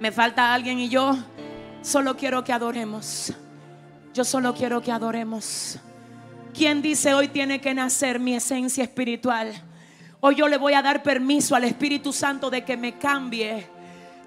Me 0.00 0.10
falta 0.10 0.52
alguien 0.52 0.80
y 0.80 0.88
yo 0.88 1.16
solo 1.82 2.16
quiero 2.16 2.44
que 2.44 2.52
adoremos. 2.52 3.32
Yo 4.14 4.24
solo 4.24 4.54
quiero 4.54 4.80
que 4.82 4.90
adoremos. 4.90 5.78
¿Quién 6.54 6.82
dice 6.82 7.14
hoy 7.14 7.28
tiene 7.28 7.60
que 7.60 7.74
nacer 7.74 8.18
mi 8.18 8.34
esencia 8.34 8.82
espiritual? 8.82 9.52
Hoy 10.20 10.34
yo 10.34 10.48
le 10.48 10.56
voy 10.56 10.74
a 10.74 10.82
dar 10.82 11.02
permiso 11.02 11.54
al 11.54 11.64
Espíritu 11.64 12.12
Santo 12.12 12.50
de 12.50 12.64
que 12.64 12.76
me 12.76 12.98
cambie, 12.98 13.68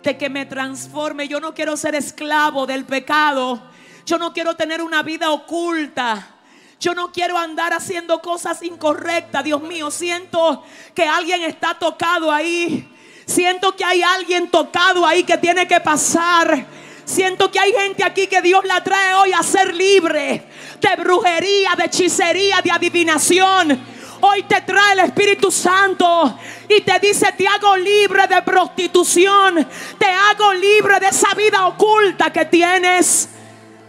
de 0.02 0.18
que 0.18 0.30
me 0.30 0.46
transforme. 0.46 1.28
Yo 1.28 1.42
no 1.42 1.54
quiero 1.54 1.76
ser 1.76 1.96
esclavo 1.96 2.66
del 2.66 2.86
pecado. 2.86 3.62
Yo 4.06 4.18
no 4.18 4.32
quiero 4.32 4.56
tener 4.56 4.82
una 4.82 5.04
vida 5.04 5.32
oculta. 5.32 6.36
Yo 6.80 6.96
no 6.96 7.12
quiero 7.12 7.38
andar 7.38 7.74
haciendo 7.74 8.22
cosas 8.22 8.64
incorrectas. 8.64 9.44
Dios 9.44 9.62
mío, 9.62 9.92
siento 9.92 10.64
que 10.96 11.04
alguien 11.04 11.42
está 11.44 11.78
tocado 11.78 12.32
ahí. 12.32 12.90
Siento 13.26 13.76
que 13.76 13.84
hay 13.84 14.02
alguien 14.02 14.50
tocado 14.50 15.06
ahí 15.06 15.24
que 15.24 15.38
tiene 15.38 15.68
que 15.68 15.80
pasar. 15.82 16.66
Siento 17.06 17.52
que 17.52 17.60
hay 17.60 17.74
gente 17.74 18.04
aquí 18.04 18.28
que 18.28 18.42
Dios 18.42 18.64
la 18.66 18.84
trae 18.84 19.14
hoy 19.16 19.34
a 19.34 19.44
ser 19.44 19.74
libre 19.74 20.44
de 20.80 20.96
brujería, 21.02 21.72
de 21.78 21.86
hechicería, 21.86 22.62
de 22.62 22.72
adivinación. 22.72 23.80
Hoy 24.22 24.44
te 24.44 24.62
trae 24.62 24.94
el 24.94 25.00
Espíritu 25.00 25.52
Santo 25.52 26.38
y 26.70 26.82
te 26.82 27.00
dice, 27.00 27.34
te 27.36 27.48
hago 27.48 27.76
libre 27.76 28.28
de 28.28 28.42
prostitución, 28.44 29.68
te 29.98 30.06
hago 30.06 30.54
libre 30.54 31.00
de 31.00 31.08
esa 31.08 31.34
vida 31.34 31.66
oculta 31.66 32.32
que 32.32 32.46
tienes, 32.46 33.30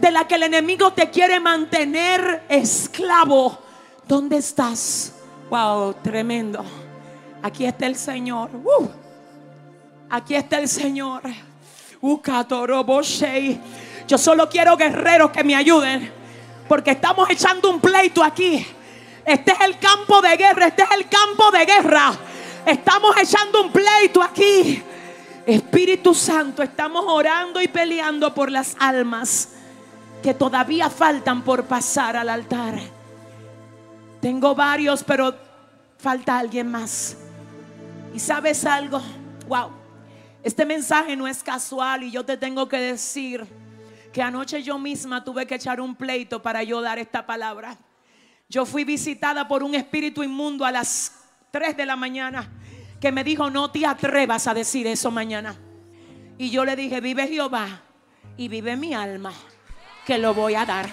de 0.01 0.11
la 0.11 0.27
que 0.27 0.37
el 0.37 0.45
enemigo 0.45 0.93
te 0.93 1.11
quiere 1.11 1.39
mantener 1.39 2.45
esclavo. 2.49 3.59
¿Dónde 4.09 4.39
estás? 4.39 5.13
Wow, 5.51 5.95
tremendo. 6.03 6.65
Aquí 7.43 7.67
está 7.67 7.87
el 7.87 7.97
Señor. 7.97 8.51
Uh. 8.55 8.89
Aquí 10.09 10.35
está 10.35 10.59
el 10.59 10.69
Señor. 10.69 11.23
Yo 14.09 14.19
solo 14.19 14.49
quiero 14.49 14.77
guerreros 14.77 15.31
que 15.31 15.45
me 15.45 15.55
ayuden. 15.55 16.13
Porque 16.69 16.91
estamos 16.91 17.31
echando 17.31 17.71
un 17.71 17.81
pleito 17.81 18.25
aquí. 18.25 18.67
Este 19.25 19.53
es 19.53 19.61
el 19.61 19.79
campo 19.79 20.21
de 20.21 20.37
guerra. 20.37 20.67
Este 20.67 20.83
es 20.83 20.91
el 20.91 21.09
campo 21.09 21.51
de 21.53 21.65
guerra. 21.65 22.13
Estamos 22.67 23.17
echando 23.17 23.63
un 23.63 23.71
pleito 23.71 24.21
aquí. 24.23 24.83
Espíritu 25.47 26.15
Santo, 26.15 26.63
estamos 26.63 27.05
orando 27.07 27.61
y 27.61 27.69
peleando 27.69 28.33
por 28.33 28.51
las 28.51 28.77
almas 28.79 29.49
que 30.23 30.35
todavía 30.35 30.89
faltan 30.89 31.43
por 31.43 31.65
pasar 31.65 32.17
al 32.17 32.29
altar. 32.29 32.79
Tengo 34.21 34.55
varios, 34.55 35.03
pero 35.03 35.35
falta 35.99 36.39
alguien 36.39 36.71
más. 36.71 37.17
¿Y 38.15 38.21
sabes 38.21 38.65
algo? 38.65 39.01
Wow. 39.49 39.82
Este 40.43 40.67
mensaje 40.67 41.15
no 41.15 41.29
es 41.29 41.43
casual 41.43 42.03
y 42.03 42.11
yo 42.11 42.25
te 42.25 42.37
tengo 42.37 42.69
que 42.69 42.79
decir 42.79 43.47
que 44.13 44.21
anoche 44.21 44.63
yo 44.63 44.77
misma 44.77 45.23
tuve 45.23 45.47
que 45.47 45.55
echar 45.55 45.81
un 45.81 45.95
pleito 45.95 46.43
para 46.43 46.65
yo 46.65 46.81
dar 46.81 46.99
esta 46.99 47.25
palabra. 47.25 47.77
Yo 48.49 48.67
fui 48.67 48.83
visitada 48.83 49.47
por 49.47 49.63
un 49.63 49.75
espíritu 49.75 50.23
inmundo 50.23 50.65
a 50.65 50.73
las 50.73 51.13
3 51.53 51.77
de 51.77 51.87
la 51.87 51.95
mañana 51.95 52.51
que 53.01 53.13
me 53.13 53.23
dijo, 53.23 53.51
no 53.51 53.71
te 53.71 53.87
atrevas 53.87 54.47
a 54.49 54.55
decir 54.55 54.87
eso 54.87 55.11
mañana. 55.11 55.57
Y 56.39 56.51
yo 56.51 56.65
le 56.65 56.75
dije, 56.75 57.01
vive 57.01 57.29
Jehová 57.29 57.81
y 58.37 58.49
vive 58.49 58.77
mi 58.77 58.95
alma, 58.95 59.33
que 60.05 60.19
lo 60.19 60.35
voy 60.35 60.57
a 60.57 60.67
dar, 60.67 60.89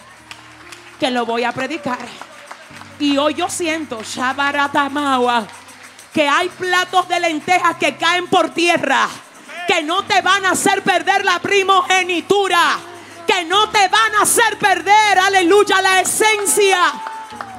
que 1.00 1.10
lo 1.10 1.26
voy 1.26 1.44
a 1.44 1.52
predicar. 1.52 2.00
Y 3.00 3.18
hoy 3.18 3.34
yo 3.34 3.50
siento, 3.50 4.02
Shabaratamawa, 4.04 5.48
que 6.14 6.28
hay 6.28 6.50
platos 6.50 7.08
de 7.08 7.20
lentejas 7.20 7.78
que 7.78 7.96
caen 7.96 8.28
por 8.28 8.50
tierra 8.52 9.08
que 9.70 9.84
no 9.84 10.04
te 10.04 10.20
van 10.24 10.48
a 10.48 10.52
hacer 10.54 10.82
perder 10.82 11.24
la 11.24 11.38
primogenitura, 11.38 12.80
que 13.28 13.46
no 13.46 13.70
te 13.70 13.88
van 13.88 14.16
a 14.16 14.24
hacer 14.24 14.58
perder, 14.58 15.20
aleluya, 15.20 15.80
la 15.80 16.00
esencia 16.00 16.80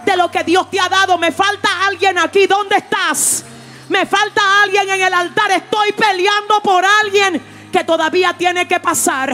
de 0.05 0.17
lo 0.17 0.29
que 0.29 0.43
Dios 0.43 0.69
te 0.69 0.81
ha 0.81 0.89
dado. 0.89 1.19
Me 1.19 1.31
falta 1.31 1.69
alguien 1.87 2.19
aquí, 2.19 2.49
¿dónde 2.49 2.79
estás? 2.79 3.45
Me 3.89 4.07
falta 4.07 4.41
alguien 4.65 4.91
en 4.91 5.03
el 5.03 5.15
altar, 5.15 5.53
estoy 5.53 5.93
peleando 5.93 6.61
por 6.65 6.85
alguien 6.85 7.41
que 7.71 7.85
todavía 7.85 8.35
tiene 8.37 8.67
que 8.67 8.81
pasar. 8.81 9.33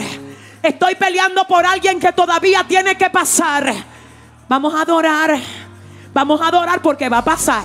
Estoy 0.62 0.96
peleando 0.96 1.46
por 1.46 1.64
alguien 1.64 1.98
que 1.98 2.12
todavía 2.12 2.62
tiene 2.68 2.98
que 2.98 3.08
pasar. 3.08 3.72
Vamos 4.50 4.74
a 4.74 4.82
adorar. 4.82 5.40
Vamos 6.12 6.42
a 6.42 6.48
adorar 6.48 6.82
porque 6.82 7.08
va 7.08 7.18
a 7.18 7.24
pasar. 7.24 7.64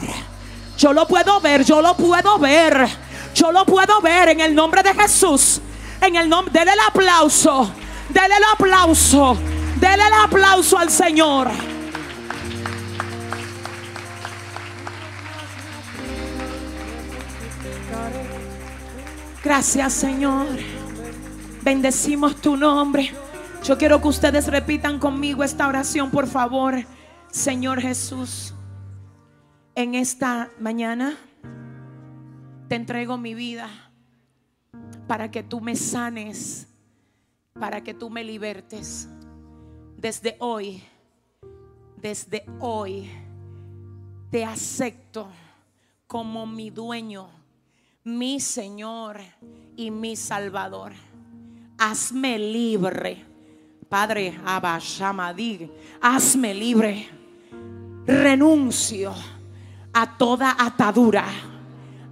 Yo 0.78 0.93
lo 0.93 1.05
puedo 1.05 1.41
ver, 1.41 1.66
yo 1.66 1.82
lo 1.82 1.97
puedo 1.97 2.39
ver. 2.39 3.11
Yo 3.34 3.52
lo 3.52 3.66
puedo 3.66 4.02
ver 4.02 4.30
en 4.30 4.42
el 4.42 4.54
nombre 4.54 4.84
de 4.84 4.94
Jesús. 4.94 5.62
En 6.02 6.16
el 6.16 6.28
nombre, 6.28 6.52
dele 6.54 6.72
el 6.74 6.80
aplauso. 6.88 7.72
Dele 8.10 8.36
el 8.36 8.44
aplauso. 8.54 9.38
Dele 9.80 10.04
el 10.08 10.14
aplauso 10.26 10.78
al 10.78 10.90
Señor. 10.90 11.50
Gracias, 19.44 19.94
Señor. 19.94 20.48
Bendecimos 21.64 22.36
tu 22.38 22.56
nombre. 22.58 23.12
Yo 23.64 23.78
quiero 23.78 24.02
que 24.02 24.08
ustedes 24.08 24.48
repitan 24.48 25.00
conmigo 25.00 25.44
esta 25.44 25.68
oración, 25.68 26.10
por 26.10 26.28
favor. 26.28 26.86
Señor 27.32 27.82
Jesús, 27.82 28.54
en 29.76 29.96
esta 29.96 30.50
mañana 30.60 31.18
te 32.72 32.76
entrego 32.76 33.17
mi 33.17 33.34
vida 33.34 33.69
para 35.05 35.30
que 35.30 35.43
tú 35.43 35.59
me 35.59 35.76
sanes, 35.76 36.69
para 37.59 37.84
que 37.84 37.93
tú 37.93 38.09
me 38.09 38.24
libertes. 38.24 39.09
Desde 39.97 40.38
hoy, 40.39 40.82
desde 41.97 42.45
hoy, 42.61 43.11
te 44.30 44.45
acepto 44.45 45.28
como 46.07 46.45
mi 46.47 46.69
dueño, 46.69 47.28
mi 48.05 48.39
Señor 48.39 49.19
y 49.76 49.91
mi 49.91 50.15
Salvador. 50.15 50.93
Hazme 51.78 52.39
libre. 52.39 53.26
Padre 53.89 54.39
Abba 54.45 54.80
hazme 56.01 56.53
libre. 56.53 57.09
Renuncio 58.05 59.13
a 59.91 60.17
toda 60.17 60.55
atadura 60.57 61.51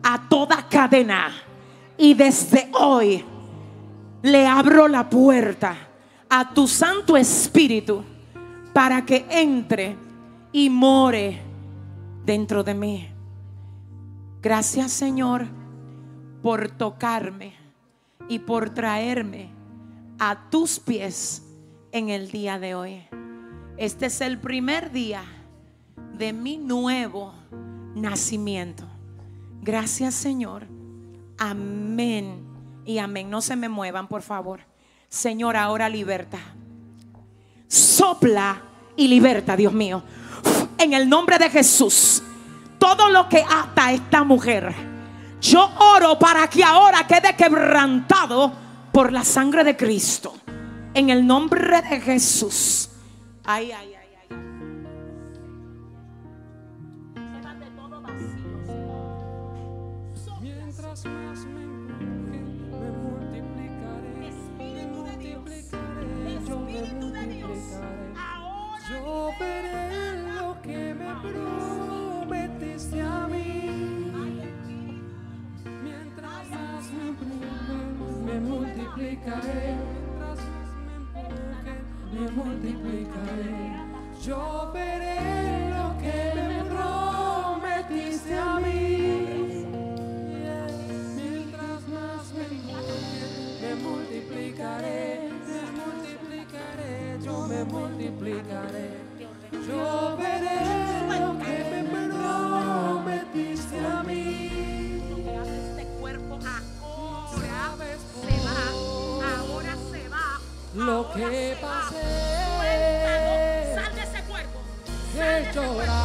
a 0.04 0.28
toda 0.30 0.68
cadena. 0.68 1.32
Y 1.98 2.14
desde 2.14 2.70
hoy 2.74 3.24
le 4.22 4.48
abro 4.48 4.88
la 4.88 5.10
puerta 5.10 5.76
a 6.30 6.54
tu 6.54 6.68
Santo 6.68 7.18
Espíritu 7.18 8.04
para 8.74 9.06
que 9.06 9.26
entre 9.30 9.98
y 10.52 10.70
more 10.70 11.42
dentro 12.26 12.64
de 12.64 12.74
mí. 12.74 13.10
Gracias 14.42 14.92
Señor 14.92 15.48
por 16.42 16.70
tocarme 16.70 17.54
y 18.28 18.40
por 18.40 18.70
traerme 18.70 19.50
a 20.20 20.50
tus 20.50 20.80
pies 20.80 21.44
en 21.92 22.10
el 22.10 22.30
día 22.30 22.60
de 22.60 22.76
hoy. 22.76 23.02
Este 23.78 24.08
es 24.08 24.22
el 24.22 24.38
primer 24.40 24.92
día 24.92 25.24
de 26.18 26.34
mi 26.34 26.58
nuevo 26.58 27.34
nacimiento. 27.96 28.86
Gracias 29.62 30.16
Señor. 30.16 30.68
Amén 31.38 32.44
y 32.86 32.98
amén. 32.98 33.30
No 33.30 33.42
se 33.42 33.56
me 33.56 33.70
muevan, 33.70 34.08
por 34.08 34.22
favor. 34.22 34.62
Señor, 35.10 35.56
ahora 35.56 35.90
libertad. 35.90 36.40
Sopla 37.68 38.62
y 38.96 39.08
liberta, 39.08 39.56
Dios 39.56 39.74
mío. 39.74 40.04
En 40.78 40.94
el 40.94 41.08
nombre 41.08 41.38
de 41.38 41.50
Jesús, 41.50 42.24
todo 42.78 43.10
lo 43.10 43.28
que 43.30 43.44
ata 43.48 43.92
esta 43.92 44.24
mujer, 44.24 44.74
yo 45.42 45.70
oro 45.96 46.18
para 46.18 46.48
que 46.50 46.64
ahora 46.64 47.06
quede 47.08 47.36
quebrantado 47.36 48.52
por 48.92 49.12
la 49.12 49.24
sangre 49.24 49.64
de 49.64 49.78
Cristo. 49.78 50.34
En 50.94 51.10
el 51.10 51.26
nombre 51.26 51.82
de 51.82 52.02
Jesús. 52.02 52.90
Ay, 53.46 53.72
ay, 53.72 53.94
ay, 53.94 53.99
Yo 69.30 69.36
veré 69.38 70.24
lo 70.34 70.60
que 70.64 70.96
me 70.96 71.14
prometiste 71.22 73.00
a 73.00 73.28
mí. 73.28 74.12
Mientras 75.84 76.50
más 76.50 76.92
me 76.94 77.10
empujen, 77.10 78.26
me 78.26 78.40
multiplicaré. 78.40 79.76
Mientras 79.78 80.40
más 80.50 80.70
me 80.84 80.94
empujen, 80.96 81.80
me 82.12 82.26
multiplicaré. 82.32 83.54
Yo 84.24 84.72
veré 84.74 85.70
lo 85.78 85.88
que 86.00 86.18
me 86.50 86.64
prometiste 86.64 88.34
a 88.36 88.60
mí. 88.60 89.66
Mientras 91.16 91.88
más 91.88 92.34
me 92.34 92.46
empujen, 92.46 93.04
me 93.62 93.72
multiplicaré, 93.76 95.30
me 95.46 95.62
multiplicaré, 95.78 97.20
yo 97.22 97.48
me 97.48 97.64
multiplicaré. 97.64 99.09
Yo 99.52 100.18
veré 100.18 101.20
lo 101.20 101.38
que 101.40 101.84
me 101.92 102.08
prometiste 102.08 103.80
a 103.80 104.04
mí. 104.04 105.02
Este 105.46 105.84
cuerpo 106.00 106.40
ahora 106.82 107.98
se 108.22 108.36
va. 108.46 108.62
Ahora 109.38 109.74
se 109.92 110.02
va. 110.10 110.28
lo 110.76 111.12
que 111.14 111.58
pasé. 111.62 113.76
Sal 113.76 113.92
de 113.96 114.02
ese 114.02 114.22
cuerpo. 114.24 114.60
He 115.16 115.18
llorado 115.54 115.56
fuertemente 115.56 115.99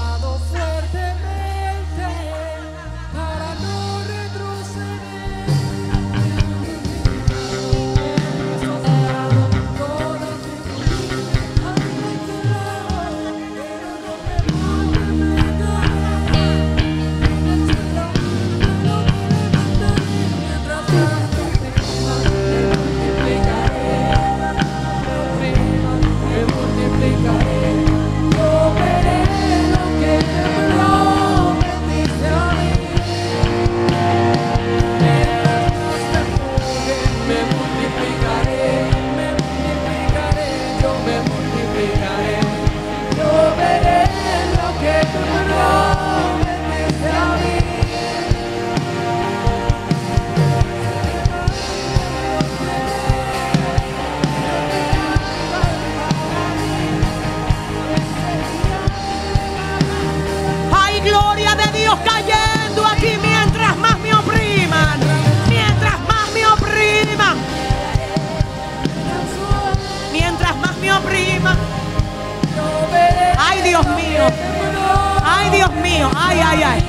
Ay, 76.34 76.40
ay, 76.44 76.62
ay. 76.64 76.82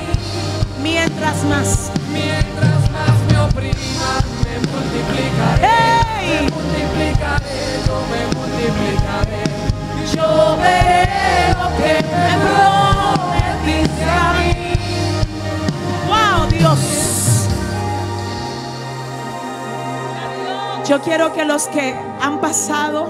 Mientras 0.82 1.44
más. 1.44 1.92
Mientras 2.12 2.90
más 2.90 3.16
me 3.30 3.38
opriman, 3.38 4.24
me 4.42 4.58
multiplicaré. 4.72 5.62
¡Ey! 5.62 6.26
Me 6.26 6.50
multiplicaré, 6.50 7.58
yo 7.86 7.96
me 8.10 8.20
multiplicaré. 8.34 9.42
Yo 10.12 10.28
veré 10.56 11.54
lo 11.54 11.66
que 11.76 11.92
me 12.02 12.32
prometiste 13.62 14.04
a 14.04 14.34
mí. 14.34 14.50
¡Wow, 16.08 16.40
Dios! 16.50 16.82
Yo 20.88 21.00
quiero 21.02 21.32
que 21.34 21.44
los 21.44 21.68
que 21.68 21.94
han 22.20 22.40
pasado 22.40 23.06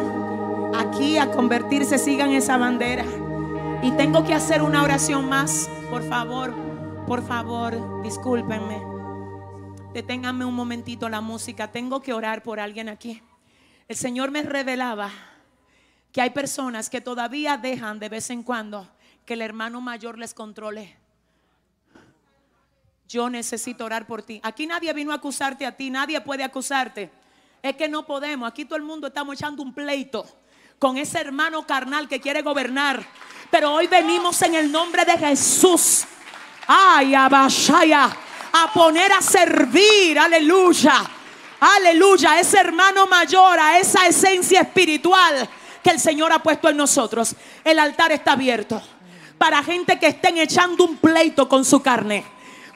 aquí 0.78 1.16
a 1.16 1.30
convertirse 1.30 1.96
sigan 1.96 2.32
esa 2.32 2.58
bandera. 2.58 3.06
Y 3.82 3.92
tengo 3.92 4.22
que 4.24 4.34
hacer 4.34 4.60
una 4.60 4.82
oración 4.82 5.30
más. 5.30 5.70
Por 5.90 6.02
favor, 6.08 6.52
por 7.06 7.24
favor, 7.24 8.02
discúlpenme. 8.02 8.82
Deténganme 9.92 10.44
un 10.44 10.54
momentito 10.54 11.08
la 11.08 11.20
música. 11.20 11.70
Tengo 11.70 12.02
que 12.02 12.12
orar 12.12 12.42
por 12.42 12.58
alguien 12.58 12.88
aquí. 12.88 13.22
El 13.86 13.96
Señor 13.96 14.32
me 14.32 14.42
revelaba 14.42 15.10
que 16.10 16.20
hay 16.20 16.30
personas 16.30 16.90
que 16.90 17.00
todavía 17.00 17.56
dejan 17.56 18.00
de 18.00 18.08
vez 18.08 18.30
en 18.30 18.42
cuando 18.42 18.88
que 19.24 19.34
el 19.34 19.42
hermano 19.42 19.80
mayor 19.80 20.18
les 20.18 20.34
controle. 20.34 20.96
Yo 23.08 23.30
necesito 23.30 23.84
orar 23.84 24.08
por 24.08 24.22
ti. 24.22 24.40
Aquí 24.42 24.66
nadie 24.66 24.92
vino 24.92 25.12
a 25.12 25.16
acusarte 25.16 25.64
a 25.64 25.76
ti, 25.76 25.88
nadie 25.88 26.20
puede 26.20 26.42
acusarte. 26.42 27.12
Es 27.62 27.76
que 27.76 27.88
no 27.88 28.04
podemos. 28.04 28.48
Aquí 28.48 28.64
todo 28.64 28.76
el 28.76 28.84
mundo 28.84 29.06
estamos 29.06 29.36
echando 29.36 29.62
un 29.62 29.72
pleito 29.72 30.26
con 30.78 30.96
ese 30.96 31.20
hermano 31.20 31.66
carnal 31.66 32.08
que 32.08 32.20
quiere 32.20 32.42
gobernar. 32.42 33.04
Pero 33.50 33.72
hoy 33.72 33.86
venimos 33.86 34.40
en 34.42 34.54
el 34.54 34.70
nombre 34.70 35.04
de 35.04 35.16
Jesús. 35.16 36.04
Ay, 36.66 37.14
Abashaya, 37.14 38.10
a 38.52 38.72
poner 38.72 39.12
a 39.12 39.22
servir, 39.22 40.18
aleluya. 40.18 41.04
Aleluya, 41.58 42.38
ese 42.38 42.58
hermano 42.58 43.06
mayor, 43.06 43.58
a 43.58 43.78
esa 43.78 44.06
esencia 44.06 44.60
espiritual 44.60 45.48
que 45.82 45.90
el 45.90 46.00
Señor 46.00 46.32
ha 46.32 46.42
puesto 46.42 46.68
en 46.68 46.76
nosotros. 46.76 47.34
El 47.64 47.78
altar 47.78 48.12
está 48.12 48.32
abierto 48.32 48.82
para 49.38 49.62
gente 49.62 49.98
que 49.98 50.08
estén 50.08 50.38
echando 50.38 50.84
un 50.84 50.96
pleito 50.96 51.48
con 51.48 51.64
su 51.64 51.80
carne. 51.80 52.24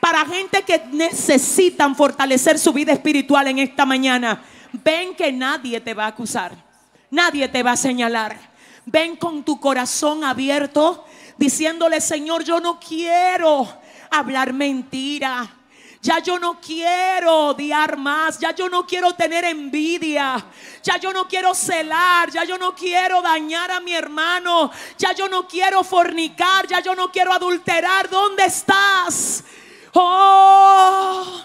Para 0.01 0.25
gente 0.25 0.63
que 0.63 0.83
necesitan 0.93 1.95
fortalecer 1.95 2.59
su 2.59 2.73
vida 2.73 2.93
espiritual 2.93 3.49
en 3.49 3.59
esta 3.59 3.85
mañana. 3.85 4.43
Ven 4.73 5.15
que 5.15 5.31
nadie 5.31 5.81
te 5.81 5.93
va 5.93 6.05
a 6.05 6.09
acusar. 6.09 6.70
Nadie 7.11 7.49
te 7.49 7.63
va 7.63 7.73
a 7.73 7.77
señalar. 7.77 8.39
Ven 8.87 9.17
con 9.17 9.45
tu 9.45 9.61
corazón 9.61 10.25
abierto 10.25 11.05
diciéndole, 11.37 12.01
Señor, 12.01 12.45
yo 12.45 12.61
no 12.61 12.79
quiero 12.79 13.69
hablar 14.11 14.53
mentira. 14.53 15.57
Ya 16.03 16.19
yo 16.21 16.39
no 16.39 16.59
quiero 16.61 17.49
odiar 17.49 17.99
más, 17.99 18.39
ya 18.39 18.55
yo 18.55 18.71
no 18.71 18.87
quiero 18.87 19.13
tener 19.13 19.45
envidia, 19.45 20.43
ya 20.83 20.97
yo 20.97 21.13
no 21.13 21.29
quiero 21.29 21.55
celar, 21.55 22.31
ya 22.31 22.45
yo 22.45 22.57
no 22.57 22.75
quiero 22.75 23.21
dañar 23.21 23.71
a 23.71 23.81
mi 23.81 23.93
hermano, 23.93 24.71
ya 24.97 25.13
yo 25.13 25.29
no 25.29 25.47
quiero 25.47 25.85
fornicar, 25.85 26.67
ya 26.67 26.81
yo 26.81 26.95
no 26.95 27.13
quiero 27.13 27.35
adulterar. 27.35 28.09
¿Dónde 28.09 28.47
estás? 28.47 29.45
Oh, 29.93 31.43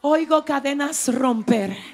oigo 0.00 0.42
cadenas 0.42 1.14
romper. 1.14 1.93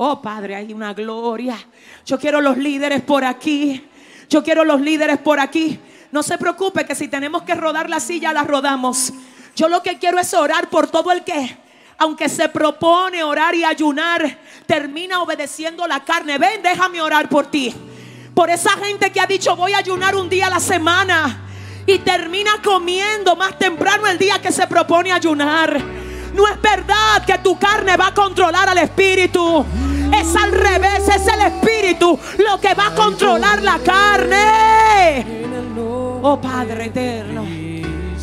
Oh 0.00 0.22
Padre, 0.22 0.54
hay 0.54 0.72
una 0.72 0.94
gloria. 0.94 1.58
Yo 2.06 2.20
quiero 2.20 2.40
los 2.40 2.56
líderes 2.56 3.02
por 3.02 3.24
aquí. 3.24 3.84
Yo 4.30 4.44
quiero 4.44 4.64
los 4.64 4.80
líderes 4.80 5.18
por 5.18 5.40
aquí. 5.40 5.80
No 6.12 6.22
se 6.22 6.38
preocupe 6.38 6.86
que 6.86 6.94
si 6.94 7.08
tenemos 7.08 7.42
que 7.42 7.56
rodar 7.56 7.90
la 7.90 7.98
silla, 7.98 8.32
la 8.32 8.44
rodamos. 8.44 9.12
Yo 9.56 9.68
lo 9.68 9.82
que 9.82 9.98
quiero 9.98 10.20
es 10.20 10.32
orar 10.34 10.70
por 10.70 10.86
todo 10.86 11.10
el 11.10 11.24
que, 11.24 11.58
aunque 11.98 12.28
se 12.28 12.48
propone 12.48 13.24
orar 13.24 13.56
y 13.56 13.64
ayunar, 13.64 14.38
termina 14.66 15.20
obedeciendo 15.20 15.84
la 15.88 16.04
carne. 16.04 16.38
Ven, 16.38 16.62
déjame 16.62 17.00
orar 17.00 17.28
por 17.28 17.46
ti. 17.50 17.74
Por 18.34 18.50
esa 18.50 18.70
gente 18.78 19.10
que 19.10 19.20
ha 19.20 19.26
dicho 19.26 19.56
voy 19.56 19.72
a 19.72 19.78
ayunar 19.78 20.14
un 20.14 20.28
día 20.28 20.46
a 20.46 20.50
la 20.50 20.60
semana 20.60 21.44
y 21.84 21.98
termina 21.98 22.62
comiendo 22.62 23.34
más 23.34 23.58
temprano 23.58 24.06
el 24.06 24.16
día 24.16 24.40
que 24.40 24.52
se 24.52 24.64
propone 24.68 25.10
ayunar. 25.10 25.76
No 26.34 26.46
es 26.46 26.62
verdad 26.62 26.76
que 26.76 26.77
tu 27.48 27.58
carne 27.58 27.96
va 27.96 28.08
a 28.08 28.12
controlar 28.12 28.68
al 28.68 28.76
espíritu. 28.76 29.64
Es 30.14 30.36
al 30.36 30.52
revés, 30.52 31.08
es 31.08 31.26
el 31.26 31.40
espíritu 31.40 32.18
lo 32.46 32.60
que 32.60 32.74
va 32.74 32.88
a 32.88 32.94
controlar 32.94 33.62
la 33.62 33.78
carne. 33.78 35.24
Oh 36.22 36.38
Padre 36.38 36.86
eterno. 36.86 37.46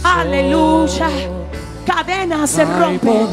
Aleluya. 0.04 1.08
Cadenas 1.88 2.52
se 2.52 2.66
rompen. 2.66 3.28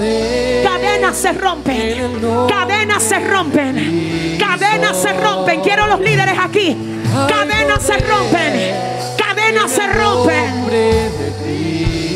Cadenas 0.65 1.15
se 1.15 1.33
rompen. 1.33 2.21
Cadenas 2.49 3.03
se 3.03 3.19
rompen. 3.19 4.39
Cadenas 4.39 4.97
se 4.97 5.13
rompen. 5.13 5.61
Quiero 5.61 5.87
los 5.89 6.01
líderes 6.01 6.39
aquí. 6.43 7.03
Cadenas 7.29 7.83
se 7.83 7.99
rompen. 7.99 8.75
Cadenas 9.19 9.71
se 9.71 9.87
rompen. 9.89 10.65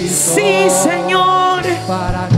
Sí, 0.08 0.70
Señor. 0.70 1.62
Para. 1.86 2.35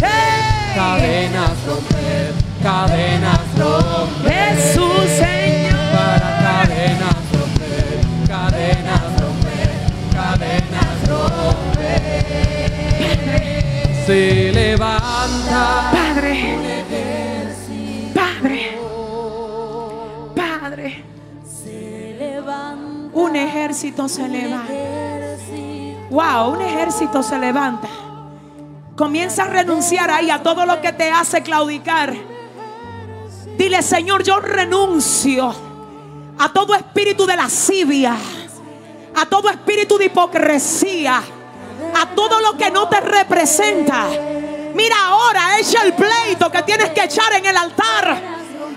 ¡Hey! 0.00 0.74
Cadenas 0.74 1.64
romper. 1.66 2.34
Cadenas 2.62 3.40
romper. 3.56 4.56
Jesús, 4.56 5.04
Señor. 5.18 5.78
Para 5.92 6.30
cadenas 6.38 7.20
romper. 7.32 8.00
Cadenas 8.28 9.06
romper. 9.20 9.70
Cadenas 10.12 10.98
romper. 11.08 12.18
Se 14.06 14.52
levanta. 14.52 15.90
Padre. 15.92 16.34
Padre. 18.14 18.78
Padre. 20.36 21.04
Un 23.12 23.36
ejército 23.36 24.08
se 24.08 24.28
levanta. 24.28 24.72
Wow, 26.10 26.52
un 26.52 26.62
ejército 26.62 27.22
se 27.22 27.38
levanta. 27.38 27.88
Comienza 28.98 29.44
a 29.44 29.46
renunciar 29.46 30.10
ahí 30.10 30.28
a 30.28 30.42
todo 30.42 30.66
lo 30.66 30.80
que 30.80 30.92
te 30.92 31.08
hace 31.08 31.40
claudicar. 31.40 32.12
Dile, 33.56 33.80
Señor, 33.80 34.24
yo 34.24 34.40
renuncio 34.40 35.54
a 36.36 36.52
todo 36.52 36.74
espíritu 36.74 37.24
de 37.24 37.36
lascivia, 37.36 38.16
a 39.14 39.26
todo 39.26 39.50
espíritu 39.50 39.98
de 39.98 40.06
hipocresía, 40.06 41.22
a 41.94 42.06
todo 42.16 42.40
lo 42.40 42.58
que 42.58 42.72
no 42.72 42.88
te 42.88 43.00
representa. 43.00 44.08
Mira 44.74 44.96
ahora, 45.04 45.60
echa 45.60 45.84
el 45.84 45.92
pleito 45.92 46.50
que 46.50 46.64
tienes 46.64 46.90
que 46.90 47.04
echar 47.04 47.32
en 47.34 47.46
el 47.46 47.56
altar 47.56 48.20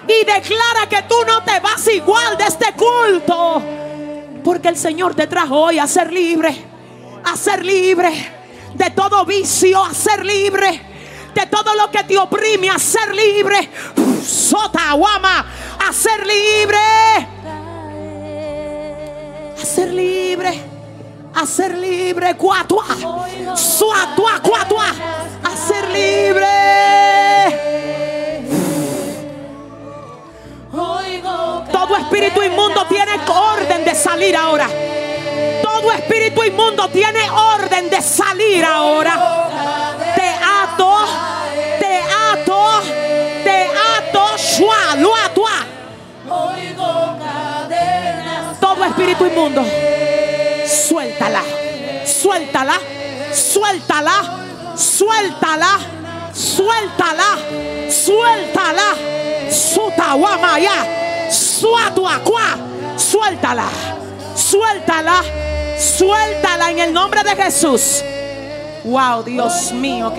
y 0.08 0.24
declara 0.24 0.88
que 0.88 1.02
tú 1.10 1.16
no 1.26 1.42
te 1.44 1.60
vas 1.62 1.88
igual 1.88 2.38
de 2.38 2.44
este 2.44 2.74
culto. 2.74 3.64
Porque 4.44 4.68
el 4.68 4.78
Señor 4.78 5.16
te 5.16 5.26
trajo 5.26 5.62
hoy 5.62 5.80
a 5.80 5.88
ser 5.88 6.14
libre, 6.14 6.56
a 7.24 7.36
ser 7.36 7.66
libre 7.66 8.41
de 8.74 8.90
todo 8.92 9.26
vicio, 9.26 9.84
a 9.84 9.94
ser 9.94 10.26
libre 10.26 10.92
de 11.34 11.46
todo 11.48 11.74
lo 11.76 11.90
que 11.90 12.04
te 12.04 12.18
oprime, 12.18 12.70
a 12.70 12.78
ser 12.78 13.14
libre. 13.14 13.70
Sota, 14.24 14.94
guama, 14.94 15.46
a 15.88 15.94
ser 15.94 16.26
libre. 16.26 16.78
A 19.60 19.66
ser 19.66 19.92
libre. 19.92 20.62
A 21.34 21.46
ser 21.46 21.78
libre. 21.78 22.36
Cuatua. 22.36 22.86
Suatua, 23.56 24.40
cuatua. 24.42 24.86
A 25.44 25.56
ser 25.56 25.90
libre. 25.90 26.48
Todo 31.72 31.98
espíritu 31.98 32.44
inmundo 32.44 32.86
tiene 32.88 33.20
orden 33.28 33.86
de 33.86 33.96
salir 33.96 34.36
ahora. 34.36 34.68
Todo 35.82 35.94
espíritu 35.94 36.44
inmundo 36.44 36.88
tiene 36.90 37.28
orden 37.32 37.90
de 37.90 38.02
salir 38.04 38.64
ahora. 38.64 39.50
Te 40.16 40.30
ato, 40.30 40.96
te 41.80 42.02
ato, 42.32 42.82
te 43.44 43.68
ato, 43.98 44.38
shua, 44.38 44.96
lo 44.98 45.16
atua. 45.16 45.50
Todo 48.60 48.86
espíritu 48.86 49.26
inmundo, 49.26 49.66
suéltala, 50.68 51.42
suéltala, 52.06 52.76
suéltala, 53.34 54.14
suéltala, 54.76 55.80
suéltala, 56.32 57.38
suéltala, 57.90 58.88
sutawamaya, 59.50 61.32
suatuacua, 61.32 62.44
suéltala, 62.98 63.66
suéltala, 64.36 65.24
suéltala 65.82 66.72
en 66.72 66.80
el 66.80 66.94
nombre 66.94 67.24
de 67.24 67.36
Jesús. 67.36 68.04
Wow, 68.84 69.24
Dios 69.24 69.72
mío, 69.72 70.14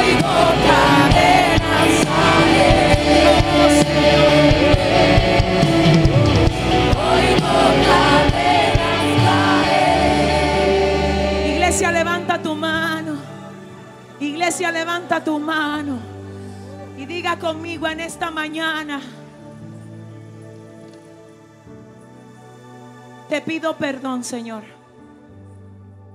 Hoy 0.00 0.12
Señor. 3.84 4.30
Hoy. 6.96 7.26
Iglesia, 11.52 11.92
levanta 11.92 12.42
tu 12.42 12.54
mano. 12.54 13.18
Iglesia, 14.18 14.72
levanta 14.72 15.22
tu 15.22 15.38
mano. 15.38 15.98
Y 16.96 17.04
diga 17.06 17.38
conmigo 17.38 17.86
en 17.86 18.00
esta 18.00 18.30
mañana. 18.30 19.00
Te 23.28 23.40
pido 23.42 23.76
perdón, 23.76 24.24
Señor. 24.24 24.79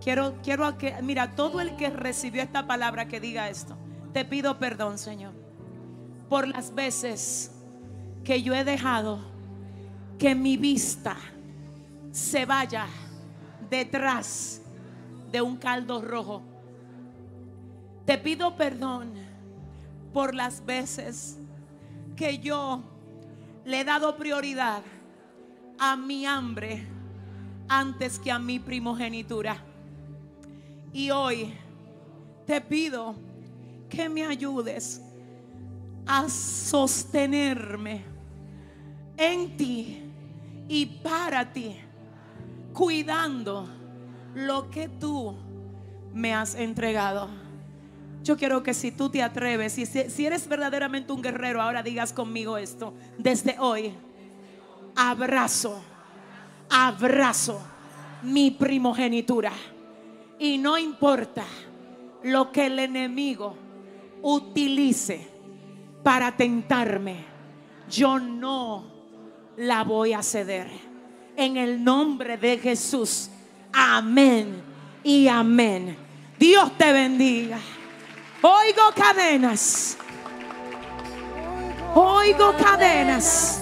Quiero, 0.06 0.36
quiero 0.44 0.78
que, 0.78 1.02
mira, 1.02 1.36
todo 1.36 1.62
el 1.62 1.76
que 1.78 1.90
recibió 1.90 2.44
esta 2.44 2.68
palabra 2.68 3.08
que 3.08 3.20
diga 3.20 3.50
esto. 3.50 3.76
Te 4.14 4.24
pido 4.24 4.60
perdón, 4.60 5.00
Señor, 5.00 5.34
por 6.30 6.48
las 6.48 6.76
veces 6.76 7.52
que 8.24 8.44
yo 8.44 8.54
he 8.54 8.64
dejado 8.64 9.18
que 10.20 10.36
mi 10.36 10.58
vista 10.58 11.18
se 12.12 12.46
vaya 12.46 12.86
detrás 13.68 14.62
de 15.32 15.42
un 15.42 15.58
caldo 15.58 16.00
rojo. 16.04 16.44
Te 18.06 18.20
pido 18.20 18.56
perdón 18.56 19.12
por 20.14 20.36
las 20.36 20.64
veces 20.64 21.40
que 22.16 22.38
yo 22.38 22.84
le 23.66 23.80
he 23.80 23.84
dado 23.84 24.18
prioridad 24.18 24.84
a 25.80 25.96
mi 25.96 26.28
hambre 26.28 26.88
antes 27.68 28.20
que 28.20 28.32
a 28.32 28.38
mi 28.38 28.60
primogenitura. 28.60 29.58
Y 30.96 31.12
hoy 31.12 31.54
te 32.48 32.62
pido 32.62 33.16
que 33.90 34.08
me 34.08 34.24
ayudes 34.26 35.02
a 36.08 36.30
sostenerme 36.30 38.02
en 39.18 39.58
ti 39.58 40.10
y 40.70 40.86
para 40.86 41.52
ti, 41.52 41.76
cuidando 42.74 43.68
lo 44.36 44.70
que 44.70 44.88
tú 44.88 45.36
me 46.14 46.34
has 46.34 46.56
entregado. 46.56 47.28
Yo 48.24 48.38
quiero 48.38 48.64
que 48.64 48.74
si 48.74 48.90
tú 48.90 49.10
te 49.10 49.22
atreves, 49.22 49.78
y 49.78 49.86
si, 49.86 50.10
si 50.10 50.26
eres 50.26 50.48
verdaderamente 50.48 51.12
un 51.12 51.22
guerrero, 51.22 51.62
ahora 51.62 51.84
digas 51.84 52.14
conmigo 52.14 52.58
esto. 52.58 52.94
Desde 53.18 53.58
hoy, 53.60 53.92
abrazo, 54.96 55.78
abrazo 56.70 57.62
mi 58.24 58.50
primogenitura. 58.50 59.52
Y 60.40 60.58
no 60.58 60.78
importa 60.78 61.46
lo 62.24 62.52
que 62.52 62.66
el 62.66 62.80
enemigo 62.80 63.56
utilice 64.22 65.28
para 66.04 66.36
tentarme, 66.36 67.26
yo 67.90 68.20
no 68.20 68.86
la 69.58 69.84
voy 69.84 70.14
a 70.14 70.24
ceder. 70.24 70.68
En 71.36 71.58
el 71.58 71.84
nombre 71.84 72.38
de 72.38 72.58
Jesús. 72.58 73.30
Amén 73.74 74.64
y 75.04 75.28
amén. 75.28 75.98
Dios 76.40 76.78
te 76.78 76.92
bendiga. 76.94 77.60
Oigo 78.42 78.84
cadenas. 78.96 79.98
Oigo 81.98 82.54
cadenas. 82.58 83.62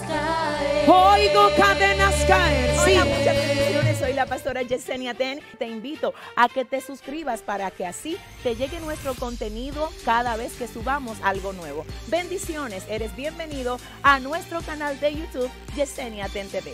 Oigo 0.87 1.49
cadenas 1.55 2.15
caer. 2.27 2.79
Sí. 2.83 2.93
Hola, 2.93 3.05
muchas 3.05 3.47
bendiciones. 3.47 3.99
Soy 3.99 4.13
la 4.13 4.25
pastora 4.25 4.63
Yesenia 4.63 5.13
Ten. 5.13 5.39
Te 5.59 5.67
invito 5.67 6.15
a 6.35 6.49
que 6.49 6.65
te 6.65 6.81
suscribas 6.81 7.43
para 7.43 7.69
que 7.69 7.85
así 7.85 8.17
te 8.41 8.55
llegue 8.55 8.79
nuestro 8.79 9.13
contenido 9.13 9.87
cada 10.03 10.35
vez 10.35 10.53
que 10.53 10.67
subamos 10.67 11.19
algo 11.21 11.53
nuevo. 11.53 11.85
Bendiciones. 12.07 12.85
Eres 12.89 13.15
bienvenido 13.15 13.77
a 14.01 14.19
nuestro 14.19 14.61
canal 14.63 14.99
de 14.99 15.13
YouTube 15.13 15.51
Yesenia 15.75 16.27
Ten 16.27 16.49
TV. 16.49 16.73